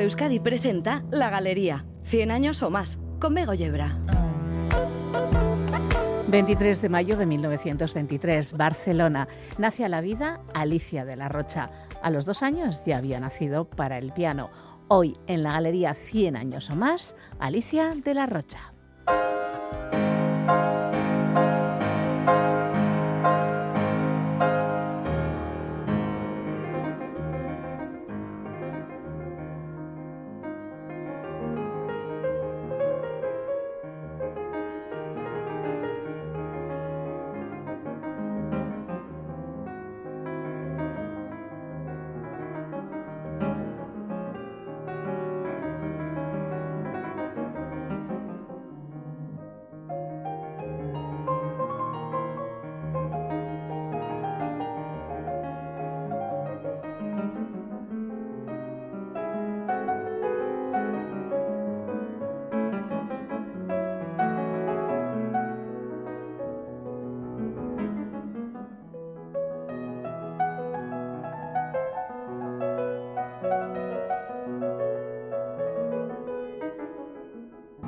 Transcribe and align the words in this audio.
Euskadi 0.00 0.40
presenta 0.40 1.04
La 1.10 1.28
Galería, 1.28 1.84
100 2.04 2.30
años 2.30 2.62
o 2.62 2.70
más, 2.70 2.98
con 3.18 3.34
Bego 3.34 3.52
Yebra. 3.52 3.98
23 6.26 6.80
de 6.80 6.88
mayo 6.88 7.18
de 7.18 7.26
1923, 7.26 8.54
Barcelona. 8.54 9.28
Nace 9.58 9.84
a 9.84 9.90
la 9.90 10.00
vida 10.00 10.40
Alicia 10.54 11.04
de 11.04 11.16
la 11.16 11.28
Rocha. 11.28 11.68
A 12.02 12.08
los 12.08 12.24
dos 12.24 12.42
años 12.42 12.82
ya 12.86 12.96
había 12.96 13.20
nacido 13.20 13.68
para 13.68 13.98
el 13.98 14.12
piano. 14.12 14.48
Hoy 14.88 15.18
en 15.26 15.42
la 15.42 15.52
Galería 15.52 15.92
100 15.92 16.34
años 16.34 16.70
o 16.70 16.76
más, 16.76 17.14
Alicia 17.38 17.94
de 17.94 18.14
la 18.14 18.24
Rocha. 18.24 18.72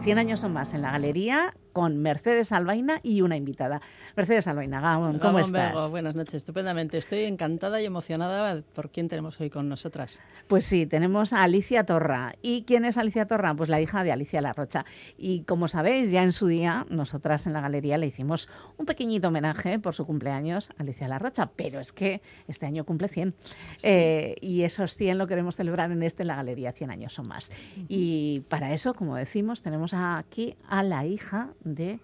Cien 0.03 0.19
años 0.19 0.43
o 0.43 0.49
más 0.49 0.75
en 0.75 0.83
la 0.83 0.91
galería 0.91 1.55
con 1.73 1.99
Mercedes 1.99 2.53
Albaina 2.53 3.01
y 3.03 3.23
una 3.23 3.37
invitada. 3.37 3.81
Mercedes 4.17 4.47
Albaina, 4.47 4.81
Gabón, 4.81 5.19
¿cómo 5.19 5.39
estás? 5.39 5.91
buenas 5.91 6.15
noches, 6.15 6.35
estupendamente. 6.35 6.99
Estoy 6.99 7.25
encantada 7.25 7.81
y 7.81 7.85
emocionada 7.85 8.63
por 8.75 8.91
quién 8.91 9.09
tenemos 9.09 9.41
hoy 9.41 9.51
con 9.51 9.69
nosotras. 9.69 10.21
Pues 10.49 10.67
sí, 10.67 10.87
tenemos 10.87 11.33
a 11.33 11.43
Alicia 11.43 11.85
Torra. 11.85 12.35
¿Y 12.43 12.63
quién 12.63 12.85
es 12.85 12.97
Alicia 12.97 13.27
Torra? 13.27 13.55
Pues 13.55 13.69
la 13.69 13.81
hija 13.81 14.05
de 14.05 14.13
Alicia 14.13 14.41
Larrocha. 14.41 14.85
Y 15.17 15.43
como 15.43 15.69
sabéis, 15.69 16.11
ya 16.11 16.23
en 16.23 16.33
su 16.33 16.47
día, 16.47 16.87
nosotras 16.91 17.47
en 17.47 17.53
la 17.53 17.61
galería 17.61 17.99
le 17.99 18.07
hicimos 18.07 18.49
un 18.77 18.87
pequeñito 18.87 19.29
homenaje 19.29 19.79
por 19.79 19.95
su 19.95 20.07
cumpleaños 20.07 20.71
a 20.71 20.83
Alicia 20.83 21.09
Larrocha, 21.09 21.51
pero 21.57 21.81
es 21.81 21.93
que 21.93 22.23
este 22.49 22.67
año 22.67 22.85
cumple 22.85 23.09
100. 23.09 23.35
Eh, 23.83 24.37
y 24.41 24.63
esos 24.63 24.97
100 24.97 25.19
lo 25.19 25.27
queremos 25.27 25.57
celebrar 25.57 25.91
en 25.91 26.03
este, 26.03 26.23
en 26.23 26.29
la 26.29 26.37
galería, 26.37 26.73
100 26.73 26.91
años 26.91 27.19
o 27.19 27.23
más. 27.23 27.51
Y 27.89 28.41
para 28.49 28.73
eso, 28.73 28.95
como 28.95 29.17
decimos, 29.17 29.63
tenemos 29.63 29.95
aquí 29.95 30.57
a 30.69 30.83
la 30.83 31.07
hija 31.07 31.51
de 31.65 31.99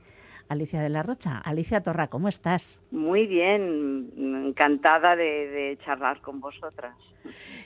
Alicia 0.49 0.81
de 0.81 0.89
la 0.89 1.03
Rocha. 1.03 1.39
Alicia 1.39 1.83
Torra, 1.83 2.09
¿cómo 2.09 2.29
estás? 2.29 2.83
Muy 2.91 3.27
bien, 3.27 4.11
encantada 4.17 5.15
de, 5.15 5.79
charlar 5.85 6.21
con 6.21 6.41
vosotras. 6.41 6.97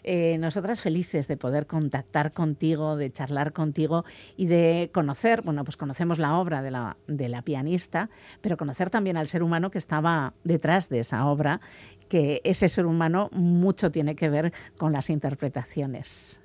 Eh, 0.03 0.39
nosotras 0.39 0.83
felices 0.83 1.29
de 1.29 1.37
poder 1.37 1.67
contactar 1.67 2.33
contigo, 2.33 2.97
de 2.97 3.13
charlar 3.13 3.53
contigo 3.53 4.05
y 4.37 4.47
de 4.47 4.91
conocer, 4.93 5.43
bueno, 5.43 5.63
pues 5.63 5.77
conocemos 5.77 6.19
la 6.19 6.39
obra 6.39 6.63
de 6.63 6.73
la, 6.73 6.97
de 7.07 7.29
la 7.29 7.43
pianista, 7.43 8.11
pero 8.41 8.57
conocer 8.57 8.91
también 8.91 9.17
al 9.17 9.29
ser 9.29 9.45
humano 9.45 9.71
que 9.71 9.79
estaba 9.79 10.35
detrás 10.43 10.89
de 10.89 11.01
esa 11.01 11.27
obra, 11.27 11.61
que 12.09 12.41
ese 12.43 12.69
ser 12.69 12.87
humano 12.87 13.29
mucho 13.33 13.93
tiene 13.93 14.17
que 14.17 14.29
ver 14.29 14.53
con 14.77 14.93
las 14.93 15.11
interpretaciones. 15.11 16.43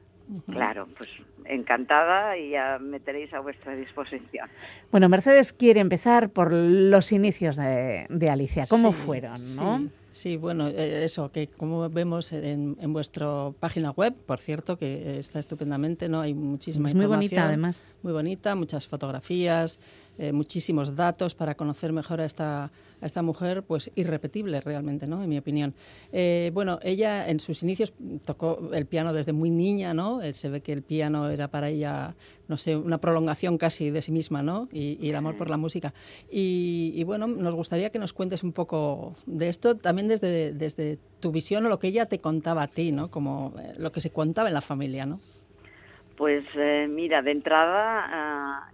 Claro, 0.48 0.88
pues 0.98 1.10
encantada 1.50 2.38
y 2.38 2.52
ya 2.52 2.78
me 2.80 3.00
tenéis 3.00 3.34
a 3.34 3.40
vuestra 3.40 3.76
disposición. 3.76 4.50
Bueno, 4.92 5.10
Mercedes 5.10 5.54
quiere 5.54 5.80
empezar 5.80 6.30
por 6.30 6.52
los 6.52 7.12
inicios 7.12 7.58
de, 7.58 8.30
Alicia. 8.30 8.66
¿Cómo 8.70 8.92
fueron? 8.92 9.36
¿no? 9.58 9.82
Sí, 10.18 10.36
bueno, 10.36 10.68
eh, 10.68 11.06
eso, 11.06 11.32
que 11.32 11.46
como 11.46 11.88
vemos 11.92 12.34
en, 12.34 12.76
en 12.82 12.92
vuestra 12.92 13.52
página 13.60 13.92
web, 13.92 14.16
por 14.26 14.40
cierto, 14.40 14.76
que 14.76 15.20
está 15.20 15.40
estupendamente, 15.40 16.10
¿no? 16.10 16.22
Hay 16.22 16.34
muchísima 16.34 16.90
es 16.90 16.96
muy 16.96 17.06
bonita, 17.06 17.46
además. 17.46 17.86
Muy 18.02 18.14
bonita, 18.14 18.56
muchas 18.56 18.88
fotografías, 18.88 19.80
eh, 20.18 20.32
muchísimos 20.32 20.96
datos 20.96 21.36
para 21.36 21.54
conocer 21.54 21.94
mejor 21.94 22.20
a 22.20 22.26
esta, 22.26 22.64
a 22.64 23.06
esta 23.06 23.22
mujer, 23.22 23.62
pues 23.62 23.92
irrepetible 23.94 24.60
realmente, 24.60 25.06
¿no? 25.06 25.22
En 25.22 25.30
mi 25.30 25.38
opinión. 25.38 25.76
Eh, 26.12 26.50
bueno, 26.52 26.80
ella 26.82 27.30
en 27.30 27.40
sus 27.40 27.62
inicios 27.62 27.94
tocó 28.26 28.72
el 28.74 28.88
piano 28.88 29.14
desde 29.14 29.34
muy 29.34 29.52
niña, 29.52 29.94
¿no? 29.94 30.22
Se 30.34 30.50
ve 30.50 30.62
que 30.62 30.74
el 30.74 30.82
piano 30.82 31.30
era 31.30 31.48
para 31.50 31.70
ella, 31.70 32.16
no 32.48 32.58
sé, 32.58 32.76
una 32.76 32.98
prolongación 33.00 33.58
casi 33.58 33.90
de 33.92 34.02
sí 34.02 34.12
misma, 34.12 34.42
¿no? 34.42 34.68
Y, 34.72 35.10
el 35.10 35.16
amor 35.16 35.36
por 35.38 35.50
la 35.50 35.58
música. 35.58 35.94
Y, 36.30 36.94
y 36.96 37.04
bueno, 37.04 37.28
nos 37.28 37.56
gustaría 37.56 37.90
que 37.90 38.00
nos 38.00 38.14
cuentes 38.14 38.44
un 38.44 38.54
poco 38.54 39.16
de 39.26 39.50
esto, 39.50 39.76
también 39.76 40.08
desde, 40.08 40.54
desde 40.54 40.98
tu 41.20 41.32
visión 41.32 41.66
o 41.66 41.70
lo 41.70 41.80
que 41.80 41.88
ella 41.88 42.06
te 42.06 42.20
contaba 42.20 42.64
a 42.64 42.68
ti, 42.68 42.92
¿no? 42.92 43.10
Como 43.10 43.54
eh, 43.60 43.74
lo 43.78 43.92
que 43.92 44.02
se 44.02 44.12
contaba 44.12 44.48
en 44.48 44.54
la 44.54 44.62
familia, 44.62 45.06
¿no? 45.06 45.20
Pues 46.16 46.46
eh, 46.56 46.88
mira, 46.90 47.22
de 47.22 47.32
entrada 47.32 48.06
ah, 48.08 48.72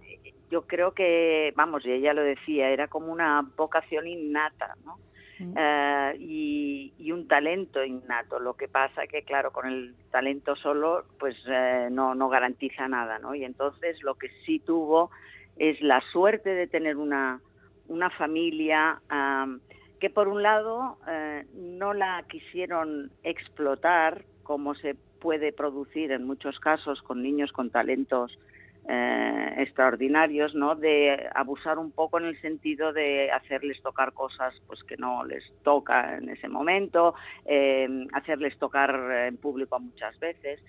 yo 0.50 0.62
creo 0.62 0.92
que, 0.92 1.52
vamos, 1.56 1.84
y 1.84 1.90
ella 1.90 2.14
lo 2.14 2.22
decía, 2.22 2.70
era 2.70 2.88
como 2.88 3.12
una 3.12 3.44
vocación 3.56 4.06
innata, 4.06 4.76
¿no? 4.84 4.98
Eh, 5.40 6.16
y, 6.18 7.12
un 7.12 7.28
talento 7.28 7.84
innato. 7.84 8.40
Lo 8.40 8.54
que 8.54 8.66
pasa 8.66 9.06
que, 9.06 9.22
claro, 9.22 9.52
con 9.52 9.66
el 9.66 9.94
talento 10.10 10.56
solo, 10.56 11.04
pues 11.20 11.36
no, 11.90 12.14
no 12.16 12.28
garantiza 12.28 12.88
nada, 12.88 13.20
¿no? 13.20 13.36
Y 13.36 13.44
entonces 13.44 14.02
lo 14.02 14.16
que 14.16 14.30
sí 14.44 14.58
tuvo 14.58 15.10
es 15.56 15.80
la 15.80 16.00
suerte 16.12 16.50
de 16.50 16.66
tener 16.66 16.96
una, 16.96 17.40
una 17.86 18.10
familia 18.10 19.00
que 20.04 20.10
por 20.10 20.28
un 20.28 20.42
lado 20.42 20.98
eh, 21.08 21.46
no 21.54 21.94
la 21.94 22.24
quisieron 22.28 23.10
explotar 23.22 24.24
como 24.42 24.74
se 24.74 24.96
puede 25.18 25.52
producir 25.52 26.12
en 26.12 26.26
muchos 26.26 26.60
casos 26.60 27.00
con 27.00 27.22
niños 27.22 27.52
con 27.52 27.70
talentos 27.70 28.38
eh, 28.86 29.54
extraordinarios, 29.58 30.54
¿no? 30.54 30.74
De 30.74 31.28
abusar 31.34 31.78
un 31.78 31.90
poco 31.90 32.18
en 32.18 32.26
el 32.26 32.40
sentido 32.42 32.92
de 32.92 33.30
hacerles 33.30 33.80
tocar 33.82 34.12
cosas 34.12 34.54
pues 34.66 34.82
que 34.84 34.96
no 34.98 35.24
les 35.24 35.42
toca 35.62 36.18
en 36.18 36.28
ese 36.28 36.48
momento, 36.48 37.14
eh, 37.46 37.88
hacerles 38.12 38.58
tocar 38.58 38.94
en 39.26 39.38
público 39.38 39.80
muchas 39.80 40.18
veces. 40.18 40.60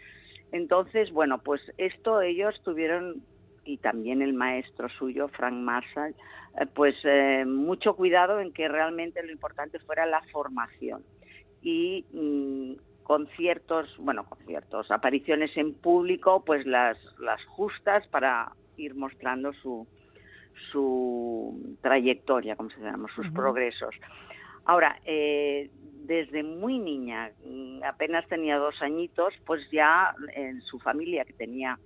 Entonces, 0.51 1.11
bueno, 1.11 1.39
pues 1.39 1.61
esto 1.77 2.21
ellos 2.21 2.61
tuvieron 2.63 3.21
y 3.65 3.77
también 3.77 4.21
el 4.21 4.33
maestro 4.33 4.87
suyo, 4.89 5.27
Frank 5.27 5.55
Marshall, 5.55 6.15
eh, 6.59 6.65
pues 6.73 6.95
mucho 7.45 7.95
cuidado 7.95 8.39
en 8.39 8.53
que 8.53 8.69
realmente 8.69 9.21
lo 9.23 9.31
importante 9.31 9.79
fuera 9.79 10.05
la 10.05 10.21
formación 10.31 11.03
y 11.61 12.05
mm, 12.13 12.94
conciertos, 13.05 13.95
bueno, 13.99 14.25
conciertos, 14.25 14.89
apariciones 14.89 15.55
en 15.57 15.75
público, 15.75 16.43
pues 16.43 16.65
las, 16.65 16.97
las 17.19 17.43
justas 17.45 18.05
para 18.07 18.51
ir 18.77 18.95
mostrando 18.95 19.53
su, 19.53 19.87
su 20.71 21.77
trayectoria, 21.81 22.55
como 22.55 22.71
se 22.71 22.81
llama, 22.81 23.07
sus 23.15 23.29
progresos. 23.29 23.93
Ahora, 24.65 24.99
eh, 25.05 25.69
desde 26.07 26.41
muy 26.41 26.79
niña, 26.79 27.29
mm, 27.45 27.83
apenas 27.83 28.27
tenía 28.27 28.57
dos 28.57 28.81
añitos, 28.81 29.35
pues 29.45 29.69
ya 29.69 30.15
en 30.33 30.61
su 30.63 30.79
familia, 30.79 31.25
que 31.25 31.33
tenía 31.33 31.77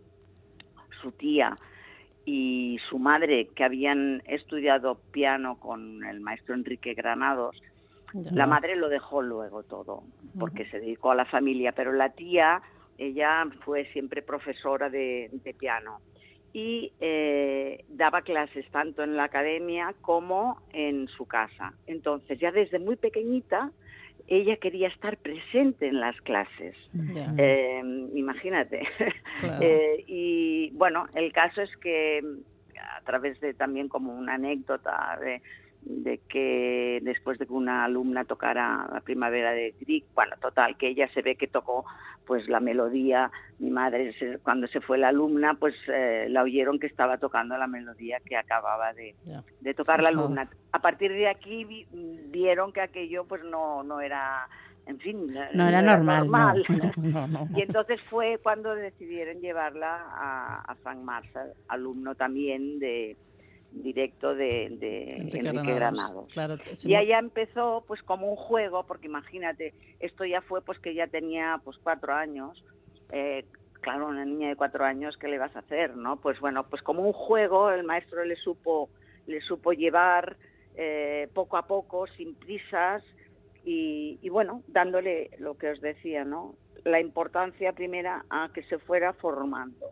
su 1.01 1.12
tía 1.12 1.54
y 2.24 2.80
su 2.89 2.98
madre, 2.98 3.50
que 3.56 3.66
habían 3.66 4.24
estudiado 4.25 5.01
piano 5.12 5.60
con 5.60 6.06
el 6.06 6.21
maestro 6.21 6.56
Enrique 6.56 6.94
Granados, 6.94 7.62
la 8.14 8.48
madre 8.48 8.76
lo 8.76 8.90
dejó 8.90 9.22
luego 9.22 9.64
todo, 9.64 10.04
porque 10.40 10.66
se 10.66 10.80
dedicó 10.80 11.12
a 11.12 11.16
la 11.16 11.26
familia, 11.26 11.72
pero 11.72 11.92
la 11.92 12.10
tía, 12.10 12.62
ella 12.98 13.46
fue 13.64 13.86
siempre 13.92 14.22
profesora 14.22 14.90
de, 14.90 15.30
piano 15.58 16.00
y 16.52 16.92
eh, 17.00 17.86
daba 17.90 18.22
clases 18.22 18.66
tanto 18.72 19.04
en 19.04 19.16
la 19.16 19.26
academia 19.26 19.94
como 20.02 20.62
en 20.74 21.08
su 21.08 21.26
casa. 21.28 21.74
Entonces, 21.86 22.40
ya 22.40 22.52
desde 22.52 22.80
muy 22.80 22.96
pequeñita, 22.96 23.72
ella 24.28 24.58
quería 24.58 24.88
estar 24.88 25.18
presente 25.18 25.88
en 25.88 26.00
las 26.00 26.20
clases. 26.22 26.76
Eh, 27.38 27.82
imagínate. 28.14 28.88
Eh, 29.62 30.04
y 30.06 30.70
bueno, 30.72 31.06
el 31.16 31.32
caso 31.32 31.62
es 31.62 31.76
que 31.78 32.22
a 32.78 33.02
través 33.02 33.40
de 33.40 33.54
también 33.54 33.88
como 33.88 34.14
una 34.14 34.34
anécdota 34.34 35.18
de, 35.22 35.42
de 35.90 36.20
que 36.30 37.00
después 37.02 37.40
de 37.40 37.48
que 37.48 37.54
una 37.54 37.84
alumna 37.84 38.24
tocara 38.24 38.88
la 38.94 39.02
primavera 39.02 39.52
de 39.52 39.74
Grieg, 39.82 40.06
bueno, 40.14 40.36
total, 40.40 40.78
que 40.78 40.90
ella 40.90 41.08
se 41.10 41.24
ve 41.24 41.36
que 41.36 41.48
tocó 41.48 41.84
pues 42.26 42.48
la 42.48 42.60
melodía, 42.60 43.32
mi 43.58 43.72
madre 43.72 44.14
cuando 44.44 44.68
se 44.68 44.82
fue 44.82 45.00
la 45.00 45.08
alumna, 45.08 45.56
pues 45.56 45.74
eh, 45.88 46.28
la 46.30 46.44
oyeron 46.44 46.78
que 46.80 46.86
estaba 46.86 47.18
tocando 47.18 47.58
la 47.58 47.66
melodía 47.66 48.20
que 48.24 48.38
acababa 48.38 48.94
de, 48.94 49.16
tocar 49.74 50.04
la 50.04 50.10
alumna. 50.10 50.48
A 50.72 50.80
partir 50.80 51.12
de 51.12 51.28
aquí 51.28 51.88
vieron 52.32 52.72
que 52.72 52.82
aquello 52.82 53.26
pues 53.26 53.44
no, 53.44 53.82
no 53.82 54.00
era 54.00 54.48
en 54.86 55.00
fin, 55.00 55.34
no, 55.54 55.68
era, 55.68 55.82
normal. 55.82 56.64
y 57.56 57.62
entonces 57.62 58.00
fue 58.10 58.40
cuando 58.42 58.76
decidieron 58.76 59.40
llevarla 59.40 60.06
a, 60.12 60.62
a 60.68 60.76
Frank 60.76 61.00
Marshall, 61.00 61.54
alumno 61.68 62.16
también 62.16 62.80
de, 62.80 63.16
directo 63.71 64.33
de, 64.33 64.69
de 64.80 65.18
Enrique, 65.18 65.74
Granados. 65.74 66.27
y 66.83 66.95
allá 66.95 67.19
empezó 67.19 67.83
pues 67.88 68.01
como 68.01 68.30
un 68.30 68.36
juego, 68.36 68.83
porque 68.83 69.07
imagínate, 69.07 69.74
esto 70.00 70.25
ya 70.25 70.42
fue 70.42 70.62
pues 70.62 70.80
que 70.80 70.94
ya 70.94 71.07
tenía 71.07 71.60
pues 71.63 71.77
cuatro 71.77 72.13
años, 72.13 72.63
eh, 73.12 73.45
claro, 73.81 74.07
una 74.07 74.25
niña 74.25 74.50
de 74.50 74.56
cuatro 74.56 74.83
años, 74.86 75.18
¿qué 75.18 75.27
le 75.27 75.38
vas 75.38 75.56
a 75.56 75.60
hacer? 75.60 75.95
no 75.95 76.18
Pues 76.18 76.39
bueno, 76.39 76.68
pues 76.68 76.81
como 76.81 77.04
un 77.04 77.13
juego, 77.13 77.71
el 77.71 77.83
maestro 77.83 78.24
le 78.25 78.36
supo, 78.36 78.89
le 79.27 79.42
supo 79.42 79.74
llevar 79.74 80.38
eh, 80.75 81.27
poco 81.33 81.57
a 81.57 81.68
poco, 81.68 82.07
sin 82.07 82.36
prisas, 82.36 83.04
y, 83.71 84.30
bueno, 84.30 84.63
dándole 84.68 85.30
lo 85.38 85.56
que 85.56 85.69
os 85.69 85.80
decía, 85.80 86.25
¿no? 86.25 86.56
La 86.86 87.00
importancia 87.00 87.71
primera 87.74 88.25
a 88.31 88.50
que 88.51 88.63
se 88.63 88.80
fuera 88.80 89.13
formando. 89.13 89.92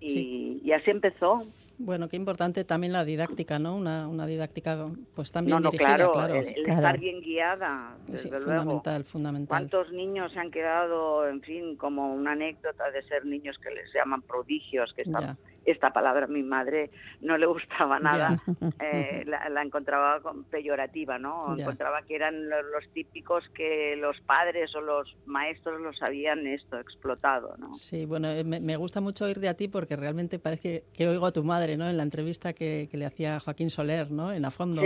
y 0.00 0.72
así 0.72 0.90
empezó. 0.90 1.44
Bueno, 1.78 2.08
qué 2.08 2.16
importante 2.16 2.64
también 2.64 2.92
la 2.92 3.04
didáctica, 3.04 3.58
¿no? 3.58 3.74
Una, 3.76 4.06
una 4.08 4.26
didáctica 4.26 4.86
pues 5.14 5.32
también 5.32 5.60
no, 5.60 5.70
dirigida, 5.70 5.96
claro. 5.96 6.12
claro. 6.12 6.34
El, 6.34 6.46
estar 6.48 6.98
bien 6.98 7.20
guiada, 7.20 7.96
desde 8.06 8.28
sí, 8.28 8.44
fundamental, 8.44 9.04
fundamental. 9.04 9.48
¿Cuántos 9.48 9.92
niños 9.92 10.32
se 10.32 10.38
han 10.38 10.50
quedado, 10.50 11.28
en 11.28 11.40
fin, 11.42 11.76
como 11.76 12.14
una 12.14 12.32
anécdota 12.32 12.90
de 12.90 13.02
ser 13.02 13.24
niños 13.24 13.58
que 13.58 13.70
les 13.70 13.92
llaman 13.92 14.22
prodigios, 14.22 14.92
que 14.94 15.02
están 15.02 15.36
esta 15.64 15.90
palabra 15.90 16.24
a 16.24 16.28
mi 16.28 16.42
madre 16.42 16.90
no 17.20 17.38
le 17.38 17.46
gustaba 17.46 17.98
nada, 17.98 18.42
eh, 18.80 19.24
la, 19.26 19.62
encontraba 19.62 20.20
peyorativa, 20.50 21.18
¿no? 21.18 21.56
Encontraba 21.56 22.02
que 22.02 22.16
eran 22.16 22.48
los, 22.48 22.88
típicos 22.92 23.48
que 23.54 23.96
los 23.96 24.20
padres 24.20 24.74
o 24.74 24.80
los 24.80 25.16
maestros 25.26 25.80
los 25.80 26.02
habían 26.02 26.46
esto 26.46 26.78
explotado, 26.78 27.56
¿no? 27.58 27.74
Sí, 27.74 28.04
bueno, 28.04 28.28
eh, 28.30 28.44
me, 28.44 28.76
gusta 28.76 29.00
mucho 29.00 29.24
oír 29.24 29.40
de 29.40 29.48
a 29.48 29.54
ti 29.54 29.68
porque 29.68 29.96
realmente 29.96 30.38
parece 30.38 30.84
que, 30.92 31.08
oigo 31.08 31.26
a 31.26 31.32
tu 31.32 31.44
madre, 31.44 31.76
¿no? 31.76 31.88
En 31.88 31.96
la 31.96 32.02
entrevista 32.02 32.52
que, 32.52 32.88
le 32.94 33.06
hacía 33.06 33.40
Joaquín 33.40 33.70
Soler, 33.70 34.10
¿no? 34.10 34.32
En 34.32 34.44
A 34.44 34.50
Fondo, 34.50 34.82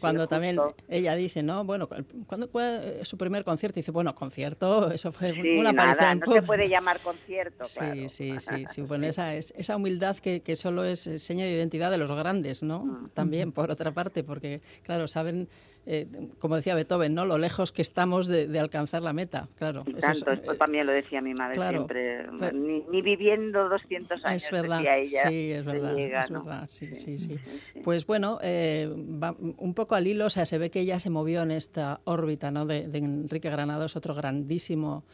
cuando 0.00 0.26
también 0.28 0.58
ella 0.88 1.16
dice, 1.16 1.42
¿no? 1.42 1.64
Bueno, 1.64 1.88
¿cuándo 2.26 2.48
fue 2.48 3.00
su 3.02 3.18
primer 3.18 3.44
concierto? 3.44 3.78
Y 3.78 3.82
dice, 3.82 3.90
bueno, 3.90 4.14
concierto, 4.14 4.90
eso 4.92 5.12
fue 5.12 5.32
una 5.58 5.70
aparición. 5.70 6.20
no 6.20 6.32
se 6.32 6.42
puede 6.42 6.68
llamar 6.68 7.00
concierto, 7.00 7.64
Sí, 7.64 8.08
sí, 8.08 8.38
sí, 8.38 8.64
sí, 8.68 8.82
bueno, 8.82 9.06
esa, 9.06 9.34
esa 9.34 9.76
humildad 9.76 10.17
que, 10.20 10.42
que, 10.42 10.56
solo 10.56 10.84
es 10.84 11.06
eh, 11.06 11.18
seña 11.18 11.44
de 11.44 11.52
identidad 11.52 11.90
de 11.90 11.98
los 11.98 12.10
grandes, 12.10 12.62
¿no? 12.62 12.84
Mm. 12.84 13.10
También, 13.14 13.52
por 13.52 13.70
otra 13.70 13.92
parte, 13.92 14.24
porque, 14.24 14.60
claro, 14.82 15.06
saben 15.06 15.48
eh, 15.90 16.06
como 16.38 16.56
decía 16.56 16.74
Beethoven, 16.74 17.14
¿no? 17.14 17.24
Lo 17.24 17.38
lejos 17.38 17.72
que 17.72 17.80
estamos 17.80 18.26
de, 18.26 18.58
alcanzar 18.58 19.00
la 19.00 19.14
meta, 19.14 19.48
claro. 19.56 19.84
Tanto, 19.84 20.32
esto 20.32 20.52
eh, 20.52 20.56
también 20.56 20.86
lo 20.86 20.92
decía 20.92 21.22
mi 21.22 21.32
madre 21.32 21.56
siempre, 21.66 22.26
ni, 22.52 23.00
viviendo 23.00 23.70
200 23.70 24.22
años, 24.22 24.44
es 24.44 24.50
verdad, 24.50 24.82
ella, 24.84 25.28
sí, 25.30 25.50
es 25.50 25.64
verdad, 25.64 25.98
es 25.98 26.30
verdad, 26.30 26.64
sí, 26.66 26.94
sí, 26.94 27.18
sí, 27.18 27.38
Pues 27.82 28.06
bueno, 28.06 28.38
eh, 28.42 28.86
un 28.90 29.72
poco 29.72 29.94
al 29.94 30.06
hilo, 30.06 30.26
o 30.26 30.30
sea, 30.30 30.44
se 30.44 30.58
ve 30.58 30.70
que 30.70 30.80
ella 30.80 31.00
se 31.00 31.08
movió 31.08 31.40
en 31.40 31.52
esta 31.52 32.02
órbita, 32.04 32.50
¿no? 32.50 32.66
De, 32.66 32.86
Enrique 32.98 33.48
Granados, 33.48 33.96
otro 33.96 34.14
grandísimo 34.14 35.04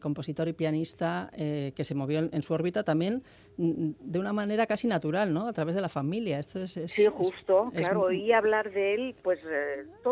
compositor 0.00 0.48
y 0.48 0.52
pianista 0.52 1.30
que 1.34 1.82
se 1.82 1.94
movió 1.94 2.28
en, 2.30 2.42
su 2.42 2.52
órbita 2.52 2.84
también 2.84 3.22
mm, 3.56 3.92
de 4.00 4.18
una 4.18 4.34
manera 4.34 4.66
casi 4.66 4.86
natural, 4.86 5.32
¿no? 5.32 5.46
A 5.48 5.52
través 5.54 5.74
de 5.74 5.80
la 5.80 5.88
familia. 5.88 6.38
Esto 6.38 6.60
es, 6.60 6.78
sí, 6.86 7.06
justo, 7.06 7.72
claro, 7.74 8.02
oí 8.02 8.32
hablar 8.32 8.70
de 8.70 8.94
él, 8.94 9.14
pues 9.22 9.40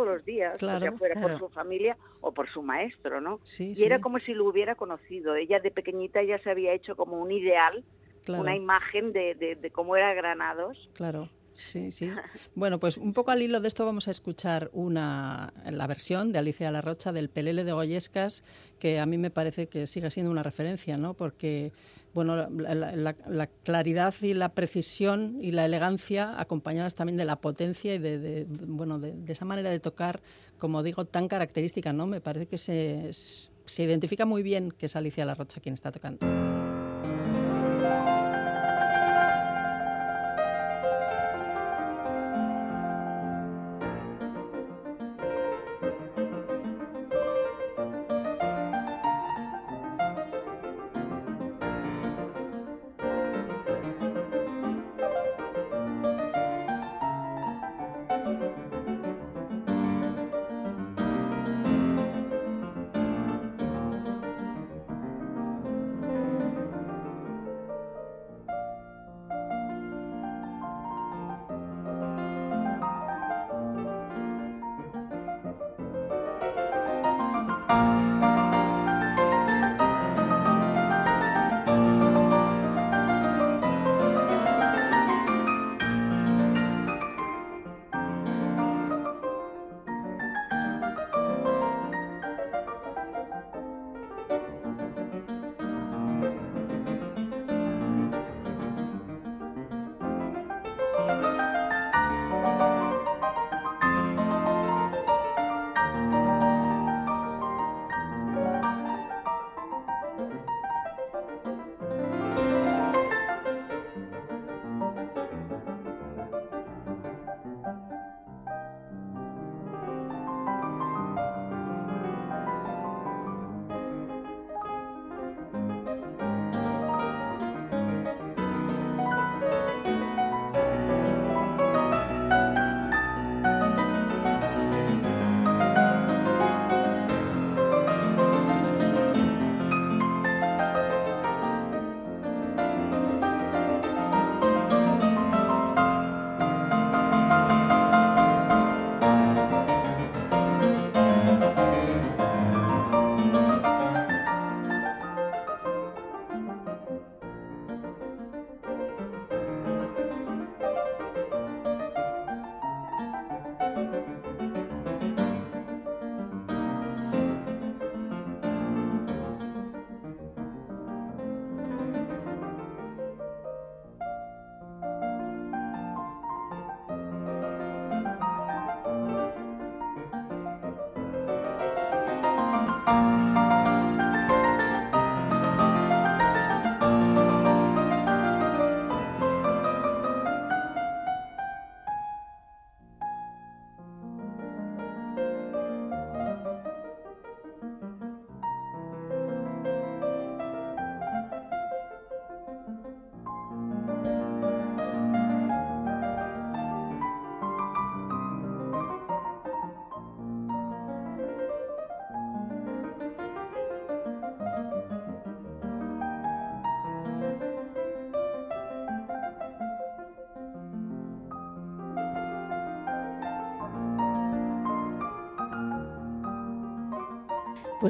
todos 0.00 0.17
los 0.17 0.25
días, 0.25 0.58
claro, 0.58 0.97
fuera 0.97 1.20
por 1.20 1.38
su 1.38 1.49
familia 1.49 1.97
o 2.20 2.32
por 2.32 2.49
su 2.49 2.62
maestro, 2.62 3.20
¿no? 3.20 3.41
y 3.58 3.85
era 3.85 4.00
como 4.00 4.19
si 4.19 4.32
lo 4.35 4.47
hubiera 4.47 4.75
conocido. 4.75 5.35
Ella 5.35 5.61
de 5.61 5.70
pequeñita 5.70 6.23
ya 6.23 6.38
se 6.38 6.50
había 6.50 6.73
hecho 6.73 6.97
como 6.97 7.20
un 7.20 7.31
ideal, 7.31 7.85
una 8.29 8.55
imagen 8.55 9.12
de, 9.12 9.35
de, 9.35 9.70
cómo 9.70 9.97
era 9.97 10.14
Granados. 10.14 10.88
Claro. 10.94 11.29
Sí, 11.61 11.93
sí. 11.93 12.11
Bueno, 12.55 12.81
pues 12.81 12.97
un 12.97 13.12
poco 13.12 13.31
al 13.31 13.43
hilo 13.43 13.61
de 13.61 13.69
esto 13.69 13.85
vamos 13.85 14.09
a 14.09 14.11
escuchar 14.11 14.71
una, 14.73 15.53
la 15.71 15.87
versión 15.87 16.33
de 16.33 16.39
Alicia 16.39 16.71
La 16.71 16.81
Rocha 16.81 17.12
del 17.12 17.29
Pelele 17.29 17.65
de 17.65 17.73
Goyescas, 17.73 18.43
que 18.79 18.99
a 18.99 19.07
mí 19.07 19.19
me 19.19 19.31
parece 19.31 19.69
que 19.69 19.87
sigue 19.87 20.11
siendo 20.11 20.33
una 20.33 20.43
referencia, 20.43 20.97
¿no? 20.97 21.15
Porque 21.15 21.73
bueno, 22.12 22.49
la, 22.49 23.47
claridad 23.62 24.15
y 24.23 24.35
la 24.35 24.49
precisión 24.55 25.39
y 25.41 25.53
la 25.53 25.65
elegancia 25.65 26.41
acompañadas 26.41 26.95
también 26.95 27.17
de 27.17 27.25
la 27.25 27.37
potencia 27.37 27.95
y 27.95 27.99
de, 27.99 28.47
bueno, 28.49 28.99
de, 28.99 29.15
esa 29.31 29.45
manera 29.45 29.71
de 29.71 29.79
tocar, 29.79 30.21
como 30.59 30.83
digo, 30.83 31.05
tan 31.05 31.29
característica, 31.29 31.93
¿no? 31.93 32.07
Me 32.07 32.21
parece 32.21 32.49
que 32.49 32.59
se, 32.59 33.11
se 33.12 33.83
identifica 33.83 34.25
muy 34.25 34.43
bien 34.43 34.73
que 34.73 34.87
es 34.87 34.97
Alicia 34.97 35.25
La 35.25 35.35
Rocha 35.35 35.61
quien 35.61 35.75
está 35.75 35.93
tocando. 35.93 36.27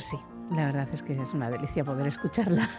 Pues 0.00 0.08
sí, 0.08 0.18
la 0.56 0.64
verdad 0.64 0.88
es 0.94 1.02
que 1.02 1.12
es 1.12 1.34
una 1.34 1.50
delicia 1.50 1.84
poder 1.84 2.06
escucharla. 2.06 2.70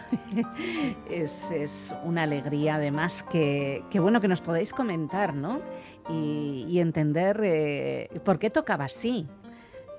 es, 1.08 1.94
una 2.02 2.24
alegría, 2.24 2.74
además, 2.74 3.22
que, 3.22 3.84
bueno 3.94 4.20
que 4.20 4.26
nos 4.26 4.40
podáis 4.40 4.72
comentar, 4.72 5.32
¿no? 5.32 5.60
Y, 6.08 6.80
entender 6.80 7.40
eh, 7.44 8.20
por 8.24 8.40
qué 8.40 8.50
tocaba 8.50 8.86
así, 8.86 9.28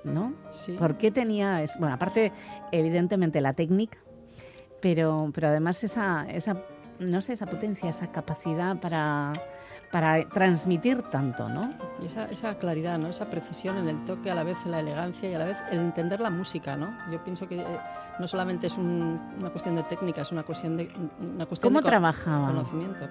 ¿no? 0.04 0.34
Sí. 0.50 0.72
¿Por 0.72 0.98
qué 0.98 1.10
tenía, 1.10 1.64
bueno, 1.78 1.94
aparte, 1.94 2.30
evidentemente 2.72 3.40
la 3.40 3.54
técnica, 3.54 3.96
pero, 4.82 5.30
pero 5.32 5.48
además 5.48 5.82
esa, 5.82 6.26
esa, 6.28 6.62
no 6.98 7.20
sé, 7.20 7.32
esa 7.34 7.46
potencia, 7.46 7.88
esa 7.88 8.10
capacidad 8.12 8.76
para 8.80 9.32
para 9.94 10.28
transmitir 10.28 11.02
tanto, 11.02 11.48
¿no? 11.48 11.72
Y 12.00 12.06
esa, 12.06 12.24
esa, 12.24 12.58
claridad, 12.58 12.98
¿no? 12.98 13.06
Esa 13.06 13.30
precisión 13.30 13.78
en 13.78 13.88
el 13.88 14.04
toque, 14.04 14.28
a 14.28 14.34
la 14.34 14.42
vez 14.42 14.66
la 14.66 14.80
elegancia 14.80 15.30
y 15.30 15.34
a 15.34 15.38
la 15.38 15.44
vez 15.44 15.62
el 15.70 15.78
entender 15.78 16.18
la 16.18 16.30
música, 16.30 16.74
¿no? 16.74 16.98
Yo 17.12 17.22
pienso 17.22 17.46
que 17.46 17.60
eh, 17.60 17.78
no 18.18 18.26
solamente 18.26 18.66
es 18.66 18.76
una 18.76 19.50
cuestión 19.50 19.76
de 19.76 19.84
técnica, 19.84 20.22
es 20.22 20.32
una 20.32 20.42
cuestión 20.42 20.76
de 20.76 20.90
una 21.20 21.46
cuestión 21.46 21.70
¿Cómo 21.72 21.80
de 21.80 21.88
trabajaba? 21.88 22.48
conocimiento. 22.48 23.08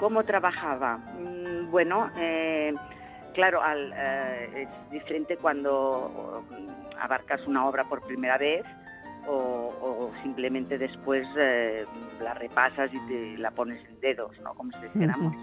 ¿Cómo 0.00 0.24
trabajaba? 0.24 0.96
Mm, 0.96 1.70
bueno, 1.70 2.10
eh, 2.16 2.72
claro, 3.34 3.62
al, 3.62 3.92
eh, 3.94 4.62
es 4.62 4.90
diferente 4.90 5.36
cuando 5.36 6.44
abarcas 6.98 7.46
una 7.46 7.66
obra 7.66 7.84
por 7.84 8.00
primera 8.06 8.38
vez 8.38 8.64
o, 9.26 10.10
simplemente 10.22 10.78
después 10.78 11.26
eh, 11.36 11.84
la 12.20 12.34
repasas 12.34 12.90
y 12.92 13.00
te 13.06 13.38
la 13.38 13.50
pones 13.50 13.84
en 13.88 14.00
dedos, 14.00 14.38
¿no? 14.40 14.54
Como 14.54 14.70
si 14.72 14.80
dijéramos. 14.82 15.34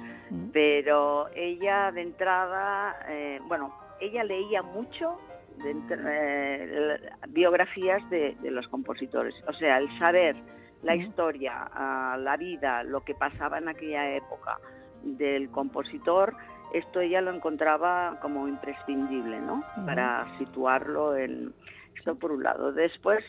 Pero 0.52 1.28
ella 1.36 1.92
de 1.92 2.02
entrada, 2.02 2.98
eh, 3.08 3.40
bueno, 3.48 3.74
ella 4.00 4.24
leía 4.24 4.62
mucho 4.62 5.18
de, 5.64 5.76
eh, 5.90 7.00
biografías 7.30 8.08
de, 8.10 8.36
los 8.44 8.68
compositores. 8.68 9.36
O 9.48 9.54
sea, 9.54 9.78
el 9.78 9.98
saber 10.00 10.36
la 10.84 10.96
historia, 10.96 11.70
ah, 11.74 12.18
la 12.20 12.38
vida, 12.38 12.84
lo 12.84 13.02
que 13.02 13.16
pasaba 13.16 13.58
en 13.58 13.70
aquella 13.70 14.16
época 14.16 14.60
del 15.04 15.50
compositor, 15.50 16.36
esto 16.74 17.00
ella 17.00 17.22
lo 17.22 17.34
encontraba 17.34 18.20
como 18.22 18.48
imprescindible, 18.48 19.40
¿no? 19.40 19.64
Para 19.86 20.28
situarlo 20.38 21.16
en... 21.16 21.54
Esto 21.96 22.16
por 22.16 22.34
un 22.34 22.44
lado. 22.44 22.74
Después, 22.74 23.24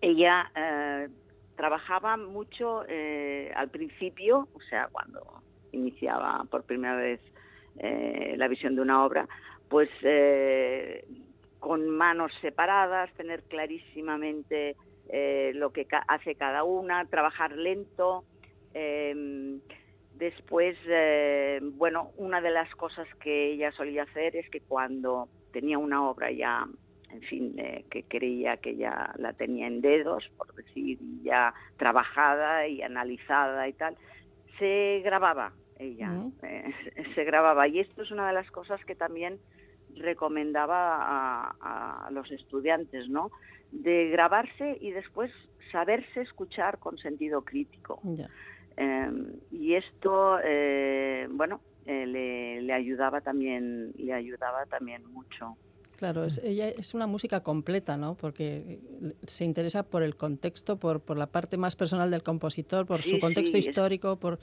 ella 0.00 0.50
eh, 0.54 1.08
trabajaba 1.56 2.16
mucho 2.16 2.84
eh, 2.88 3.52
al 3.54 3.68
principio, 3.70 4.48
o 4.54 4.60
sea, 4.60 4.88
cuando 4.92 5.42
iniciaba 5.72 6.44
por 6.50 6.64
primera 6.64 6.96
vez 6.96 7.20
eh, 7.78 8.34
la 8.36 8.48
visión 8.48 8.74
de 8.76 8.82
una 8.82 9.04
obra, 9.04 9.28
pues 9.68 9.90
con 11.58 11.88
manos 11.90 12.32
separadas, 12.40 13.12
tener 13.14 13.42
clarísimamente 13.44 14.76
lo 15.54 15.72
que 15.72 15.86
hace 16.06 16.34
cada 16.36 16.64
una, 16.64 17.04
trabajar 17.06 17.52
lento. 17.52 18.24
Em, 18.72 19.60
después, 20.14 20.78
bueno, 21.76 22.12
una 22.16 22.40
de 22.40 22.50
las 22.50 22.74
cosas 22.76 23.06
que 23.20 23.52
ella 23.52 23.72
solía 23.72 24.04
hacer 24.04 24.36
es 24.36 24.48
que 24.48 24.60
cuando 24.60 25.28
tenía 25.52 25.76
una 25.76 26.08
obra 26.08 26.30
ya 26.30 26.66
en 27.10 27.22
fin, 27.22 27.54
eh, 27.58 27.84
que 27.90 28.02
creía 28.04 28.58
que 28.58 28.76
ya 28.76 29.12
la 29.16 29.32
tenía 29.32 29.66
en 29.66 29.80
dedos, 29.80 30.30
por 30.36 30.54
decir, 30.54 30.98
ya 31.22 31.54
trabajada 31.76 32.66
y 32.66 32.82
analizada 32.82 33.66
y 33.68 33.72
tal, 33.72 33.96
se 34.58 35.00
grababa 35.04 35.52
ella, 35.78 36.12
eh, 36.42 36.72
se 37.14 37.24
grababa. 37.24 37.66
Y 37.68 37.80
esto 37.80 38.02
es 38.02 38.10
una 38.10 38.28
de 38.28 38.34
las 38.34 38.50
cosas 38.50 38.84
que 38.84 38.94
también 38.94 39.38
recomendaba 39.96 41.56
a, 41.60 42.10
los 42.10 42.30
estudiantes, 42.30 43.08
¿no? 43.08 43.30
De 43.72 44.10
grabarse 44.10 44.78
y 44.80 44.90
después 44.90 45.30
saberse 45.72 46.22
escuchar 46.22 46.78
con 46.78 46.98
sentido 46.98 47.42
crítico. 47.42 48.00
Em, 48.76 49.32
y 49.50 49.74
esto, 49.74 50.38
eh, 50.42 51.26
bueno, 51.30 51.60
le, 51.84 52.62
le 52.62 52.72
ayudaba 52.72 53.20
también, 53.20 53.92
le 53.96 54.12
ayudaba 54.12 54.66
también 54.66 55.04
mucho. 55.06 55.56
Claro, 55.98 56.24
es, 56.24 56.38
ella 56.44 56.68
es 56.68 56.94
una 56.94 57.08
música 57.08 57.42
completa, 57.42 57.96
¿no? 57.96 58.14
Porque 58.14 58.78
se 59.26 59.44
interesa 59.44 59.82
por 59.82 60.04
el 60.04 60.14
contexto, 60.14 60.78
por, 60.78 61.00
por 61.00 61.18
la 61.18 61.26
parte 61.26 61.56
más 61.56 61.74
personal 61.74 62.08
del 62.12 62.22
compositor, 62.22 62.86
por 62.86 63.02
su 63.02 63.18
contexto 63.18 63.58
histórico, 63.58 64.16
por, 64.16 64.38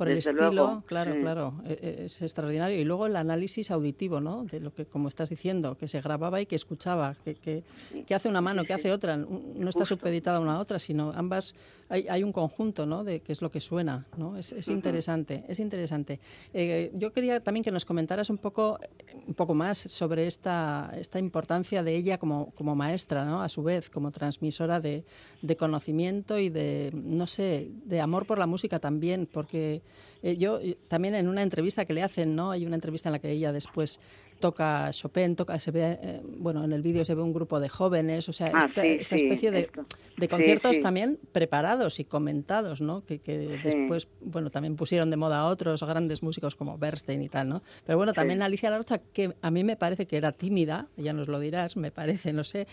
por 0.00 0.08
el 0.08 0.16
estilo, 0.16 0.82
claro, 0.86 1.14
claro, 1.20 1.62
e, 1.66 1.72
e, 1.72 2.04
es, 2.06 2.22
extraordinario. 2.22 2.80
Y 2.80 2.84
luego 2.84 3.04
el 3.04 3.16
análisis 3.16 3.70
auditivo, 3.70 4.18
¿no? 4.18 4.44
De 4.44 4.58
lo 4.58 4.72
que, 4.72 4.86
como 4.86 5.08
estás 5.08 5.28
diciendo, 5.28 5.76
que 5.76 5.88
se 5.88 6.00
grababa 6.00 6.40
y 6.40 6.46
que 6.46 6.56
escuchaba, 6.56 7.16
que, 7.22 7.34
que, 7.34 8.14
hace 8.14 8.26
una 8.26 8.40
mano, 8.40 8.64
que 8.64 8.72
hace 8.72 8.92
otra, 8.92 9.18
no 9.18 9.68
está 9.68 9.84
supeditada 9.84 10.40
una 10.40 10.54
a 10.54 10.58
otra, 10.58 10.78
sino 10.78 11.12
ambas, 11.14 11.54
hay, 11.90 12.08
hay, 12.08 12.22
un 12.22 12.32
conjunto, 12.32 12.86
¿no? 12.86 13.04
De 13.04 13.20
qué 13.20 13.32
es 13.32 13.42
lo 13.42 13.50
que 13.50 13.60
suena, 13.60 14.06
¿no? 14.16 14.38
Es, 14.38 14.52
es 14.52 14.68
interesante, 14.68 15.44
es 15.48 15.60
interesante. 15.60 16.18
Eh, 16.54 16.90
yo 16.94 17.12
quería 17.12 17.40
también 17.40 17.62
que 17.62 17.70
nos 17.70 17.84
comentaras 17.84 18.30
un 18.30 18.38
poco, 18.38 18.78
un 19.26 19.34
poco 19.34 19.52
más 19.52 19.76
sobre 19.76 20.26
esta, 20.26 20.94
esta 20.96 21.18
importancia 21.18 21.82
de 21.82 21.94
ella 21.94 22.16
como, 22.16 22.52
como 22.52 22.74
maestra, 22.74 23.26
¿no? 23.26 23.42
A 23.42 23.50
su 23.50 23.62
vez, 23.62 23.90
como 23.90 24.12
transmisora 24.12 24.80
de, 24.80 25.04
de 25.42 25.56
conocimiento 25.56 26.38
y 26.38 26.48
de, 26.48 26.90
no 26.94 27.26
sé, 27.26 27.70
de 27.84 28.00
amor 28.00 28.24
por 28.24 28.38
la 28.38 28.46
música 28.46 28.78
también, 28.78 29.28
porque 29.30 29.82
eh, 30.22 30.36
yo 30.36 30.60
eh, 30.60 30.76
también 30.88 31.14
en 31.14 31.28
una 31.28 31.42
entrevista 31.42 31.84
que 31.84 31.92
le 31.92 32.02
hacen, 32.02 32.36
¿no? 32.36 32.50
Hay 32.50 32.66
una 32.66 32.74
entrevista 32.74 33.08
en 33.08 33.14
la 33.14 33.18
que 33.18 33.30
ella 33.30 33.52
después 33.52 34.00
toca 34.38 34.90
Chopin, 34.90 35.36
toca, 35.36 35.60
se 35.60 35.70
ve, 35.70 35.98
eh, 36.02 36.22
bueno, 36.24 36.64
en 36.64 36.72
el 36.72 36.80
vídeo 36.80 37.04
se 37.04 37.14
ve 37.14 37.22
un 37.22 37.32
grupo 37.32 37.60
de 37.60 37.68
jóvenes, 37.68 38.28
o 38.28 38.32
sea, 38.32 38.50
ah, 38.54 38.70
esta, 38.74 39.16
especie 39.16 39.50
de, 39.50 39.70
de, 40.16 40.28
conciertos 40.28 40.80
también 40.80 41.18
preparados 41.32 42.00
y 42.00 42.04
comentados, 42.04 42.80
¿no? 42.80 43.04
Que, 43.04 43.18
después, 43.62 44.08
bueno, 44.22 44.48
también 44.48 44.76
pusieron 44.76 45.10
de 45.10 45.18
moda 45.18 45.40
a 45.40 45.46
otros 45.46 45.82
grandes 45.82 46.22
músicos 46.22 46.56
como 46.56 46.78
Bernstein 46.78 47.20
y 47.22 47.28
tal, 47.28 47.50
¿no? 47.50 47.62
Pero 47.84 47.98
bueno, 47.98 48.14
también 48.14 48.40
Alicia 48.40 48.70
Larocha, 48.70 48.98
que 48.98 49.34
a 49.42 49.50
mí 49.50 49.62
me 49.62 49.76
parece 49.76 50.06
que 50.06 50.16
era 50.16 50.32
tímida, 50.32 50.88
ya 50.96 51.12
nos 51.12 51.28
lo 51.28 51.38
dirás, 51.38 51.76
me 51.76 51.90
parece, 51.90 52.32
no 52.32 52.44
sé, 52.44 52.66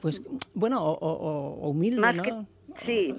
pues, 0.00 0.22
bueno, 0.54 0.84
o, 0.84 1.68
humilde, 1.68 2.12
¿no? 2.12 2.46
Sí, 2.84 3.14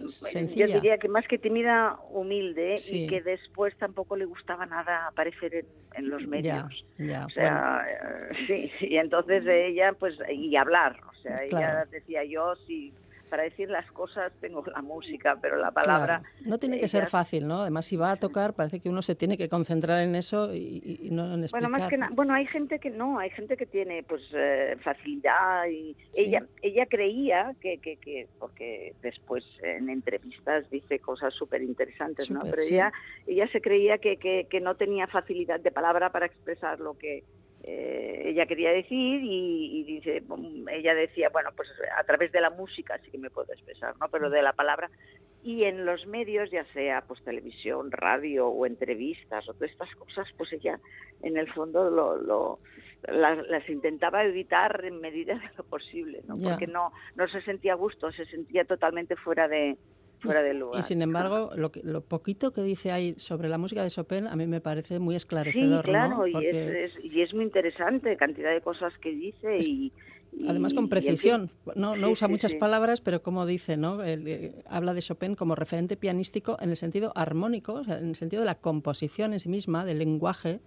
yo 0.56 0.68
diría 0.68 0.98
que 0.98 1.08
más 1.08 1.28
que 1.28 1.38
tímida, 1.38 1.98
humilde 2.10 2.76
y 2.92 3.08
que 3.08 3.22
después 3.22 3.76
tampoco 3.78 4.16
le 4.16 4.26
gustaba 4.26 4.66
nada 4.66 5.08
aparecer 5.08 5.66
en, 5.94 6.10
los 6.10 6.28
medios. 6.28 6.86
o 7.26 7.30
sea, 7.30 7.86
eh, 7.90 8.36
sí, 8.48 8.72
sí, 8.80 8.98
entonces 8.98 9.46
ella, 9.48 9.94
pues, 9.94 10.18
y 10.30 10.56
hablar, 10.56 11.00
o 11.10 11.14
sea, 11.22 11.44
ella 11.44 11.86
decía 11.90 12.24
yo, 12.26 12.56
sí 12.68 12.94
para 13.36 13.50
decir 13.50 13.70
las 13.70 13.92
cosas 13.92 14.32
tengo 14.40 14.64
la 14.66 14.82
música, 14.82 15.38
pero 15.42 15.58
la 15.58 15.70
palabra... 15.70 16.24
No 16.46 16.58
tiene 16.58 16.80
que 16.80 16.88
ser 16.88 17.06
fácil, 17.06 17.50
¿no? 17.50 17.64
Además, 17.64 17.86
si 17.86 17.98
va 17.98 18.12
a 18.12 18.16
tocar, 18.16 18.54
parece 18.54 18.80
que 18.80 18.88
uno 18.88 19.02
se 19.02 19.14
tiene 19.14 19.38
que 19.38 19.50
concentrar 19.50 20.02
en 20.04 20.16
eso 20.16 20.56
y, 20.56 21.10
no 21.12 21.34
en 21.34 21.44
explicar. 21.44 21.70
Bueno, 21.70 21.70
más 21.70 21.90
que 21.90 22.16
bueno, 22.16 22.34
hay 22.34 22.48
gente 22.48 22.80
que 22.80 22.90
no, 22.90 23.20
hay 23.20 23.30
gente 23.32 23.58
que 23.58 23.66
tiene 23.66 24.04
pues 24.04 24.22
eh, 24.34 24.78
facilidad 24.82 25.68
y 25.68 25.98
ella 26.16 26.46
ella 26.62 26.86
creía 26.86 27.54
que, 27.60 27.80
que, 27.80 27.98
que, 27.98 28.26
porque 28.40 28.94
después 29.02 29.44
en 29.62 29.90
entrevistas 29.90 30.70
dice 30.70 31.00
cosas 31.00 31.34
súper 31.34 31.62
interesantes, 31.62 32.32
¿no? 32.32 32.40
Pero 32.50 32.62
ella, 32.62 32.94
ella 33.28 33.50
se 33.52 33.60
creía 33.60 33.98
que, 33.98 34.16
que, 34.16 34.48
que 34.50 34.62
no 34.62 34.76
tenía 34.76 35.08
facilidad 35.08 35.60
de 35.60 35.72
palabra 35.72 36.10
para 36.10 36.28
expresar 36.28 36.80
lo 36.80 36.98
que 36.98 37.26
eh, 37.68 38.22
ella 38.26 38.46
quería 38.46 38.70
decir 38.70 39.22
y, 39.24 39.84
dice 39.86 40.24
ella 40.72 40.94
decía 40.94 41.30
bueno 41.30 41.50
pues 41.56 41.68
a 41.98 42.04
través 42.04 42.32
de 42.32 42.40
la 42.40 42.52
música 42.52 43.00
sí 43.04 43.10
que 43.10 43.18
me 43.18 43.32
puedo 43.32 43.52
expresar 43.52 43.96
no 44.00 44.08
pero 44.10 44.30
de 44.30 44.44
la 44.44 44.54
palabra. 44.54 44.92
Y 45.42 45.64
en 45.64 45.86
los 45.86 46.06
medios 46.06 46.52
ya 46.52 46.64
sea 46.74 47.02
pues 47.08 47.24
televisión 47.24 47.92
radio 47.92 48.48
o 48.48 48.68
entrevistas 48.68 49.50
o 49.50 49.54
todas 49.54 49.72
estas 49.72 49.96
cosas 49.96 50.28
pues 50.38 50.54
ella 50.54 50.80
en 51.24 51.38
el 51.38 51.52
fondo 51.54 51.90
lo, 51.90 52.60
las, 53.08 53.68
intentaba 53.68 54.24
evitar 54.24 54.86
en 54.86 55.02
medida 55.02 55.34
de 55.34 55.50
lo 55.58 55.64
posible 55.64 56.22
no 56.28 56.36
porque 56.36 56.68
no 56.68 56.92
no 57.16 57.28
se 57.28 57.42
sentía 57.42 57.74
a 57.74 57.78
gusto 57.78 58.12
se 58.12 58.26
sentía 58.26 58.66
totalmente 58.66 59.16
fuera 59.16 59.48
de 59.48 59.78
y, 60.78 60.82
sin 60.82 61.02
embargo, 61.02 61.50
lo, 61.56 61.72
lo 61.84 62.02
poquito 62.02 62.52
que 62.52 62.62
dice 62.62 62.92
ahí 62.92 63.16
sobre 63.18 63.50
la 63.50 63.58
música 63.58 63.84
de 63.84 63.90
Chopin 63.90 64.28
a 64.28 64.36
mí 64.36 64.48
me 64.48 64.62
parece 64.62 65.00
muy 65.00 65.16
esclarecedor. 65.16 65.86
Sí, 65.86 65.92
claro, 65.92 66.28
y, 66.28 66.36
es, 66.46 66.94
y, 67.04 67.22
es, 67.22 67.34
muy 67.34 67.44
interesante, 67.44 68.16
cantidad 68.18 68.52
de 68.54 68.62
cosas 68.62 68.94
que 69.00 69.12
dice 69.12 69.58
y, 69.58 69.92
Además 70.48 70.74
con 70.74 70.90
precisión, 70.90 71.50
no, 71.76 71.96
no 71.96 72.10
usa 72.10 72.28
muchas 72.28 72.56
palabras, 72.56 73.00
pero 73.00 73.22
como 73.22 73.46
dice, 73.46 73.78
¿no? 73.78 74.04
Eh, 74.04 74.54
habla 74.68 74.94
de 74.94 75.02
Chopin 75.02 75.36
como 75.36 75.56
referente 75.56 75.96
pianístico 75.96 76.58
en 76.60 76.72
el 76.72 76.78
sentido 76.78 77.14
armónico, 77.16 77.82
en 77.88 78.10
el 78.10 78.16
sentido 78.16 78.42
de 78.42 78.46
la 78.46 78.56
composición 78.56 79.34
en 79.34 79.40
sí 79.40 79.48
misma, 79.48 79.86
del 79.86 80.00
lenguaje 80.00 80.60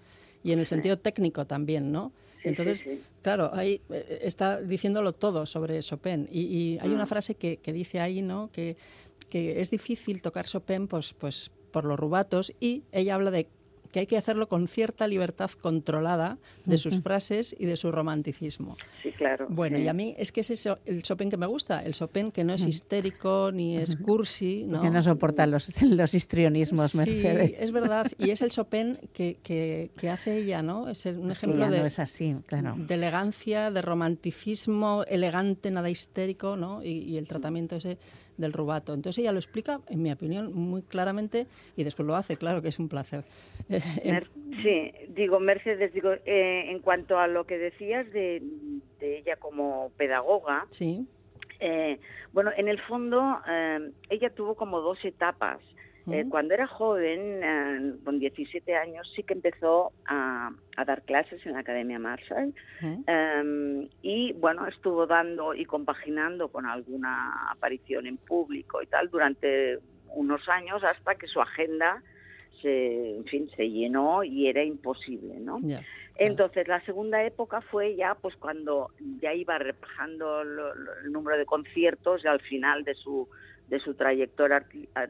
y 0.42 0.52
en 0.52 0.58
el 0.58 0.66
sentido 0.66 0.98
técnico 0.98 1.46
también, 1.46 1.92
¿no? 1.92 2.12
Entonces, 2.44 2.86
claro, 3.20 3.50
ahí 3.52 3.80
eh, 3.90 4.20
está 4.22 4.60
diciéndolo 4.60 5.12
todo 5.12 5.44
sobre 5.44 5.80
Chopin. 5.80 6.28
Y, 6.30 6.78
hay 6.80 6.90
una 6.90 7.06
frase 7.06 7.34
que, 7.34 7.58
que, 7.58 7.72
dice 7.72 8.00
ahí, 8.00 8.22
¿no? 8.22 8.48
Que 8.52 8.76
que 9.28 9.60
es 9.60 9.70
difícil 9.70 10.22
tocar 10.22 10.46
Chopin 10.46 10.88
pues, 10.88 11.14
pues 11.14 11.50
por 11.70 11.84
los 11.84 11.98
rubatos 11.98 12.52
y 12.60 12.82
ella 12.92 13.14
habla 13.14 13.30
de 13.30 13.48
que 13.90 14.00
hay 14.00 14.06
que 14.06 14.16
hacerlo 14.16 14.48
con 14.48 14.68
cierta 14.68 15.06
libertad 15.06 15.50
controlada 15.50 16.38
de 16.66 16.78
sus 16.78 17.00
frases 17.00 17.56
y 17.58 17.66
de 17.66 17.76
su 17.76 17.90
romanticismo. 17.90 18.76
Sí, 19.02 19.12
claro. 19.12 19.46
Bueno, 19.48 19.78
y 19.78 19.88
a 19.88 19.92
mí 19.92 20.14
es 20.18 20.32
que 20.32 20.42
es 20.42 20.50
eso, 20.50 20.78
el 20.84 21.02
Chopin 21.02 21.30
que 21.30 21.36
me 21.36 21.46
gusta, 21.46 21.82
el 21.82 21.94
Chopin 21.94 22.30
que 22.30 22.44
no 22.44 22.52
es 22.52 22.66
histérico 22.66 23.50
ni 23.52 23.78
es 23.78 23.96
cursi. 23.96 24.64
¿no? 24.66 24.82
Que 24.82 24.90
no 24.90 25.00
soporta 25.00 25.46
los, 25.46 25.80
los 25.82 26.14
histrionismos, 26.14 26.94
Mercedes. 26.94 27.50
Sí, 27.50 27.56
es 27.58 27.72
verdad. 27.72 28.10
Y 28.18 28.30
es 28.30 28.42
el 28.42 28.50
Chopin 28.50 28.98
que, 29.12 29.38
que, 29.42 29.90
que 29.96 30.10
hace 30.10 30.36
ella, 30.36 30.62
¿no? 30.62 30.88
Es 30.88 31.06
un 31.06 31.30
ejemplo 31.30 31.70
de, 31.70 31.78
no 31.78 31.86
es 31.86 31.98
así, 31.98 32.36
claro. 32.46 32.74
de 32.76 32.94
elegancia, 32.94 33.70
de 33.70 33.82
romanticismo 33.82 35.04
elegante, 35.08 35.70
nada 35.70 35.88
histérico, 35.88 36.56
¿no? 36.56 36.82
Y, 36.82 36.98
y 36.98 37.16
el 37.16 37.26
tratamiento 37.26 37.76
ese 37.76 37.98
del 38.38 38.52
rubato. 38.52 38.94
Entonces 38.94 39.22
ella 39.22 39.32
lo 39.32 39.38
explica, 39.38 39.80
en 39.88 40.02
mi 40.02 40.10
opinión, 40.10 40.54
muy 40.54 40.82
claramente 40.82 41.46
y 41.76 41.84
después 41.84 42.06
lo 42.06 42.16
hace, 42.16 42.36
claro 42.36 42.62
que 42.62 42.68
es 42.68 42.78
un 42.78 42.88
placer. 42.88 43.24
sí, 44.62 44.92
digo, 45.08 45.38
Mercedes, 45.40 45.92
digo, 45.92 46.12
eh, 46.24 46.70
en 46.70 46.78
cuanto 46.80 47.18
a 47.18 47.26
lo 47.26 47.44
que 47.44 47.58
decías 47.58 48.10
de, 48.12 48.42
de 49.00 49.18
ella 49.18 49.36
como 49.36 49.90
pedagoga, 49.96 50.66
sí. 50.70 51.06
Eh, 51.60 51.98
bueno, 52.32 52.50
en 52.56 52.68
el 52.68 52.80
fondo 52.82 53.40
eh, 53.48 53.90
ella 54.10 54.30
tuvo 54.30 54.54
como 54.54 54.80
dos 54.80 55.04
etapas. 55.04 55.58
Eh, 56.10 56.26
cuando 56.28 56.54
era 56.54 56.66
joven, 56.66 57.42
eh, 57.42 57.94
con 58.04 58.18
17 58.18 58.76
años, 58.76 59.10
sí 59.14 59.22
que 59.22 59.34
empezó 59.34 59.92
a, 60.06 60.50
a 60.76 60.84
dar 60.84 61.02
clases 61.02 61.44
en 61.44 61.52
la 61.52 61.60
Academia 61.60 61.98
Marshall 61.98 62.54
eh, 63.06 63.88
y, 64.02 64.32
bueno, 64.34 64.66
estuvo 64.66 65.06
dando 65.06 65.54
y 65.54 65.64
compaginando 65.64 66.48
con 66.48 66.66
alguna 66.66 67.50
aparición 67.50 68.06
en 68.06 68.16
público 68.16 68.82
y 68.82 68.86
tal 68.86 69.10
durante 69.10 69.78
unos 70.14 70.48
años 70.48 70.82
hasta 70.84 71.14
que 71.16 71.26
su 71.26 71.40
agenda 71.40 72.02
se, 72.62 73.16
en 73.16 73.24
fin, 73.24 73.48
se 73.56 73.68
llenó 73.68 74.24
y 74.24 74.48
era 74.48 74.62
imposible, 74.62 75.38
¿no? 75.40 75.60
Entonces, 76.18 76.66
la 76.66 76.84
segunda 76.84 77.22
época 77.22 77.60
fue 77.60 77.94
ya 77.94 78.16
pues 78.16 78.34
cuando 78.36 78.90
ya 79.20 79.32
iba 79.32 79.56
repajando 79.58 80.42
el 80.42 81.12
número 81.12 81.38
de 81.38 81.46
conciertos 81.46 82.24
y 82.24 82.28
al 82.28 82.40
final 82.40 82.82
de 82.82 82.94
su 82.94 83.28
de 83.68 83.78
su 83.80 83.94
trayectoria 83.94 84.64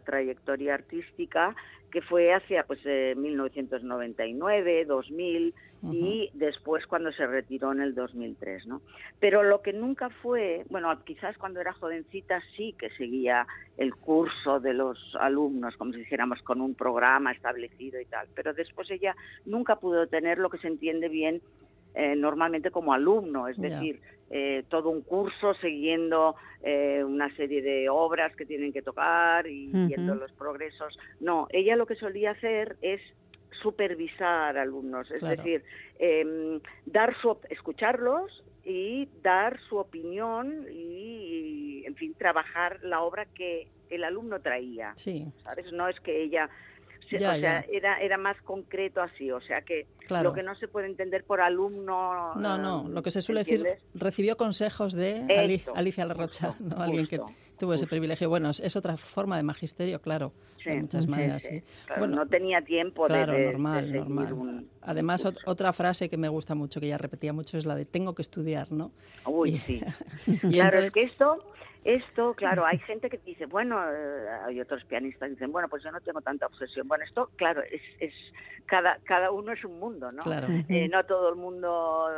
trayectoria 0.05 0.75
artística 0.75 1.55
que 1.91 2.03
fue 2.03 2.33
hacia 2.35 2.65
pues 2.65 2.81
eh, 2.85 3.15
1999, 3.17 4.85
2000 4.85 5.55
y 5.93 6.29
después 6.35 6.87
cuando 6.89 7.13
se 7.13 7.25
retiró 7.25 7.71
en 7.71 7.81
el 7.81 7.95
2003, 7.95 8.67
¿no? 8.67 8.83
Pero 9.21 9.45
lo 9.45 9.63
que 9.63 9.73
nunca 9.73 10.11
fue, 10.11 10.65
bueno, 10.71 10.93
quizás 11.05 11.39
cuando 11.39 11.61
era 11.61 11.73
jovencita 11.73 12.43
sí 12.57 12.75
que 12.77 12.91
seguía 12.91 13.47
el 13.77 13.95
curso 13.95 14.59
de 14.59 14.75
los 14.75 14.99
alumnos, 15.21 15.77
como 15.77 15.93
si 15.93 16.01
dijéramos 16.01 16.43
con 16.43 16.61
un 16.61 16.75
programa 16.75 17.31
establecido 17.31 18.01
y 18.01 18.07
tal, 18.07 18.27
pero 18.35 18.55
después 18.55 18.91
ella 18.91 19.15
nunca 19.47 19.77
pudo 19.77 20.09
tener 20.09 20.39
lo 20.39 20.51
que 20.51 20.59
se 20.59 20.67
entiende 20.67 21.09
bien 21.09 21.41
eh, 21.99 22.15
normalmente 22.15 22.71
como 22.71 22.93
alumno, 22.93 23.49
es 23.49 23.59
decir, 23.61 24.01
eh, 24.31 24.63
todo 24.69 24.89
un 24.91 25.03
curso 25.03 25.53
siguiendo 25.55 26.37
eh, 26.63 27.03
una 27.05 27.29
serie 27.35 27.61
de 27.61 27.89
obras 27.89 28.37
que 28.37 28.47
tienen 28.47 28.73
que 28.73 28.83
tocar 28.83 29.49
y 29.49 29.73
viendo 29.73 30.15
los 30.15 30.31
progresos. 30.33 30.97
No, 31.19 31.49
ella 31.51 31.75
lo 31.75 31.87
que 31.87 31.97
solía 31.97 32.31
hacer 32.31 32.77
es 32.83 33.01
supervisar 33.63 34.57
alumnos, 34.57 35.11
es 35.11 35.19
Claro. 35.19 35.37
decir, 35.43 35.65
em, 35.99 36.61
dar 36.87 37.17
su 37.21 37.37
escucharlos 37.51 38.45
y 38.65 39.09
dar 39.23 39.59
su 39.69 39.79
opinión 39.79 40.67
y, 40.71 41.83
en 41.85 41.97
fin, 41.97 42.15
trabajar 42.15 42.79
la 42.83 43.01
obra 43.03 43.27
que 43.35 43.67
el 43.91 44.05
alumno 44.05 44.41
traía. 44.41 44.93
Sí, 44.95 45.27
¿sabes? 45.43 45.73
No 45.73 45.89
es 45.89 45.99
que 45.99 46.23
ella, 46.23 46.49
Ya, 47.17 47.33
o 47.33 47.37
sea, 47.37 47.65
ya. 47.65 47.67
era 47.73 48.01
era 48.01 48.19
más 48.19 48.37
concreto 48.43 49.01
así, 49.01 49.31
o 49.31 49.41
sea 49.41 49.63
que 49.63 49.87
Claro. 50.07 50.31
lo 50.31 50.35
que 50.35 50.43
no 50.43 50.55
se 50.57 50.69
puede 50.69 50.87
entender 50.87 51.25
por 51.25 51.41
alumno. 51.41 52.35
No, 52.35 52.59
no, 52.59 52.87
eh, 52.87 52.91
lo 52.91 53.03
que 53.03 53.11
se 53.11 53.23
suele 53.23 53.41
decir, 53.41 53.67
recibió 53.95 54.37
consejos 54.37 54.93
de 54.93 55.25
Alicia 55.75 56.05
Larrocha, 56.05 56.49
justo, 56.53 56.65
¿no? 56.77 56.83
alguien 56.83 57.07
que 57.07 57.19
justo, 57.19 57.35
tuvo 57.59 57.75
ese 57.75 57.87
privilegio. 57.87 58.29
Bueno, 58.29 58.51
es, 58.51 58.77
otra 58.77 58.97
forma 58.97 59.37
de 59.37 59.43
magisterio, 59.43 60.01
claro, 60.01 60.33
Sí, 60.63 60.71
de 60.71 60.81
muchas 60.83 61.07
maneras. 61.07 61.43
sí. 61.43 61.59
sí. 61.61 61.65
Claro, 61.87 62.01
Bueno, 62.01 62.17
no 62.17 62.27
tenía 62.27 62.63
tiempo 62.63 63.07
Claro, 63.07 63.33
de, 63.33 63.45
normal, 63.47 63.93
normal. 63.93 64.33
un- 64.33 64.71
Además, 64.83 65.25
un 65.25 65.35
otra 65.47 65.73
frase 65.73 66.09
que 66.09 66.17
me 66.17 66.29
gusta 66.29 66.55
mucho, 66.55 66.81
que 66.81 66.87
ella 66.87 66.99
repetía 66.99 67.33
mucho, 67.33 67.59
es 67.59 67.67
la 67.67 67.75
de 67.75 67.85
tengo 67.85 68.15
que 68.15 68.23
estudiar, 68.23 68.71
¿no? 68.73 68.93
Uy, 69.27 69.51
Y- 69.51 69.59
sí. 69.59 69.81
Y 70.27 70.53
claro, 70.55 70.79
entonces- 70.79 70.85
es 70.87 70.93
que 70.95 71.03
esto, 71.03 71.39
esto, 71.85 72.35
claro, 72.35 72.67
hay 72.67 72.79
gente 72.79 73.09
que 73.09 73.19
dice, 73.19 73.47
bueno, 73.47 73.79
eh, 73.91 74.27
hay 74.47 74.61
otros 74.61 74.85
pianistas 74.85 75.29
que 75.29 75.35
dicen, 75.35 75.53
bueno, 75.53 75.69
pues 75.69 75.83
yo 75.83 75.91
no 75.93 76.01
tengo 76.01 76.21
tanta 76.21 76.47
obsesión. 76.47 76.87
Bueno, 76.89 77.05
esto, 77.05 77.31
claro, 77.37 77.63
es, 77.63 77.81
es 78.01 78.13
cada, 78.67 78.99
cada 79.05 79.31
uno 79.31 79.53
es 79.53 79.65
un 79.65 79.79
mundo, 79.79 80.13
¿no? 80.13 80.23
Claro. 80.23 80.49
Eh, 80.69 80.89
no 80.89 81.05
todo 81.05 81.31
el 81.31 81.37
mundo 81.37 82.09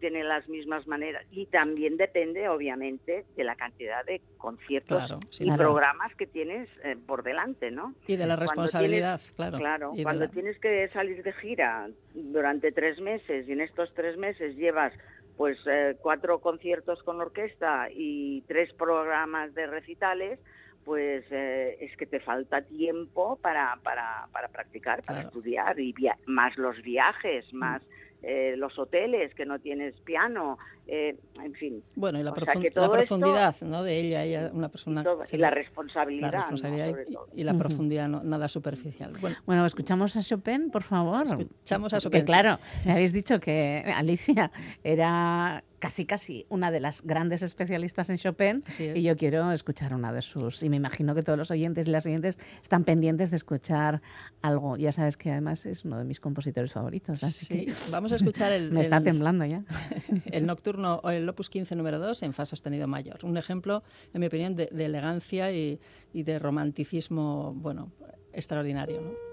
tiene 0.00 0.24
las 0.24 0.48
mismas 0.48 0.86
maneras 0.86 1.24
y 1.30 1.46
también 1.46 1.96
depende, 1.96 2.48
obviamente, 2.48 3.24
de 3.36 3.44
la 3.44 3.54
cantidad 3.56 4.04
de 4.04 4.20
conciertos 4.38 4.98
Claro, 5.06 5.20
y 5.38 5.44
duda. 5.44 5.56
programas 5.56 6.14
que 6.16 6.26
tienes 6.26 6.68
eh, 6.82 6.96
por 7.06 7.22
delante, 7.22 7.70
¿no? 7.70 7.94
Y 8.08 8.16
de 8.16 8.26
la 8.26 8.36
responsabilidad, 8.36 9.18
tienes- 9.20 9.36
claro. 9.36 9.58
Claro, 9.58 9.92
y 9.94 10.02
cuando 10.02 10.24
la- 10.24 10.30
tienes 10.30 10.58
que 10.58 10.88
salir 10.88 11.22
de 11.22 11.32
gira 11.34 11.88
durante 12.14 12.72
tres 12.72 13.00
meses 13.00 13.46
y 13.48 13.52
en 13.52 13.60
estos 13.60 13.92
tres 13.94 14.16
meses 14.16 14.56
llevas 14.56 14.92
pues 15.40 15.58
eh, 15.64 15.96
cuatro 16.02 16.38
conciertos 16.40 17.02
con 17.02 17.18
orquesta 17.18 17.88
y 17.90 18.42
tres 18.42 18.74
programas 18.74 19.54
de 19.54 19.66
recitales, 19.66 20.38
pues 20.84 21.24
eh, 21.30 21.78
es 21.80 21.96
que 21.96 22.04
te 22.04 22.20
falta 22.20 22.60
tiempo 22.60 23.38
para, 23.40 23.80
para, 23.82 24.28
para 24.34 24.48
practicar, 24.48 25.02
para 25.02 25.20
Claro. 25.20 25.28
estudiar, 25.28 25.80
y 25.80 25.94
via- 25.94 26.18
más 26.26 26.58
los 26.58 26.82
viajes, 26.82 27.50
más 27.54 27.80
eh, 28.22 28.54
los 28.56 28.78
hoteles, 28.78 29.34
que 29.34 29.46
no 29.46 29.58
tienes 29.58 29.94
piano, 30.00 30.58
eh, 30.86 31.16
en 31.42 31.54
fin. 31.54 31.82
Bueno, 31.94 32.18
y 32.18 32.22
la, 32.22 32.32
que 32.32 32.68
esto- 32.68 32.90
profundidad 32.92 33.54
¿no? 33.62 33.82
de 33.82 33.98
ella, 34.00 34.24
ella 34.24 34.50
una 34.52 34.68
persona... 34.68 35.02
todo- 35.02 35.20
y 35.30 35.36
la 35.36 35.50
responsabilidad, 35.50 36.26
la 36.32 36.38
¿no? 36.38 36.42
responsabilidad 36.42 36.86
y- 36.86 36.90
Sobre 36.90 37.04
todo. 37.06 37.28
y, 37.34 37.44
la 37.44 37.54
profundidad, 37.54 38.08
no- 38.08 38.22
nada 38.22 38.48
superficial. 38.48 39.12
Bueno, 39.20 39.36
Bueno, 39.46 39.64
escuchamos 39.66 40.16
a 40.16 40.20
Chopin, 40.22 40.70
por 40.70 40.82
favor. 40.82 41.22
Escuchamos 41.22 41.92
a 41.94 41.96
Que 41.98 42.02
Chopin. 42.02 42.24
claro, 42.24 42.58
me 42.84 42.92
habéis 42.92 43.12
dicho 43.12 43.40
que 43.40 43.84
Alicia 43.96 44.50
era 44.84 45.62
casi 45.80 46.04
casi 46.06 46.46
una 46.50 46.70
de 46.70 46.78
las 46.78 47.02
grandes 47.02 47.42
especialistas 47.42 48.08
en 48.10 48.18
Chopin 48.18 48.62
es. 48.68 48.78
y 48.96 49.02
yo 49.02 49.16
quiero 49.16 49.50
escuchar 49.50 49.94
una 49.94 50.12
de 50.12 50.22
sus 50.22 50.62
y 50.62 50.68
me 50.68 50.76
imagino 50.76 51.14
que 51.14 51.22
todos 51.24 51.38
los 51.38 51.50
oyentes 51.50 51.86
y 51.88 51.90
las 51.90 52.06
oyentes 52.06 52.38
están 52.62 52.84
pendientes 52.84 53.30
de 53.30 53.36
escuchar 53.36 54.02
algo. 54.42 54.76
Ya 54.76 54.92
sabes 54.92 55.16
que 55.16 55.32
además 55.32 55.64
es 55.66 55.84
uno 55.84 55.96
de 55.98 56.04
mis 56.04 56.20
compositores 56.20 56.70
favoritos, 56.72 57.24
así 57.24 57.46
sí, 57.46 57.66
que 57.66 57.72
vamos 57.90 58.12
a 58.12 58.16
escuchar 58.16 58.52
el, 58.52 58.70
me 58.70 58.82
está 58.82 58.98
el- 58.98 59.04
temblando 59.04 59.44
ya. 59.46 59.64
el 60.26 60.46
nocturno 60.46 61.00
o 61.02 61.10
el 61.10 61.28
opus 61.28 61.48
15 61.50 61.74
número 61.76 61.98
2 61.98 62.22
en 62.22 62.32
fa 62.34 62.44
sostenido 62.44 62.86
mayor. 62.86 63.18
Un 63.24 63.36
ejemplo, 63.38 63.82
en 64.12 64.20
mi 64.20 64.26
opinión, 64.26 64.54
de, 64.54 64.66
de 64.70 64.84
elegancia 64.84 65.50
y, 65.50 65.80
y 66.12 66.22
de 66.24 66.38
romanticismo, 66.38 67.54
bueno, 67.54 67.90
extraordinario. 68.34 69.00
¿no? 69.00 69.29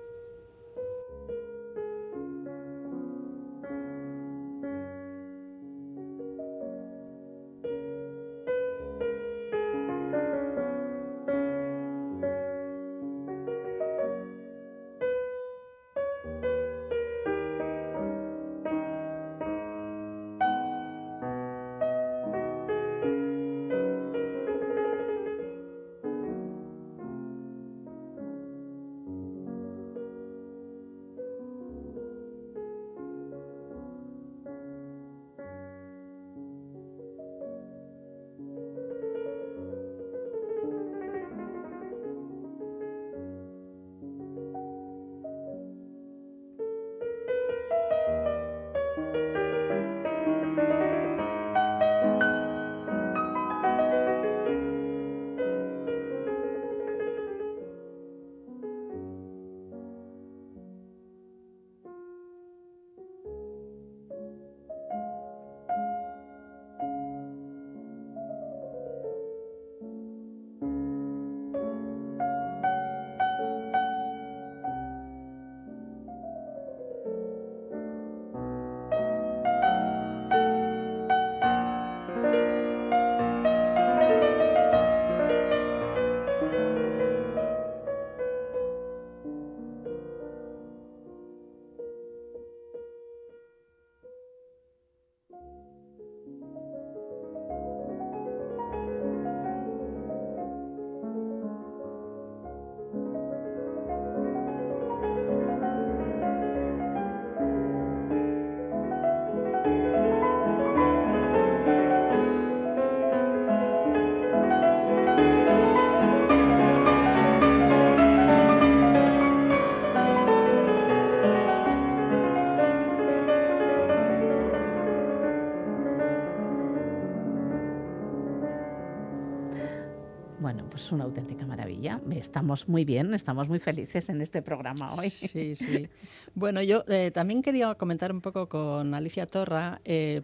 Es 130.88 130.94
una 130.94 131.04
auténtica 131.04 131.46
maravilla. 131.46 132.00
Estamos 132.12 132.70
muy 132.70 132.86
bien, 132.86 133.14
estamos 133.14 133.50
muy 133.50 133.60
felices 133.60 134.08
en 134.08 134.22
este 134.22 134.42
programa 134.42 134.94
hoy. 134.96 135.10
Sí, 135.10 135.54
sí. 135.56 135.90
Bueno, 136.34 136.62
yo 136.62 136.86
eh, 136.88 137.12
también 137.12 137.42
quería 137.42 137.76
comentar 137.76 138.10
un 138.10 138.22
poco 138.22 138.48
con 138.48 138.94
Alicia 138.94 139.26
Torra 139.26 139.82
eh, 139.84 140.22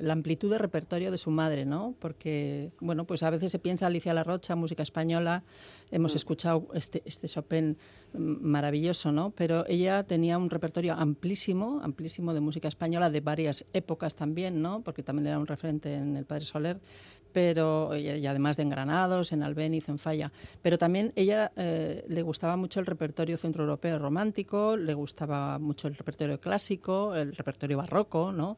la 0.00 0.14
amplitud 0.14 0.50
de 0.50 0.56
repertorio 0.56 1.10
de 1.10 1.18
su 1.18 1.30
madre, 1.30 1.66
¿no? 1.66 1.94
Porque, 1.98 2.72
bueno, 2.80 3.04
pues 3.04 3.22
a 3.22 3.28
veces 3.28 3.52
se 3.52 3.58
piensa 3.58 3.86
Alicia 3.86 4.14
La 4.14 4.24
Rocha, 4.24 4.56
música 4.56 4.82
española, 4.82 5.42
hemos 5.90 6.14
mm. 6.14 6.16
escuchado 6.16 6.68
este, 6.72 7.02
este 7.04 7.28
Chopin 7.28 7.76
maravilloso, 8.14 9.12
¿no? 9.12 9.32
Pero 9.32 9.66
ella 9.66 10.04
tenía 10.04 10.38
un 10.38 10.48
repertorio 10.48 10.94
amplísimo, 10.94 11.80
amplísimo 11.82 12.32
de 12.32 12.40
música 12.40 12.68
española 12.68 13.10
de 13.10 13.20
varias 13.20 13.66
épocas 13.74 14.14
también, 14.14 14.62
¿no? 14.62 14.80
Porque 14.80 15.02
también 15.02 15.26
era 15.26 15.38
un 15.38 15.46
referente 15.46 15.94
en 15.94 16.16
el 16.16 16.24
Padre 16.24 16.46
Soler 16.46 16.80
pero 17.34 17.96
y 17.96 18.26
además 18.26 18.56
de 18.56 18.62
en 18.62 18.70
Granados, 18.70 19.32
en 19.32 19.42
Albéniz, 19.42 19.88
en 19.88 19.98
Falla. 19.98 20.30
Pero 20.62 20.78
también 20.78 21.12
ella 21.16 21.50
eh, 21.56 22.04
le 22.08 22.22
gustaba 22.22 22.56
mucho 22.56 22.78
el 22.78 22.86
repertorio 22.86 23.36
centroeuropeo 23.36 23.98
romántico, 23.98 24.76
le 24.76 24.94
gustaba 24.94 25.58
mucho 25.58 25.88
el 25.88 25.96
repertorio 25.96 26.40
clásico, 26.40 27.14
el 27.16 27.34
repertorio 27.34 27.76
barroco, 27.76 28.30
¿no? 28.30 28.56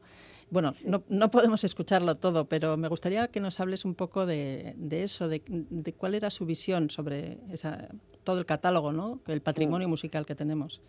Bueno, 0.51 0.75
no, 0.85 1.03
no 1.09 1.31
podemos 1.31 1.63
escucharlo 1.63 2.15
todo, 2.15 2.47
pero 2.47 2.77
me 2.77 2.87
gustaría 2.87 3.27
que 3.29 3.39
nos 3.39 3.59
hables 3.59 3.83
un 3.83 3.95
poco 3.95 4.25
de, 4.27 4.75
de 4.77 5.03
eso, 5.03 5.27
de, 5.27 5.41
de, 5.49 5.93
cuál 5.93 6.13
era 6.13 6.29
su 6.29 6.45
visión 6.45 6.89
sobre 6.91 7.39
esa, 7.51 7.89
todo 8.23 8.39
el 8.39 8.45
catálogo, 8.45 8.93
¿no? 8.93 9.19
el 9.27 9.41
patrimonio 9.41 9.89
musical 9.89 10.25
que 10.25 10.35
tenemos. 10.35 10.81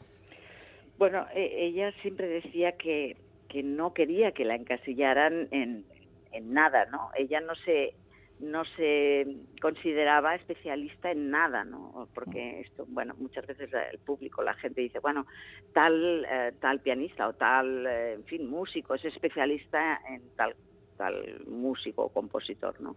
Bueno, 0.99 1.27
e, 1.35 1.67
ella 1.67 1.93
siempre 2.03 2.29
decía 2.29 2.73
que, 2.73 3.17
que 3.49 3.65
no 3.65 3.95
quería 3.95 4.31
que 4.31 4.45
la 4.45 4.55
encasillaran 4.55 5.49
en, 5.51 5.85
en 6.33 6.53
nada, 6.53 6.87
¿no? 6.87 7.11
Ella 7.15 7.41
no 7.41 7.55
se 7.55 7.95
no 8.41 8.65
se 8.77 9.27
consideraba 9.61 10.37
especialista 10.37 11.11
en 11.11 11.31
nada, 11.31 11.65
¿no? 11.65 12.07
Porque 12.15 12.61
esto, 12.61 12.87
bueno, 12.89 13.15
muchas 13.19 13.47
veces 13.47 13.71
el 13.73 13.99
público, 13.99 14.43
la 14.43 14.55
gente 14.55 14.81
dice, 14.81 15.01
bueno, 15.01 15.27
tal 15.73 16.25
eh, 16.31 16.53
tal 16.61 16.81
pianista 16.81 17.29
o 17.29 17.33
tal, 17.33 17.87
eh, 17.87 18.13
en 18.15 18.25
fin, 18.25 18.49
músico 18.49 18.95
es 18.95 19.05
especialista 19.05 20.01
en 20.09 20.23
tal 20.37 20.55
tal 20.97 21.43
músico 21.47 22.05
o 22.05 22.09
compositor, 22.09 22.81
¿no? 22.81 22.97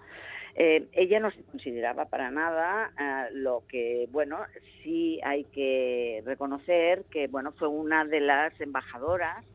Eh, 0.56 0.88
ella 0.91 1.20
no 1.20 1.32
se 1.32 1.44
consideraba 1.44 2.06
para 2.06 2.30
nada 2.30 2.91
lo 3.32 3.63
que, 3.70 4.08
bueno, 4.12 4.39
sí 4.84 5.20
hay 5.24 5.46
que 5.46 6.22
reconocer 6.26 7.06
que, 7.06 7.28
bueno, 7.28 7.54
fue 7.54 7.67
una 7.70 8.04
de 8.04 8.20
las 8.20 8.60
embajadoras 8.60 9.46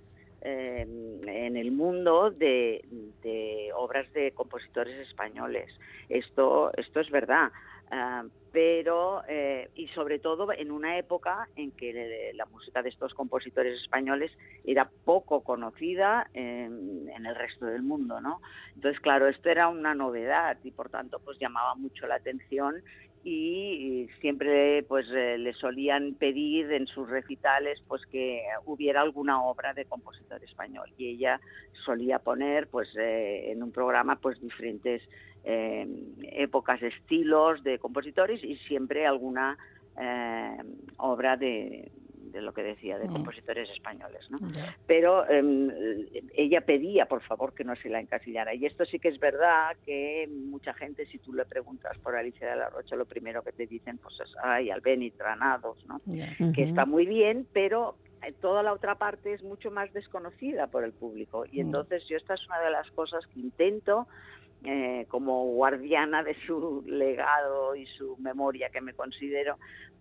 en 0.46 1.56
el 1.56 1.72
mundo 1.72 2.30
de, 2.30 2.82
obras 3.74 4.12
de 4.12 4.32
compositores 4.32 5.09
españoles. 5.09 5.72
Esto, 6.09 6.70
esto 6.76 7.00
es 7.00 7.11
verdad. 7.11 7.50
Ah, 7.90 8.24
pero 8.52 9.22
eh, 9.28 9.68
y 9.74 9.87
sobre 9.88 10.18
todo 10.18 10.50
en 10.50 10.70
una 10.70 10.96
época 10.96 11.46
en 11.56 11.72
que 11.72 12.32
la 12.35 12.46
música 12.46 12.82
de 12.82 12.88
estos 12.88 13.12
compositores 13.12 13.80
españoles 13.80 14.32
era 14.64 14.90
poco 15.04 15.42
conocida 15.44 16.30
en, 16.32 17.06
el 17.09 17.35
resto 17.35 17.66
del 17.66 17.82
mundo, 17.82 18.20
¿no? 18.20 18.40
Entonces, 18.74 19.00
claro, 19.00 19.28
esto 19.28 19.50
era 19.50 19.68
una 19.68 19.94
novedad 19.94 20.56
y 20.64 20.70
por 20.70 20.88
tanto, 20.88 21.18
pues 21.18 21.38
llamaba 21.38 21.74
mucho 21.74 22.06
la 22.06 22.14
atención 22.14 22.82
y 23.29 24.09
siempre 24.21 24.85
pues 24.85 25.11
eh, 25.11 25.37
le 25.37 25.53
solían 25.53 26.15
pedir 26.15 26.71
en 26.71 26.87
sus 26.87 27.11
recitales 27.11 27.83
pues 27.89 28.07
que 28.07 28.45
hubiera 28.67 29.01
alguna 29.01 29.43
obra 29.43 29.75
de 29.75 29.85
compositor 29.85 30.45
español. 30.45 30.93
Y 30.97 31.09
ella 31.09 31.41
solía 31.85 32.21
poner 32.21 32.69
pues 32.69 32.89
eh, 32.97 33.51
en 33.51 33.65
un 33.65 33.73
programa 33.73 34.15
pues 34.15 34.41
diferentes 34.41 35.03
eh, 35.43 35.89
épocas 36.35 36.81
estilos 36.85 37.65
de 37.65 37.81
compositores 37.81 38.45
y 38.45 38.55
siempre 38.59 39.07
alguna 39.07 39.59
obra 40.99 41.39
de, 41.39 41.91
de 42.37 42.42
lo 42.42 42.53
que 42.53 42.62
decía, 42.62 42.99
de 42.99 43.09
mm. 43.09 43.12
compositores 43.12 43.68
españoles. 43.70 44.31
¿no? 44.31 44.38
Pero 44.87 45.29
em, 45.29 45.70
ella 46.35 46.61
pedía, 46.61 47.07
por 47.07 47.22
favor, 47.22 47.55
que 47.55 47.64
no 47.64 47.75
se 47.77 47.88
la 47.88 48.01
encasillara. 48.01 48.55
Y 48.55 48.66
esto 48.66 48.85
sí 48.85 48.99
que 48.99 49.09
es 49.09 49.18
verdad 49.18 49.77
que 49.85 50.29
mucha 50.31 50.75
gente, 50.75 51.07
si 51.07 51.18
tú 51.18 51.33
le 51.33 51.44
preguntas 51.44 51.96
por 51.99 52.14
Alicia 52.14 52.51
de 52.51 52.57
la 52.57 52.70
Rocha, 52.70 52.96
lo 52.96 53.07
primero 53.07 53.42
que 53.42 53.53
te 53.53 53.66
dicen, 53.66 53.99
pues 53.99 54.20
es, 54.20 54.35
ay, 54.42 54.70
Albéniz, 54.70 55.16
Granados, 55.16 55.85
¿no? 55.87 56.01
Que 56.53 56.62
está 56.62 56.87
muy 56.87 57.07
bien, 57.07 57.46
pero 57.53 57.96
eh, 58.22 58.33
toda 58.40 58.62
la 58.62 58.72
otra 58.72 58.96
parte 58.96 59.33
es 59.33 59.42
mucho 59.42 59.70
más 59.70 59.92
desconocida 59.92 60.66
por 60.66 60.85
el 60.85 60.92
público. 60.92 61.44
Y 61.51 61.61
entonces 61.61 62.07
yo 62.09 62.16
esta 62.16 62.35
es 62.35 62.46
una 62.46 62.61
de 62.61 62.70
las 62.70 62.90
cosas 62.92 63.27
que 63.27 63.40
intento 63.40 64.07
eh, 64.64 65.07
como 65.09 65.44
guardiana 65.46 66.22
de 66.22 66.35
su 66.46 66.83
legado 66.87 67.77
y 67.77 67.87
su 67.87 68.16
memoria 68.18 68.70
que 68.70 68.81
me 68.81 68.94
considero, 68.94 69.59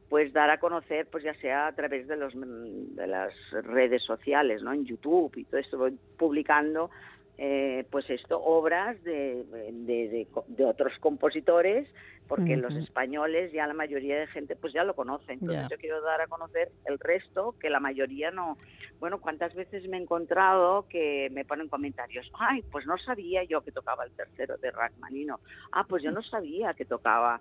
pues 0.10 0.34
dar 0.34 0.50
a 0.50 0.60
conocer, 0.60 1.08
pues 1.08 1.24
ya 1.24 1.34
sea 1.36 1.68
a 1.68 1.76
través 1.76 2.08
de, 2.08 2.16
los, 2.16 2.34
de 2.36 3.08
las 3.08 3.34
redes 3.64 4.04
sociales, 4.04 4.62
¿no? 4.62 4.72
En 4.72 4.86
YouTube 4.86 5.36
y 5.36 5.46
todo 5.46 5.60
esto, 5.60 5.78
voy 5.78 5.98
publicando, 6.18 6.92
eh, 7.38 7.86
pues 7.90 8.10
esto, 8.10 8.42
obras 8.42 9.04
de, 9.04 9.44
de, 9.72 10.28
de, 10.48 10.66
otros 10.66 10.94
compositores, 11.00 11.88
porque 12.28 12.58
los 12.58 12.76
españoles 12.76 13.52
ya 13.52 13.68
la 13.68 13.74
mayoría 13.74 14.20
de 14.20 14.28
gente 14.28 14.56
pues 14.56 14.74
ya 14.74 14.84
lo 14.84 14.96
conocen. 14.96 15.40
Entonces 15.40 15.68
yo 15.70 15.78
quiero 15.78 16.02
dar 16.02 16.22
a 16.22 16.28
conocer 16.28 16.72
el 16.86 17.00
resto, 17.00 17.56
que 17.60 17.70
la 17.70 17.80
mayoría 17.80 18.32
no. 18.32 18.58
Bueno, 19.00 19.20
¿cuántas 19.20 19.54
veces 19.54 19.88
me 19.88 19.98
he 19.98 20.02
encontrado 20.02 20.88
que 20.88 21.30
me 21.32 21.46
ponen 21.46 21.68
comentarios? 21.68 22.32
Ay, 22.34 22.64
pues 22.72 22.86
no 22.86 22.98
sabía 22.98 23.44
yo 23.44 23.62
que 23.62 23.72
tocaba 23.72 24.06
el 24.06 24.12
tercero 24.12 24.58
de 24.58 24.72
Rachmanino. 24.72 25.40
Ah, 25.72 25.86
pues 25.88 26.02
yo 26.04 26.12
no 26.12 26.24
sabía 26.24 26.74
que 26.74 26.86
tocaba 26.86 27.40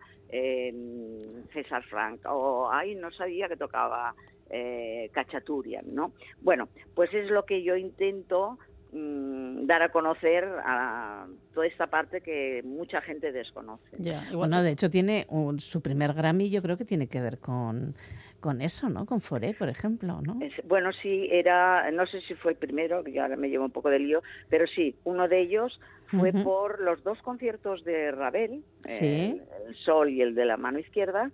César 1.52 1.84
Frank, 1.84 2.22
o 2.26 2.68
ay, 2.70 2.96
no 2.96 3.10
sabía 3.12 3.48
que 3.48 3.56
tocaba 3.56 4.14
eh, 4.50 5.10
Cachaturian, 5.12 5.86
¿no? 5.92 6.12
Bueno, 6.40 6.68
pues 6.94 7.12
es 7.14 7.30
lo 7.30 7.44
que 7.44 7.62
yo 7.62 7.76
intento 7.76 8.58
mm, 8.94 9.66
dar 9.66 9.82
a 9.82 9.90
conocer 9.90 10.44
a 10.64 11.26
toda 11.52 11.66
esta 11.66 11.88
parte 11.88 12.20
que 12.20 12.62
mucha 12.64 13.00
gente 13.00 13.32
desconoce. 13.32 13.96
bueno, 14.32 14.62
de 14.62 14.70
hecho 14.70 14.90
tiene 14.90 15.26
su 15.58 15.82
primer 15.82 16.14
Grammy, 16.14 16.50
yo 16.50 16.62
creo 16.62 16.76
que 16.76 16.84
tiene 16.84 17.06
que 17.06 17.20
ver 17.20 17.38
con, 17.38 17.94
con 18.40 18.60
eso, 18.60 18.88
¿no? 18.88 19.06
Con 19.06 19.20
Foré, 19.20 19.54
por 19.54 19.68
ejemplo, 19.68 20.20
¿no? 20.20 20.38
bueno, 20.64 20.92
sí, 20.92 21.28
era, 21.30 21.90
no 21.90 22.06
sé 22.06 22.20
si 22.20 22.34
fue 22.34 22.52
el 22.52 22.58
primero, 22.58 23.02
que 23.02 23.18
ahora 23.20 23.36
me 23.36 23.48
llevo 23.48 23.64
un 23.64 23.70
poco 23.70 23.90
de 23.90 23.98
lío, 23.98 24.22
pero 24.48 24.66
sí, 24.66 24.96
uno 25.04 25.28
de 25.28 25.40
ellos 25.40 25.80
fue 26.08 26.32
por 26.32 26.80
los 26.80 27.02
dos 27.02 27.20
conciertos 27.22 27.84
de 27.84 28.12
Ravel, 28.12 28.62
el, 28.84 29.40
Sol 29.74 30.10
y 30.10 30.20
el 30.20 30.34
de 30.34 30.44
la 30.44 30.56
mano 30.56 30.78
izquierda, 30.78 31.30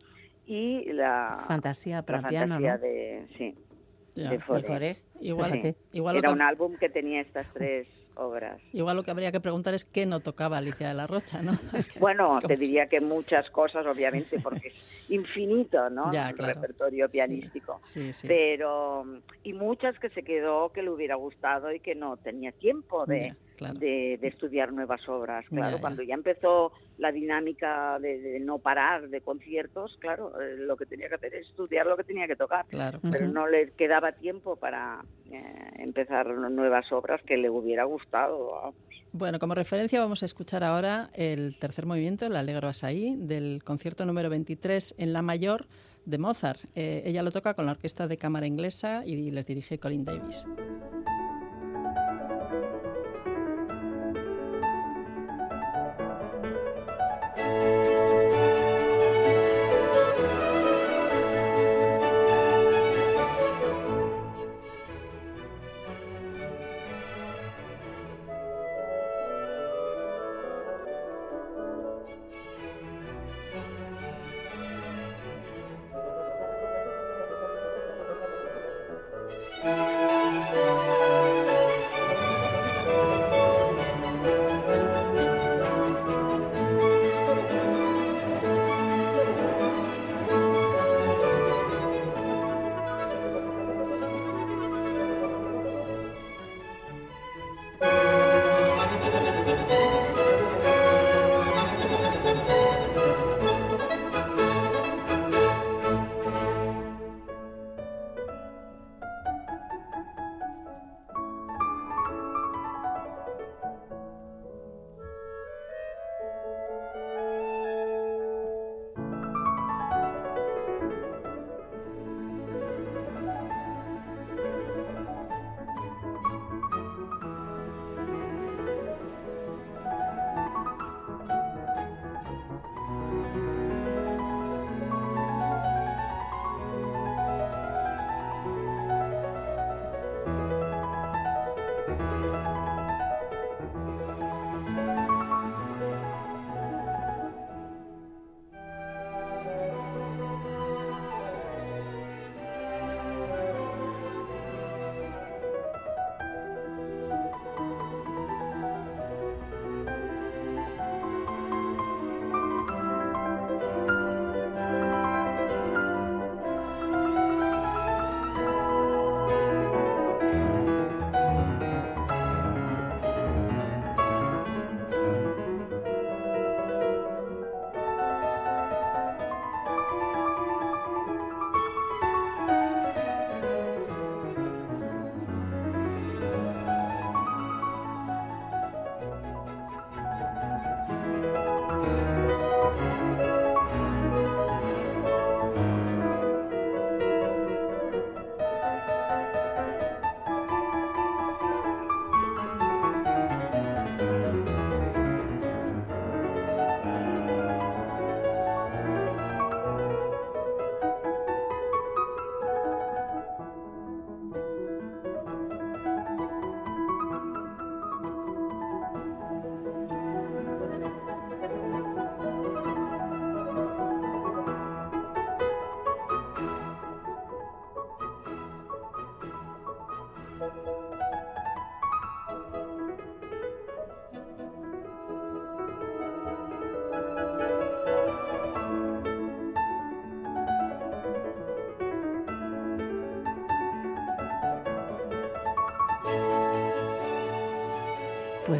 y 0.46 0.92
la 0.92 1.44
Fantasía 1.46 2.02
para 2.02 2.28
piano, 2.28 2.58
de, 2.58 3.26
sí, 3.36 3.54
de 4.14 4.38
Igual, 5.20 5.76
igual 5.92 6.16
Era 6.16 6.30
un 6.30 6.42
álbum 6.42 6.76
que 6.76 6.88
tenía 6.88 7.20
estas 7.20 7.46
tres 7.52 7.86
obras. 8.14 8.60
Igual 8.72 8.96
lo 8.96 9.02
que 9.02 9.10
habría 9.10 9.32
que 9.32 9.40
preguntar 9.40 9.74
es 9.74 9.84
qué 9.84 10.06
no 10.06 10.20
tocaba 10.20 10.58
Alicia 10.58 10.88
de 10.88 10.94
la 10.94 11.06
Rocha, 11.06 11.42
¿no? 11.42 11.52
Bueno, 12.00 12.38
te 12.46 12.56
diría 12.56 12.86
que 12.86 13.00
muchas 13.00 13.50
cosas, 13.50 13.86
obviamente, 13.86 14.38
porque 14.40 14.68
es 14.68 14.74
infinito, 15.08 15.90
¿no? 15.90 16.10
el 16.12 16.38
repertorio 16.38 17.08
pianístico. 17.08 17.78
Sí, 17.82 18.12
sí, 18.12 18.26
Pero, 18.26 19.04
y 19.42 19.52
muchas 19.52 19.98
que 19.98 20.10
se 20.10 20.22
quedó 20.22 20.70
que 20.72 20.82
le 20.82 20.90
hubiera 20.90 21.16
gustado 21.16 21.72
y 21.72 21.80
que 21.80 21.94
no 21.94 22.16
tenía 22.16 22.52
tiempo 22.52 23.06
de 23.06 23.34
de, 23.74 24.18
estudiar 24.22 24.72
nuevas 24.72 25.08
obras. 25.08 25.44
Claro, 25.48 25.78
cuando 25.80 26.02
ya 26.02 26.14
empezó 26.14 26.72
la 26.98 27.12
dinámica 27.12 27.98
de, 27.98 28.38
no 28.40 28.58
parar 28.58 29.08
de 29.08 29.20
conciertos, 29.20 29.96
claro, 30.00 30.40
eh, 30.40 30.56
lo 30.58 30.76
que 30.76 30.86
tenía 30.86 31.08
que 31.08 31.14
hacer 31.16 31.34
es 31.34 31.48
estudiar 31.48 31.86
lo 31.86 31.96
que 31.96 32.04
tenía 32.04 32.26
que 32.26 32.36
tocar. 32.36 32.66
Claro. 32.66 33.00
Pero 33.10 33.28
no 33.28 33.46
le 33.46 33.70
quedaba 33.72 34.12
tiempo 34.12 34.56
para 34.56 35.04
eh, 35.30 35.42
empezar 35.76 36.26
nuevas 36.28 36.90
obras 36.92 37.22
que 37.22 37.36
le 37.36 37.50
hubiera 37.50 37.84
gustado. 37.84 38.74
Bueno, 39.12 39.38
como 39.38 39.54
referencia 39.54 40.00
vamos 40.00 40.22
a 40.22 40.26
escuchar 40.26 40.62
ahora 40.62 41.10
el 41.14 41.56
tercer 41.58 41.84
movimiento, 41.84 42.26
el 42.26 42.36
Allegro 42.36 42.68
Asaí, 42.68 43.16
del 43.16 43.62
concierto 43.64 44.06
número 44.06 44.30
23 44.30 44.94
en 44.98 45.12
La 45.12 45.22
Mayor 45.22 45.66
de 46.06 46.18
Mozart. 46.18 46.60
Eh, 46.74 47.02
ella 47.04 47.22
lo 47.22 47.30
toca 47.30 47.54
con 47.54 47.66
la 47.66 47.72
Orquesta 47.72 48.06
de 48.06 48.16
Cámara 48.16 48.46
Inglesa 48.46 49.04
y 49.04 49.30
les 49.30 49.46
dirige 49.46 49.78
Colin 49.78 50.04
Davis. 50.04 50.46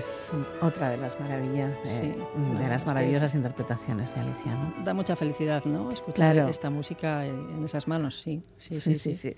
Pues 0.00 0.32
otra 0.62 0.88
de 0.88 0.96
las 0.96 1.20
maravillas, 1.20 1.78
de, 1.82 2.16
las 2.66 2.86
maravillosas 2.86 3.34
interpretaciones 3.34 4.14
de 4.14 4.20
Alicia, 4.22 4.54
¿no? 4.54 4.82
Da 4.82 4.94
mucha 4.94 5.14
felicidad, 5.14 5.62
¿no? 5.66 5.92
Escuchar 5.92 6.38
esta 6.48 6.70
música 6.70 7.26
en 7.26 7.62
esas 7.66 7.86
manos, 7.86 8.18
sí. 8.22 8.42
Sí, 8.56 8.80
sí, 8.80 8.94
sí. 8.94 9.36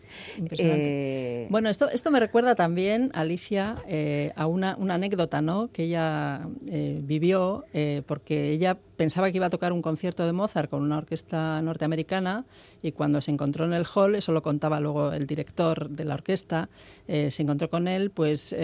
Eh, 0.59 1.49
bueno, 1.51 1.69
esto, 1.69 1.89
esto 1.91 2.13
me 2.13 2.21
recuerda 2.21 2.55
también, 2.55 3.11
Alicia, 3.13 3.75
eh, 3.89 4.33
a 4.37 4.47
una, 4.47 4.77
una, 4.79 4.95
anécdota, 4.95 5.43
¿no? 5.43 5.67
Que 5.73 5.85
ella 5.85 6.47
eh, 6.69 7.01
vivió, 7.03 7.65
porque 8.07 8.51
ella 8.51 8.79
pensaba 8.97 9.31
que 9.31 9.37
iba 9.39 9.47
a 9.47 9.51
tocar 9.51 9.73
un 9.73 9.83
concierto 9.83 10.27
de 10.27 10.33
Mozart 10.33 10.71
con 10.71 10.83
una 10.83 10.99
orquesta 10.99 11.61
norteamericana 11.63 12.45
y 12.83 12.93
cuando 12.93 13.21
se 13.21 13.31
encontró 13.31 13.65
en 13.65 13.73
el 13.73 13.85
hall, 13.95 14.15
eso 14.15 14.33
lo 14.33 14.43
contaba 14.43 14.81
luego 14.81 15.13
el 15.13 15.27
director 15.27 15.89
de 15.89 16.05
la 16.05 16.15
orquesta, 16.15 16.69
se 17.07 17.43
encontró 17.43 17.69
con 17.71 17.89
él, 17.89 18.11
pues, 18.11 18.55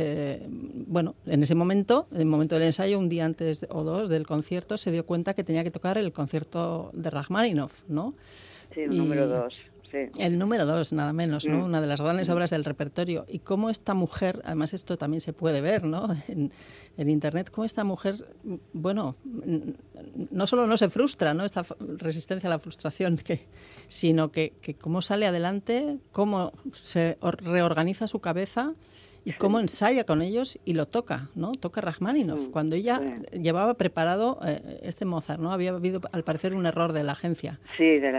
bueno, 0.86 1.14
en 1.26 1.42
ese 1.42 1.54
momento 1.54 2.06
en 2.12 2.20
el 2.20 2.26
momento 2.26 2.54
del 2.56 2.64
ensayo, 2.64 2.98
un 2.98 3.08
día 3.08 3.24
antes 3.24 3.66
o 3.70 3.82
dos 3.84 4.08
del 4.08 4.26
concierto, 4.26 4.76
se 4.76 4.90
dio 4.90 5.06
cuenta 5.06 5.34
que 5.34 5.44
tenía 5.44 5.64
que 5.64 5.70
tocar 5.70 5.98
el 5.98 6.12
concierto 6.12 6.90
de 6.92 7.10
Rachmaninoff, 7.10 7.82
¿no? 7.88 8.14
Sí, 8.74 8.80
el 8.82 8.96
número 8.96 9.26
dos. 9.26 9.54
El 9.92 10.38
número 10.38 10.66
dos, 10.66 10.92
nada 10.92 11.12
menos, 11.12 11.46
¿no? 11.46 11.58
Mm. 11.58 11.64
Una 11.64 11.80
de 11.80 11.86
las 11.86 12.00
grandes 12.00 12.28
obras 12.28 12.50
del 12.50 12.64
repertorio. 12.64 13.24
Y 13.28 13.40
cómo 13.40 13.70
esta 13.70 13.94
mujer, 13.94 14.40
además 14.44 14.74
esto 14.74 14.98
también 14.98 15.20
se 15.20 15.32
puede 15.32 15.60
ver, 15.60 15.84
¿no? 15.84 16.08
En, 16.28 17.08
Internet, 17.08 17.50
cómo 17.52 17.64
esta 17.64 17.84
mujer, 17.84 18.16
bueno, 18.72 19.14
no 20.32 20.46
solo 20.48 20.66
no 20.66 20.76
se 20.76 20.90
frustra, 20.90 21.32
¿no? 21.32 21.44
Esta 21.44 21.64
resistencia 21.78 22.48
a 22.48 22.50
la 22.50 22.58
frustración, 22.58 23.16
que, 23.16 23.40
sino 23.86 24.32
que, 24.32 24.52
que 24.60 24.74
cómo 24.74 25.00
sale 25.00 25.24
adelante, 25.24 25.98
cómo 26.10 26.52
se 26.72 27.16
reorganiza 27.22 28.08
su 28.08 28.18
cabeza 28.18 28.74
y 29.28 29.32
cómo 29.32 29.60
ensaya 29.60 30.04
con 30.04 30.22
ellos 30.22 30.58
y 30.64 30.72
lo 30.72 30.86
toca, 30.86 31.28
¿no? 31.34 31.52
Toca 31.52 31.82
Rachmaninoff. 31.82 32.48
Mm, 32.48 32.50
cuando 32.50 32.76
ella 32.76 33.00
llevaba 33.32 33.74
preparado 33.74 34.38
eh, 34.42 34.80
este 34.82 35.04
Mozart, 35.04 35.38
¿no? 35.38 35.52
Había 35.52 35.70
habido, 35.70 36.00
al 36.12 36.24
parecer, 36.24 36.54
un 36.54 36.64
error 36.64 36.94
de 36.94 37.02
la 37.02 37.12
agencia. 37.12 37.58
Sí, 37.76 37.98
de, 37.98 38.10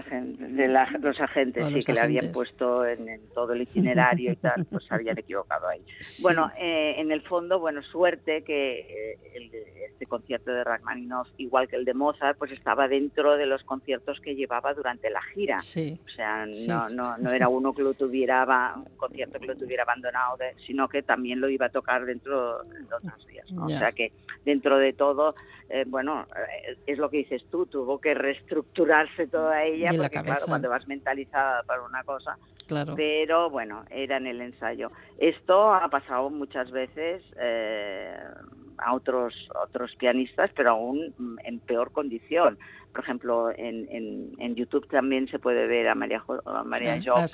la, 0.67 0.85
de 0.85 0.99
los 0.99 1.19
agentes, 1.19 1.65
sí, 1.67 1.79
que 1.79 1.93
le 1.93 2.01
habían 2.01 2.31
puesto 2.31 2.85
en, 2.85 3.21
todo 3.33 3.53
el 3.53 3.63
itinerario 3.63 4.33
y 4.33 4.35
tal, 4.35 4.65
pues 4.69 4.85
habían 4.91 5.17
equivocado 5.17 5.67
ahí. 5.67 5.81
Bueno, 6.21 6.51
eh, 6.59 6.93
en 6.97 7.11
el 7.11 7.23
fondo, 7.23 7.59
bueno, 7.59 7.81
suerte 7.81 8.43
que 8.43 8.79
eh, 8.81 9.17
el, 9.33 9.51
este 9.91 10.05
concierto 10.05 10.51
de 10.51 10.63
Rachmaninoff, 10.63 11.27
igual 11.37 11.67
que 11.67 11.75
el 11.75 11.85
de 11.85 11.93
Mozart, 11.93 12.37
pues 12.37 12.51
estaba 12.51 12.87
dentro 12.87 13.35
de 13.35 13.47
los 13.47 13.63
conciertos 13.63 14.19
que 14.21 14.35
llevaba 14.35 14.73
durante 14.73 15.09
la 15.09 15.21
gira. 15.23 15.57
Sí. 15.59 15.99
O 16.05 16.09
sea, 16.09 16.45
no, 16.67 16.89
no, 16.89 17.17
no 17.17 17.31
era 17.31 17.49
uno 17.49 17.73
que 17.73 17.81
lo 17.81 17.93
tuviera, 17.95 18.75
un 18.77 18.95
concierto 18.95 19.39
que 19.39 19.47
lo 19.47 19.55
tuviera 19.55 19.83
abandonado, 19.83 20.37
sino 20.65 20.87
que 20.87 20.98
también 21.03 21.41
lo 21.41 21.49
iba 21.49 21.67
a 21.67 21.69
tocar 21.69 22.05
dentro 22.05 22.63
de 22.63 22.83
otros 22.93 23.27
días. 23.27 23.45
O 23.57 23.67
sea 23.67 23.91
que 23.91 24.11
dentro 24.45 24.77
de 24.77 24.93
todo, 24.93 25.33
eh, 25.69 25.85
bueno, 25.87 26.25
es 26.85 26.97
lo 26.97 27.09
que 27.09 27.17
dices 27.17 27.43
tú, 27.49 27.65
tuvo 27.65 27.99
que 27.99 28.13
reestructurarse 28.13 29.27
toda 29.27 29.63
ella, 29.63 29.91
porque 29.95 30.21
claro, 30.21 30.45
cuando 30.47 30.69
vas 30.69 30.87
mentalizada 30.87 31.63
para 31.63 31.81
una 31.83 32.03
cosa, 32.03 32.37
claro. 32.67 32.95
pero 32.95 33.49
bueno, 33.49 33.83
era 33.89 34.17
en 34.17 34.27
el 34.27 34.41
ensayo. 34.41 34.91
Esto 35.17 35.73
ha 35.73 35.87
pasado 35.89 36.29
muchas 36.29 36.71
veces. 36.71 37.23
Eh, 37.39 38.17
a 38.81 38.93
otros 38.93 39.33
otros 39.61 39.95
pianistas, 39.97 40.51
pero 40.55 40.71
aún 40.71 41.13
en 41.43 41.59
peor 41.59 41.91
condición. 41.91 42.57
Por 42.93 43.03
ejemplo, 43.03 43.51
en, 43.55 43.87
en, 44.39 44.55
YouTube 44.55 44.87
también 44.87 45.27
se 45.27 45.39
puede 45.39 45.67
ver 45.67 45.87
a 45.87 45.95
María, 45.95 46.23
a 46.45 46.63
María 46.63 46.99
ah, 47.13 47.25
ah 47.25 47.27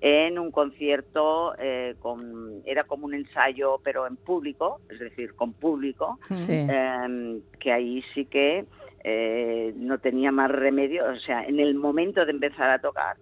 en 0.00 0.38
un 0.38 0.50
concierto, 0.50 1.54
eh, 1.58 1.94
con, 1.98 2.62
era 2.64 2.84
como 2.84 3.06
un 3.06 3.14
ensayo, 3.14 3.80
pero 3.82 4.06
en 4.06 4.16
público, 4.16 4.80
es 4.88 4.98
decir, 4.98 5.34
con 5.34 5.52
público, 5.52 6.18
em, 6.48 7.40
que 7.58 7.72
ahí 7.72 8.02
sí 8.14 8.24
que 8.24 8.64
eh, 9.04 9.72
no 9.76 9.98
tenía 9.98 10.32
más 10.32 10.50
remedio, 10.50 11.04
o 11.10 11.18
sea, 11.18 11.44
en 11.44 11.60
el 11.60 11.74
momento 11.74 12.24
de 12.24 12.32
empezar 12.32 12.70
a 12.70 12.80
tocar, 12.80 13.16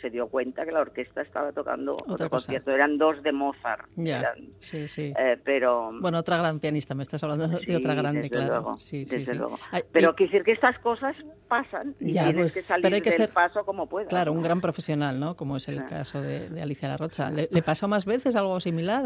se 0.00 0.10
dio 0.10 0.28
cuenta 0.28 0.64
que 0.64 0.72
la 0.72 0.80
orquesta 0.80 1.22
estaba 1.22 1.52
tocando 1.52 1.96
otro 2.06 2.30
concierto. 2.30 2.70
Eran 2.70 2.98
dos 2.98 3.22
de 3.22 3.32
Mozart. 3.32 3.88
Ya, 3.96 4.34
sí, 4.58 4.88
sí. 4.88 5.12
Eh, 5.18 5.38
pero... 5.44 5.90
Bueno, 6.00 6.18
otra 6.18 6.38
gran 6.38 6.60
pianista, 6.60 6.94
me 6.94 7.02
estás 7.02 7.22
hablando 7.22 7.48
de 7.48 7.76
otra 7.76 7.94
grande, 7.94 8.30
claro. 8.30 8.48
Luego, 8.48 8.78
sí, 8.78 9.04
desde 9.04 9.34
luego. 9.34 9.58
pero 9.92 10.14
quiero 10.14 10.32
decir 10.32 10.44
que 10.44 10.52
estas 10.52 10.78
cosas 10.78 11.16
pasan 11.48 11.94
y 11.98 12.12
tienes 12.12 12.34
pues, 12.34 12.54
que 12.54 12.62
salir 12.62 12.94
hay 12.94 13.00
que 13.00 13.10
del 13.10 13.28
paso 13.28 13.64
como 13.64 13.86
puedas. 13.86 14.08
Claro, 14.08 14.32
un 14.32 14.42
gran 14.42 14.60
profesional, 14.60 15.18
¿no? 15.18 15.36
Como 15.36 15.56
es 15.56 15.68
el 15.68 15.84
caso 15.86 16.22
de, 16.22 16.60
Alicia 16.60 16.88
La 16.88 16.96
Rocha. 16.96 17.30
¿Le, 17.30 17.62
pasó 17.62 17.88
más 17.88 18.06
veces 18.06 18.36
algo 18.36 18.60
similar 18.60 19.04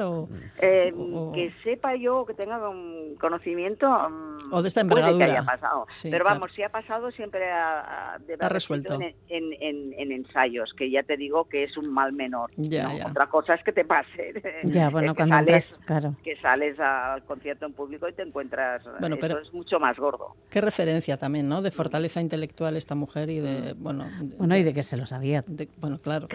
eh, 0.59 0.92
o, 0.96 1.33
Que 1.33 1.52
sepa 1.62 1.96
yo, 1.96 2.24
que 2.26 2.35
tenga 2.35 2.68
un 2.68 3.16
conocimiento... 3.20 3.88
Mm, 3.88 4.52
o 4.52 4.62
de 4.62 4.68
esta 4.68 4.81
envergadura. 4.81 5.26
que 5.26 5.33
haya 5.33 5.42
pasado. 5.44 5.87
pero 6.02 6.24
vamos, 6.24 6.52
si 6.52 6.62
ha 6.62 6.68
pasado 6.68 7.11
siempre 7.11 7.50
ha, 7.50 8.16
ha 8.40 8.48
resuelto. 8.48 8.98
En, 9.28 9.52
en, 9.61 9.92
en 9.96 10.12
ensayos, 10.12 10.74
que 10.74 10.90
ya 10.90 11.02
te 11.02 11.16
digo 11.16 11.44
que 11.48 11.64
es 11.64 11.76
un 11.76 11.92
mal 11.92 12.12
menor. 12.12 12.50
Otra 13.07 13.26
cosa 13.26 13.55
es 13.55 13.62
que 13.64 13.72
te 13.72 13.85
pase. 13.85 14.33
Ya, 14.64 14.90
bueno, 14.90 15.14
cuando 15.14 15.37
sales, 15.37 15.81
claro. 15.85 16.16
Que 16.22 16.37
sales 16.37 16.78
al 16.78 17.24
concierto 17.24 17.66
en 17.66 17.72
público 17.72 18.09
y 18.09 18.12
te 18.12 18.22
encuentras. 18.22 18.83
Bueno, 19.00 19.16
pero 19.20 19.35
eso 19.38 19.48
es 19.48 19.52
mucho 19.52 19.78
más 19.78 19.98
gordo. 19.98 20.37
Qué 20.50 20.61
referencia 20.61 21.16
también, 21.16 21.48
¿no? 21.48 21.62
De 21.62 21.70
fortaleza 21.70 22.20
intelectual 22.33 22.77
esta 22.79 22.95
mujer 22.95 23.29
y 23.29 23.40
de. 23.40 23.75
Mm. 23.75 23.83
Bueno, 23.83 24.07
bueno 24.38 24.57
y 24.57 24.62
de 24.62 24.73
que 24.73 24.83
se 24.83 24.97
lo 24.97 25.07
sabía. 25.07 25.45
bueno, 25.79 25.99
claro. 25.99 26.29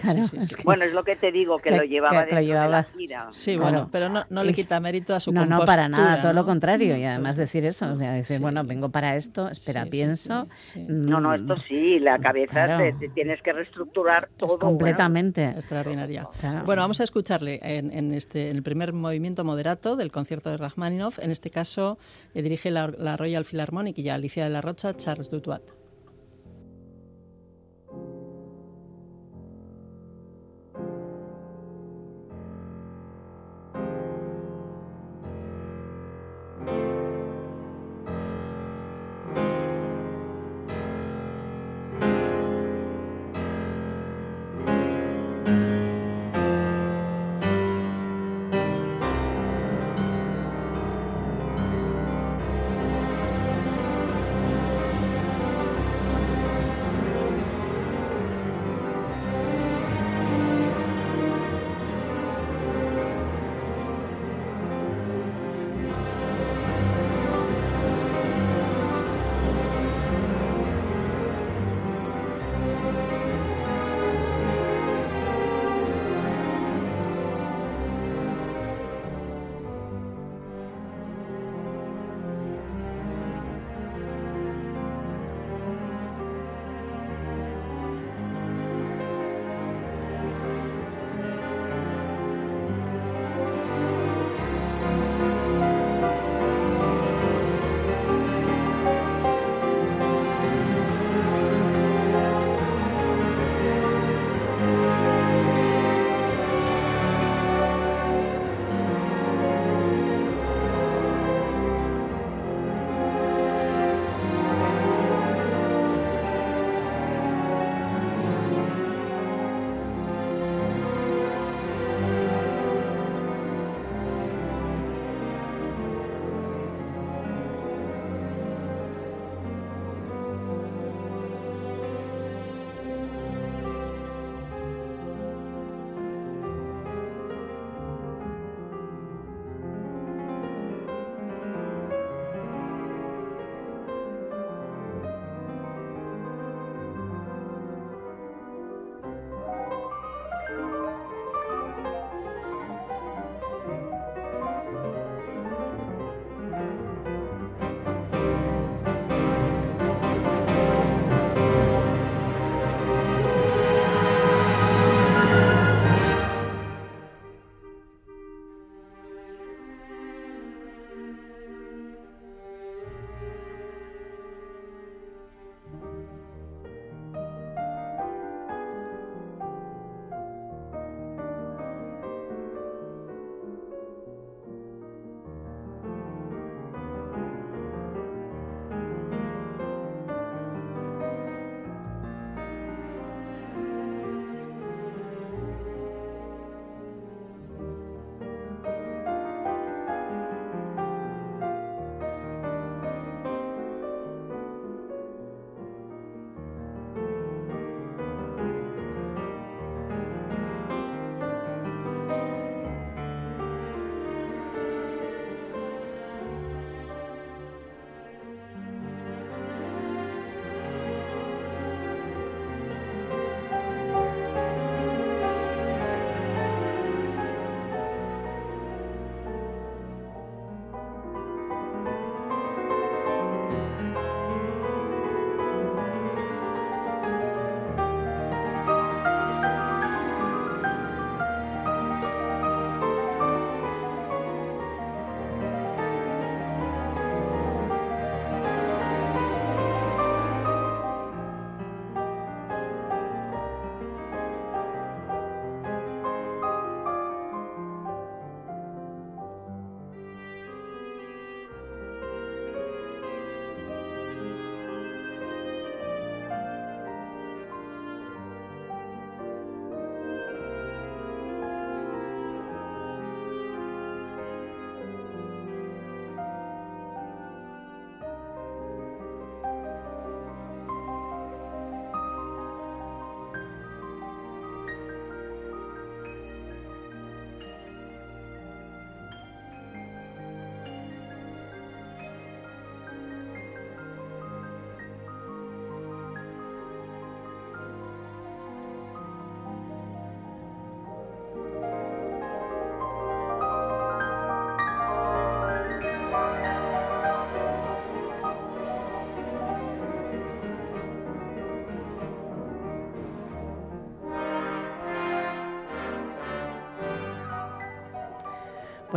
Bueno, 0.64 0.84
es 0.84 0.92
lo 0.92 1.02
que 1.02 1.16
te 1.16 1.32
digo, 1.32 1.58
que, 1.58 1.72
lo 1.72 1.82
llevaba 1.82 2.24
de 2.24 2.42
la 2.42 2.84
gira. 2.84 3.28
Sí, 3.32 3.56
bueno, 3.56 3.88
pero 3.90 4.08
no, 4.08 4.24
no, 4.30 4.44
le 4.44 4.54
quita 4.54 4.78
mérito 4.80 5.14
a 5.14 5.20
su 5.20 5.32
No, 5.32 5.44
no, 5.44 5.64
para 5.64 5.88
nada, 5.88 6.22
todo 6.22 6.32
lo 6.32 6.44
contrario. 6.44 6.96
Y 6.96 7.04
además 7.04 7.36
decir 7.36 7.64
eso, 7.64 7.92
o 7.92 7.98
sea, 7.98 8.12
decir, 8.12 8.40
bueno, 8.40 8.62
vengo 8.64 8.90
para 8.90 9.16
esto, 9.16 9.48
espera, 9.48 9.86
pienso. 9.86 10.46
No, 10.76 11.20
no, 11.20 11.34
esto 11.34 11.56
sí, 11.56 11.98
la 11.98 12.18
cabeza 12.18 12.78
te, 12.78 13.08
tienes 13.08 13.42
que 13.42 13.52
reestructurar 13.52 14.28
todo. 14.36 14.58
Completamente. 14.58 15.46
Extraordinaria. 15.48 16.28
Bueno, 16.64 16.82
vamos 16.82 17.00
a 17.00 17.04
escucharle 17.04 17.58
en, 17.62 18.14
este, 18.14 18.50
en 18.50 18.56
el 18.56 18.62
primer 18.62 18.92
movimiento 18.92 19.42
moderato 19.44 19.96
del 19.96 20.12
concierto 20.12 20.50
de 20.50 20.56
Rachmaninoff. 20.58 21.18
En 21.18 21.30
este 21.30 21.50
caso, 21.50 21.98
eh, 22.34 22.42
dirige 22.42 22.70
la, 22.70 22.92
la, 22.96 23.16
Royal 23.16 23.44
Philharmonic 23.44 23.98
y 23.98 24.08
Alicia 24.08 24.44
de 24.44 24.50
la 24.50 24.60
Rocha, 24.60 24.94
Charles 24.94 25.30
Dutoit. 25.30 25.62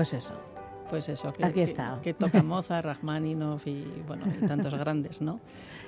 Pues 0.01 0.13
eso. 0.15 0.33
Pues 0.89 1.07
eso, 1.09 1.31
que, 1.31 1.45
Aquí 1.45 1.53
que- 1.53 1.63
está. 1.63 1.99
que 2.01 2.15
toca 2.15 2.41
Mozart, 2.41 2.83
Rachmaninoff 2.87 3.67
y, 3.67 3.85
bueno, 4.07 4.23
y 4.25 4.47
tantos 4.47 4.73
grandes, 4.79 5.21
¿no? 5.21 5.39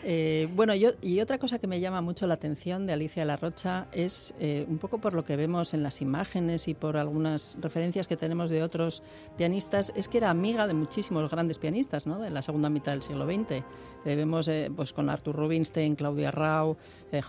Eh, 0.05 0.49
bueno, 0.53 0.75
yo, 0.75 0.91
y 1.01 1.21
otra 1.21 1.37
cosa 1.37 1.59
que 1.59 1.67
me 1.67 1.79
llama 1.79 2.01
mucho 2.01 2.27
la 2.27 2.33
atención 2.33 2.85
de 2.85 2.93
Alicia 2.93 3.23
La 3.23 3.37
Rocha 3.37 3.87
es 3.93 4.33
eh, 4.39 4.65
un 4.67 4.77
poco 4.77 4.99
por 4.99 5.13
lo 5.13 5.23
que 5.23 5.35
vemos 5.35 5.73
en 5.73 5.81
las 5.81 6.01
imágenes 6.01 6.67
y 6.67 6.73
por 6.73 6.97
algunas 6.97 7.57
referencias 7.61 8.07
que 8.07 8.17
tenemos 8.17 8.49
de 8.49 8.63
otros 8.63 9.01
pianistas, 9.37 9.93
es 9.95 10.09
que 10.09 10.17
era 10.17 10.29
amiga 10.29 10.67
de 10.67 10.73
muchísimos 10.73 11.29
grandes 11.31 11.57
pianistas, 11.57 12.05
¿no? 12.05 12.19
De 12.19 12.29
la 12.29 12.41
segunda 12.41 12.69
mitad 12.69 12.91
del 12.91 13.01
siglo 13.01 13.25
XX. 13.25 13.63
Eh, 14.05 14.15
vemos 14.15 14.47
eh, 14.49 14.69
pues 14.75 14.91
con 14.91 15.09
Arthur 15.09 15.35
Rubinstein, 15.35 15.95
Claudia 15.95 16.31
Rau, 16.31 16.75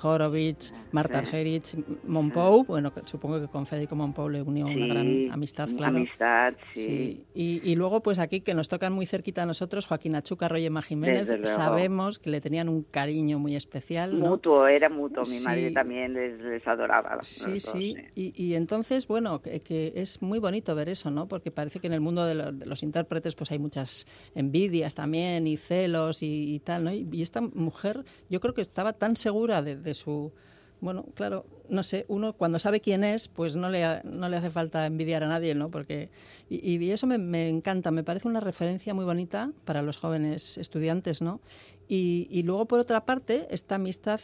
Horowitz, 0.02 0.72
Marta. 0.92 1.18
Argerich, 1.18 1.76
Monpou, 2.04 2.64
bueno, 2.64 2.92
supongo 3.04 3.40
que 3.40 3.48
con 3.48 3.66
Federico 3.66 3.94
Monpou 3.94 4.28
le 4.28 4.42
unió 4.42 4.66
una 4.66 4.86
gran 4.86 5.30
amistad, 5.30 5.68
claro. 5.76 5.98
Amistad, 5.98 6.54
sí. 6.70 6.84
Sí, 6.84 7.24
y, 7.34 7.70
y 7.70 7.76
luego 7.76 8.02
pues 8.02 8.18
aquí 8.18 8.40
que 8.40 8.54
nos 8.54 8.68
tocan 8.68 8.92
muy 8.92 9.06
cerquita 9.06 9.42
a 9.42 9.46
nosotros, 9.46 9.86
Joaquín 9.86 10.16
Achuca, 10.16 10.48
Roy 10.48 10.64
Emma 10.64 10.82
Jiménez, 10.82 11.28
sabemos 11.44 12.18
que 12.18 12.30
le 12.30 12.40
tenían 12.40 12.63
un 12.68 12.82
cariño 12.82 13.38
muy 13.38 13.56
especial, 13.56 14.18
¿no? 14.18 14.30
Mutuo, 14.30 14.66
era 14.66 14.88
mutuo. 14.88 15.24
Mi 15.24 15.38
Sí. 15.38 15.44
madre 15.44 15.70
también 15.70 16.12
les, 16.14 16.40
les 16.40 16.66
adoraba. 16.66 17.18
Sí, 17.22 17.52
dos, 17.52 17.60
sí, 17.62 17.96
y, 18.14 18.32
y 18.44 18.54
entonces, 18.54 19.06
bueno, 19.06 19.40
que, 19.42 19.60
que 19.60 19.92
es 19.96 20.22
muy 20.22 20.38
bonito 20.38 20.74
ver 20.74 20.88
eso, 20.88 21.10
¿no? 21.10 21.26
Porque 21.28 21.50
parece 21.50 21.80
que 21.80 21.86
en 21.86 21.92
el 21.94 22.00
mundo 22.00 22.24
de, 22.24 22.34
lo- 22.34 22.52
de 22.52 22.66
los 22.66 22.82
intérpretes 22.82 23.34
pues 23.34 23.50
hay 23.50 23.58
muchas 23.58 24.06
envidias 24.34 24.94
también 24.94 25.46
y 25.46 25.56
celos 25.56 26.22
y, 26.22 26.54
y 26.54 26.58
tal, 26.60 26.84
¿no? 26.84 26.92
Y, 26.92 27.08
y 27.12 27.22
esta 27.22 27.40
mujer 27.40 28.04
yo 28.28 28.40
creo 28.40 28.54
que 28.54 28.62
estaba 28.62 28.92
tan 28.92 29.16
segura 29.16 29.62
de, 29.62 29.76
de 29.76 29.94
su... 29.94 30.32
Bueno, 30.80 31.06
claro, 31.14 31.46
no 31.70 31.82
sé, 31.82 32.04
uno 32.08 32.34
cuando 32.34 32.58
sabe 32.58 32.80
quién 32.80 33.04
es, 33.04 33.28
pues 33.28 33.56
no 33.56 33.70
le, 33.70 34.02
no 34.04 34.28
le 34.28 34.36
hace 34.36 34.50
falta 34.50 34.84
envidiar 34.84 35.22
a 35.22 35.28
nadie, 35.28 35.54
¿no? 35.54 35.70
Porque, 35.70 36.10
y, 36.50 36.76
y 36.76 36.90
eso 36.90 37.06
me, 37.06 37.16
me 37.16 37.48
encanta, 37.48 37.90
me 37.90 38.02
parece 38.04 38.28
una 38.28 38.40
referencia 38.40 38.92
muy 38.92 39.06
bonita 39.06 39.50
para 39.64 39.80
los 39.80 39.96
jóvenes 39.96 40.58
estudiantes, 40.58 41.22
¿no? 41.22 41.40
Y, 41.86 42.42
luego, 42.44 42.66
por 42.66 42.80
otra 42.80 43.04
parte, 43.04 43.46
esta 43.50 43.74
amistad, 43.74 44.20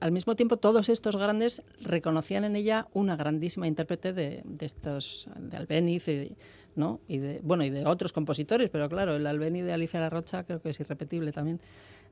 al 0.00 0.12
mismo 0.12 0.36
tiempo, 0.36 0.58
todos 0.58 0.88
estos 0.88 1.16
grandes 1.16 1.62
reconocían 1.80 2.44
en 2.44 2.54
ella 2.54 2.88
una 2.92 3.16
grandísima 3.16 3.66
intérprete 3.66 4.12
de, 4.12 4.42
de 4.44 4.66
estos, 4.66 5.28
de 5.38 5.56
Albéniz 5.56 6.08
y, 6.08 6.36
¿no? 6.76 7.00
y, 7.08 7.18
de, 7.18 7.40
bueno, 7.42 7.64
y 7.64 7.70
de 7.70 7.86
otros 7.86 8.12
compositores, 8.12 8.70
pero 8.70 8.88
claro, 8.88 9.16
el 9.16 9.26
Albéniz 9.26 9.64
de 9.64 9.72
Alicia 9.72 10.00
La 10.00 10.10
Rocha 10.10 10.44
creo 10.44 10.60
que 10.60 10.70
es 10.70 10.80
irrepetible 10.80 11.32
también. 11.32 11.60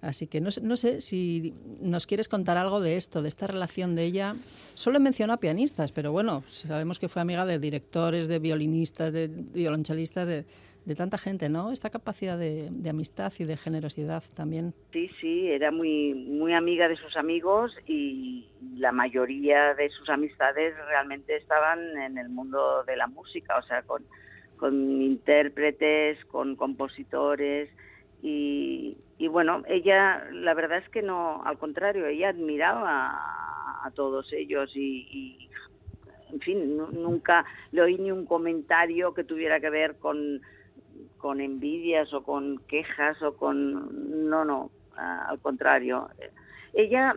Así 0.00 0.26
que 0.26 0.40
no 0.40 0.48
no 0.62 0.76
sé 0.76 1.02
si 1.02 1.54
nos 1.80 2.06
quieres 2.06 2.26
contar 2.28 2.56
algo 2.56 2.80
de 2.80 2.96
esto, 2.96 3.20
de 3.20 3.28
esta 3.28 3.46
relación 3.46 3.94
de 3.94 4.04
ella. 4.04 4.34
Solo 4.74 4.96
he 4.96 5.00
mencionado 5.00 5.36
a 5.36 5.40
pianistas, 5.40 5.92
pero 5.92 6.10
bueno, 6.10 6.42
sabemos 6.46 6.98
que 6.98 7.10
fue 7.10 7.20
amiga 7.20 7.44
de 7.44 7.58
directores, 7.58 8.26
de 8.26 8.38
violinistas, 8.38 9.12
de 9.12 9.28
violonchelistas, 9.28 10.26
de, 10.26 10.46
de 10.84 10.94
tanta 10.94 11.18
gente, 11.18 11.48
¿no? 11.48 11.70
Esta 11.72 11.90
capacidad 11.90 12.38
de, 12.38 12.68
de 12.70 12.90
amistad 12.90 13.32
y 13.38 13.44
de 13.44 13.56
generosidad 13.56 14.22
también. 14.34 14.72
Sí, 14.92 15.08
sí, 15.20 15.48
era 15.48 15.70
muy, 15.70 16.14
muy 16.14 16.52
amiga 16.52 16.88
de 16.88 16.96
sus 16.96 17.16
amigos 17.16 17.72
y 17.86 18.48
la 18.76 18.90
mayoría 18.90 19.74
de 19.74 19.88
sus 19.90 20.08
amistades 20.08 20.74
realmente 20.88 21.36
estaban 21.36 21.96
en 21.96 22.18
el 22.18 22.28
mundo 22.28 22.82
de 22.84 22.96
la 22.96 23.06
música, 23.06 23.56
o 23.56 23.62
sea, 23.62 23.82
con, 23.82 24.04
con 24.56 25.00
intérpretes, 25.00 26.18
con 26.24 26.56
compositores 26.56 27.70
y, 28.20 28.98
y 29.16 29.28
bueno, 29.28 29.62
ella, 29.68 30.24
la 30.32 30.54
verdad 30.54 30.78
es 30.78 30.88
que 30.88 31.02
no, 31.02 31.42
al 31.44 31.56
contrario, 31.58 32.06
ella 32.06 32.30
admiraba 32.30 33.10
a, 33.10 33.86
a 33.86 33.90
todos 33.92 34.32
ellos 34.32 34.72
y, 34.74 35.06
y, 35.08 35.50
en 36.32 36.40
fin, 36.40 36.76
nu- 36.76 36.90
nunca 36.90 37.44
le 37.70 37.82
oí 37.82 37.96
ni 37.98 38.10
un 38.10 38.26
comentario 38.26 39.14
que 39.14 39.24
tuviera 39.24 39.60
que 39.60 39.70
ver 39.70 39.98
con, 39.98 40.42
con 41.18 41.40
envidias 41.40 42.12
o 42.12 42.22
con 42.22 42.58
quejas 42.68 43.20
o 43.22 43.36
con... 43.36 44.28
No, 44.28 44.44
no, 44.44 44.70
al 44.96 45.38
contrario. 45.40 46.08
Ella, 46.72 47.16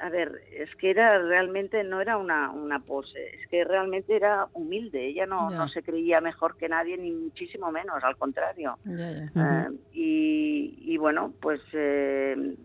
a 0.00 0.08
ver, 0.08 0.40
es 0.52 0.74
que 0.76 0.90
era 0.90 1.18
realmente, 1.18 1.82
no 1.84 2.00
era 2.00 2.16
una, 2.16 2.50
una 2.50 2.78
pose, 2.80 3.34
es 3.34 3.48
que 3.48 3.64
realmente 3.64 4.16
era 4.16 4.46
humilde, 4.52 5.06
ella 5.06 5.26
no, 5.26 5.50
no 5.50 5.68
se 5.68 5.82
creía 5.82 6.20
mejor 6.20 6.56
que 6.56 6.68
nadie, 6.68 6.96
ni 6.96 7.10
muchísimo 7.10 7.70
menos, 7.72 8.02
al 8.02 8.16
contrario. 8.16 8.78
Eh, 8.86 9.68
y, 9.92 10.78
y 10.80 10.96
bueno, 10.96 11.32
pues 11.40 11.60
eh, 11.72 12.56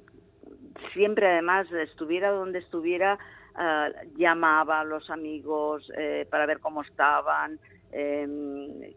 siempre 0.93 1.27
además 1.27 1.71
estuviera 1.71 2.31
donde 2.31 2.59
estuviera, 2.59 3.17
eh, 3.59 3.93
llamaba 4.15 4.81
a 4.81 4.83
los 4.83 5.09
amigos 5.09 5.91
eh, 5.97 6.27
para 6.29 6.45
ver 6.45 6.59
cómo 6.59 6.81
estaban. 6.81 7.59
Eh, 7.93 8.27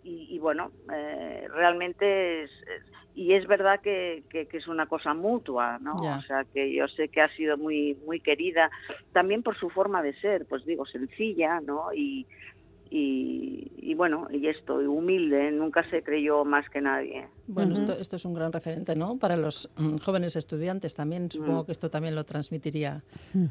y, 0.03 0.35
y 0.35 0.39
bueno, 0.39 0.73
eh, 0.93 1.47
realmente 1.53 2.45
es, 2.45 2.51
y 3.15 3.33
es 3.35 3.47
verdad 3.47 3.81
que, 3.83 4.25
que- 4.31 4.47
que 4.47 4.59
es 4.59 4.69
una 4.69 4.87
cosa 4.87 5.15
mutua, 5.15 5.79
¿no? 5.81 6.13
O 6.15 6.19
sea, 6.21 6.45
que 6.53 6.73
yo 6.75 6.87
sé 6.89 7.09
que 7.09 7.21
ha 7.23 7.29
sido 7.31 7.57
muy 7.57 7.95
muy 8.05 8.21
querida, 8.21 8.71
también 9.13 9.43
por 9.43 9.57
su 9.57 9.71
forma 9.71 10.03
de 10.03 10.15
ser, 10.15 10.47
pues 10.49 10.65
digo, 10.65 10.85
sencilla, 10.87 11.61
¿no? 11.61 11.93
Y, 11.95 12.27
y, 12.91 13.73
y 13.79 13.95
bueno, 13.95 14.29
y 14.31 14.47
esto, 14.49 14.81
y 14.83 14.87
humilde, 14.87 15.51
nunca 15.53 15.89
se 15.91 16.03
creyó 16.03 16.45
más 16.45 16.69
que 16.71 16.81
nadie. 16.81 17.27
Bueno, 17.49 17.75
esto, 17.75 17.93
esto 17.93 18.17
es 18.17 18.25
un 18.25 18.35
gran 18.35 18.53
referente, 18.53 18.97
¿no? 18.97 19.19
Para 19.19 19.37
los 19.37 19.71
mm, 19.77 19.99
jóvenes 19.99 20.35
estudiantes 20.37 20.95
también. 20.95 21.31
Supongo 21.31 21.63
Mm. 21.63 21.67
que 21.67 21.73
esto 21.73 21.91
también 21.91 22.15
lo 22.15 22.25
transmitiría, 22.25 23.05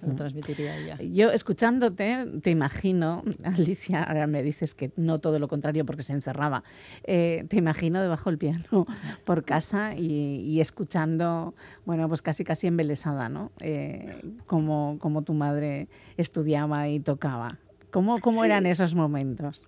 lo 0.05 0.15
transmitiría 0.15 0.75
ella. 0.77 0.97
Yo 1.01 1.31
escuchándote, 1.31 2.25
te 2.41 2.51
imagino, 2.51 3.23
Alicia, 3.43 4.03
ahora 4.03 4.27
me 4.27 4.43
dices 4.43 4.73
que 4.75 4.91
no 4.97 5.19
todo 5.19 5.39
lo 5.39 5.47
contrario 5.47 5.85
porque 5.85 6.03
se 6.03 6.13
encerraba, 6.13 6.63
eh, 7.03 7.45
te 7.49 7.57
imagino 7.57 8.01
debajo 8.01 8.29
del 8.29 8.37
piano 8.37 8.85
por 9.23 9.43
casa 9.43 9.95
y, 9.95 10.41
y 10.41 10.59
escuchando, 10.59 11.53
bueno, 11.85 12.07
pues 12.09 12.21
casi 12.21 12.43
casi 12.43 12.67
embelesada, 12.67 13.29
¿no? 13.29 13.51
Eh, 13.61 14.21
como, 14.45 14.97
como 14.99 15.21
tu 15.23 15.33
madre 15.33 15.87
estudiaba 16.17 16.87
y 16.89 16.99
tocaba. 16.99 17.59
¿Cómo, 17.95 18.19
cómo 18.19 18.41
Sí. 18.43 18.47
eran 18.47 18.65
esos 18.65 18.93
momentos? 18.93 19.65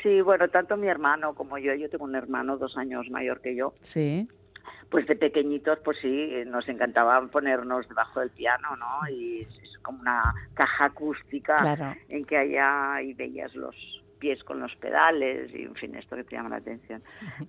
Sí, 0.00 0.20
bueno, 0.20 0.46
tanto 0.46 0.76
mi 0.76 0.86
hermano 0.86 1.34
como 1.34 1.58
yo, 1.58 1.74
yo 1.74 1.90
tengo 1.90 2.04
un 2.04 2.14
hermano 2.14 2.56
dos 2.56 2.76
años 2.76 3.10
mayor 3.10 3.40
que 3.40 3.56
yo, 3.56 3.74
Sí, 3.82 4.28
pues 4.88 5.04
de 5.08 5.16
pequeñitos, 5.16 5.80
pues 5.84 5.98
sí, 6.00 6.30
nos 6.46 6.68
encantaba 6.68 7.20
ponernos 7.26 7.88
debajo 7.88 8.20
del 8.20 8.30
piano, 8.30 8.68
¿no? 8.76 9.08
Y 9.10 9.40
es, 9.40 9.78
como 9.82 9.98
una 10.00 10.32
caja 10.54 10.86
acústica 10.86 11.56
claro. 11.56 11.94
en 12.08 12.24
que 12.24 12.36
allá 12.36 13.02
y 13.02 13.14
veías 13.14 13.52
los 13.56 13.74
pies 14.20 14.44
con 14.44 14.60
los 14.60 14.74
pedales 14.76 15.52
y 15.52 15.62
en 15.64 15.74
fin, 15.74 15.96
esto 15.96 16.14
que 16.14 16.22
te 16.22 16.36
llama 16.36 16.50
la 16.50 16.56
atención. 16.58 17.02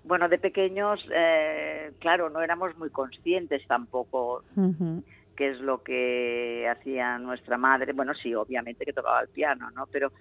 Bueno, 0.03 0.27
de 0.29 0.39
pequeños, 0.39 1.07
eh, 1.13 1.91
claro, 1.99 2.31
no 2.31 2.41
éramos 2.41 2.75
muy 2.75 2.89
conscientes 2.89 3.61
tampoco 3.67 4.43
Ujú. 4.55 5.03
Qué 5.37 5.51
es 5.51 5.59
lo 5.59 5.81
que 5.83 6.67
hacía 6.69 7.17
nuestra 7.19 7.57
madre. 7.57 7.93
Bueno, 7.93 8.13
sí, 8.13 8.33
obviamente 8.35 8.83
que 8.83 8.91
tocaba 8.91 9.21
el 9.21 9.29
piano, 9.29 9.69
¿no? 9.71 9.87
Pero 9.91 10.11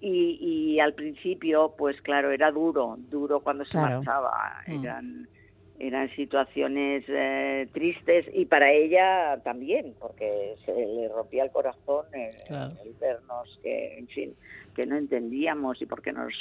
y, 0.00 0.38
y 0.74 0.80
al 0.80 0.94
principio, 0.94 1.74
pues 1.76 2.00
claro, 2.02 2.30
era 2.30 2.50
duro, 2.50 2.94
duro 2.98 3.40
cuando 3.40 3.64
se 3.64 3.72
Claro. 3.72 3.96
marchaba. 3.96 4.32
Mm. 4.66 4.84
Eran 4.84 5.28
eran 5.76 6.08
situaciones 6.14 7.04
eh, 7.08 7.68
tristes 7.72 8.26
y 8.32 8.46
para 8.46 8.70
ella 8.70 9.40
también, 9.42 9.96
porque 9.98 10.54
se 10.64 10.72
le 10.72 11.08
rompía 11.08 11.42
el 11.42 11.50
corazón 11.50 12.06
el, 12.12 12.36
Claro. 12.46 12.74
el 12.84 12.94
vernos 13.00 13.58
que, 13.60 13.98
en 13.98 14.06
fin, 14.06 14.36
que 14.74 14.86
no 14.86 14.96
entendíamos 14.96 15.80
y 15.80 15.86
por 15.86 16.02
qué 16.02 16.12
nos, 16.12 16.34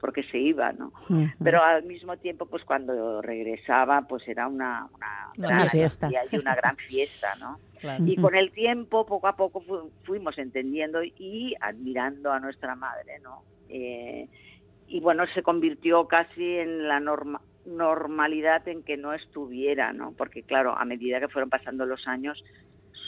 por 0.00 0.12
qué 0.12 0.22
se 0.22 0.38
iba, 0.38 0.72
¿no? 0.72 0.92
Pero 1.42 1.62
al 1.62 1.82
mismo 1.82 2.16
tiempo, 2.16 2.46
pues 2.46 2.64
cuando 2.64 3.20
regresaba, 3.20 4.02
pues 4.02 4.26
era 4.28 4.46
una, 4.46 4.86
una 4.94 5.30
Una 5.36 5.48
gran 5.48 5.68
fiesta. 5.70 6.08
y 6.30 6.36
una 6.38 6.54
gran 6.54 6.76
fiesta, 6.76 7.34
¿no? 7.40 7.58
Claro. 7.80 8.04
Y 8.06 8.16
con 8.16 8.34
el 8.34 8.52
tiempo, 8.52 9.04
poco 9.06 9.26
a 9.26 9.36
poco, 9.36 9.60
fu- 9.60 9.90
fuimos 10.04 10.38
entendiendo 10.38 11.02
y 11.02 11.54
admirando 11.60 12.30
a 12.32 12.38
nuestra 12.40 12.74
madre, 12.76 13.18
¿no? 13.22 13.42
Eh, 13.68 14.28
y 14.88 15.00
bueno, 15.00 15.24
se 15.34 15.42
convirtió 15.42 16.06
casi 16.06 16.56
en 16.58 16.86
la 16.88 17.00
norma- 17.00 17.40
normalidad 17.66 18.66
en 18.68 18.82
que 18.82 18.96
no 18.96 19.12
estuviera, 19.14 19.92
¿no? 19.92 20.12
Porque 20.12 20.42
claro, 20.42 20.76
a 20.76 20.84
medida 20.84 21.20
que 21.20 21.28
fueron 21.28 21.50
pasando 21.50 21.86
los 21.86 22.06
años, 22.08 22.42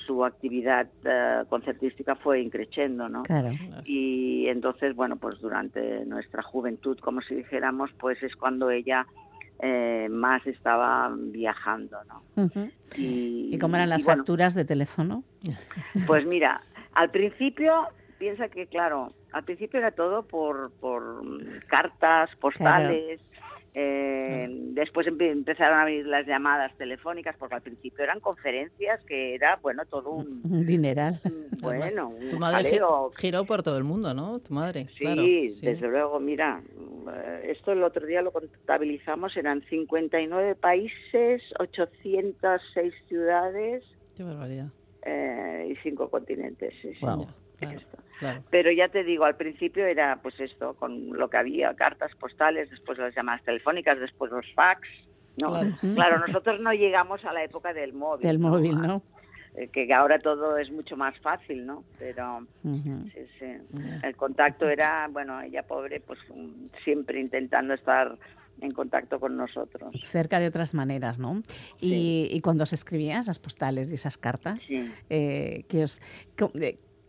su 0.07 0.24
actividad 0.24 0.88
eh, 1.05 1.44
concertística 1.48 2.14
fue 2.16 2.40
increciendo, 2.40 3.09
¿no? 3.09 3.22
Claro. 3.22 3.48
Y 3.84 4.46
entonces, 4.48 4.94
bueno, 4.94 5.16
pues 5.16 5.40
durante 5.40 6.05
nuestra 6.05 6.42
juventud, 6.42 6.98
como 6.98 7.20
si 7.22 7.34
dijéramos, 7.36 7.90
pues 7.98 8.22
es 8.22 8.36
cuando 8.36 8.70
ella 8.70 9.07
eh, 9.61 10.09
más 10.11 10.46
estaba 10.46 11.12
viajando, 11.16 11.98
¿no? 12.05 12.44
Y, 12.96 13.50
¿Y 13.53 13.59
cómo 13.59 13.76
eran 13.76 13.88
las 13.90 14.05
bueno, 14.05 14.20
facturas 14.20 14.55
de 14.55 14.64
teléfono? 14.64 15.22
pues 16.07 16.26
mira, 16.26 16.62
al 16.94 17.11
principio 17.11 17.88
piensa 18.18 18.48
que, 18.48 18.66
claro, 18.66 19.12
al 19.32 19.44
principio 19.44 19.78
era 19.78 19.90
todo 19.90 20.22
por, 20.22 20.70
por 20.80 21.22
cartas, 21.66 22.30
postales. 22.36 23.20
Eh, 23.75 24.49
Después 24.75 25.07
empe- 25.07 25.31
empezaron 25.31 25.79
a 25.79 25.85
venir 25.85 26.07
las 26.07 26.27
llamadas 26.27 26.75
telefónicas, 26.77 27.37
porque 27.39 27.55
al 27.57 27.62
principio 27.62 28.05
eran 28.05 28.20
conferencias 28.20 29.01
que 29.07 29.35
era, 29.35 29.59
bueno, 29.62 29.85
todo 29.87 30.11
un, 30.11 30.43
Un 30.51 30.66
dineral. 30.66 31.20
un 31.25 31.49
Bueno, 31.62 32.11
tu 32.31 32.39
madre 32.39 32.81
giró 33.16 33.45
por 33.45 33.62
todo 33.62 33.79
el 33.79 33.85
mundo, 33.85 34.14
¿no? 34.14 34.41
Tu 34.41 34.53
madre, 34.53 34.89
sí, 34.99 35.49
desde 35.62 35.89
luego, 35.89 36.18
mira, 36.20 36.62
eh, 37.14 37.51
esto 37.51 37.73
el 37.73 37.83
otro 37.83 38.07
día 38.07 38.20
lo 38.23 38.33
contabilizamos, 38.33 39.37
eran 39.37 39.62
59 39.68 40.55
países, 40.57 41.43
806 41.59 42.95
ciudades. 43.09 43.85
Qué 44.14 44.23
barbaridad. 44.25 44.68
Eh, 45.05 45.68
y 45.70 45.77
cinco 45.83 46.09
continentes, 46.11 46.75
sí, 46.81 46.93
Pero 48.50 48.70
ya 48.70 48.88
te 48.88 49.02
digo, 49.02 49.24
al 49.24 49.36
principio 49.36 49.84
era 49.86 50.20
pues 50.22 50.38
esto, 50.40 50.74
con 50.74 51.10
lo 51.18 51.28
que 51.28 51.36
había, 51.36 51.74
cartas 51.74 52.14
postales, 52.14 52.70
después 52.70 52.98
las 52.98 53.14
llamadas 53.14 53.42
telefónicas, 53.42 53.98
después 53.98 54.30
los 54.30 54.46
fax. 54.54 54.88
¿no? 55.40 55.60
Claro. 55.94 56.18
nosotros 56.26 56.60
no 56.60 56.72
llegamos 56.72 57.24
a 57.24 57.32
la 57.32 57.42
época 57.42 57.72
del 57.72 57.94
móvil. 57.94 58.26
Del 58.26 58.38
móvil, 58.38 58.76
¿no? 58.76 59.02
Eh, 59.54 59.68
que 59.68 59.92
ahora 59.92 60.18
todo 60.18 60.56
es 60.56 60.70
mucho 60.70 60.96
más 60.96 61.18
fácil, 61.18 61.66
¿no? 61.66 61.84
Pero 61.98 62.46
el 62.64 64.16
contacto 64.16 64.68
era, 64.68 65.08
bueno, 65.10 65.40
ella 65.42 65.62
pobre, 65.62 66.00
pues 66.00 66.18
siempre 66.84 67.20
intentando 67.20 67.74
estar 67.74 68.16
en 68.60 68.70
contacto 68.70 69.20
con 69.20 69.36
nosotros. 69.36 69.94
Cerca 70.10 70.38
de 70.38 70.46
otras 70.46 70.72
maneras, 70.72 71.18
¿no? 71.18 71.42
Y, 71.80 72.40
cuando 72.42 72.62
os 72.62 72.72
escribías 72.72 73.26
esas 73.26 73.38
postales 73.38 73.90
y 73.90 73.94
esas 73.94 74.16
cartas, 74.16 74.66
eh, 75.10 75.64
que 75.68 75.82
os, 75.82 76.00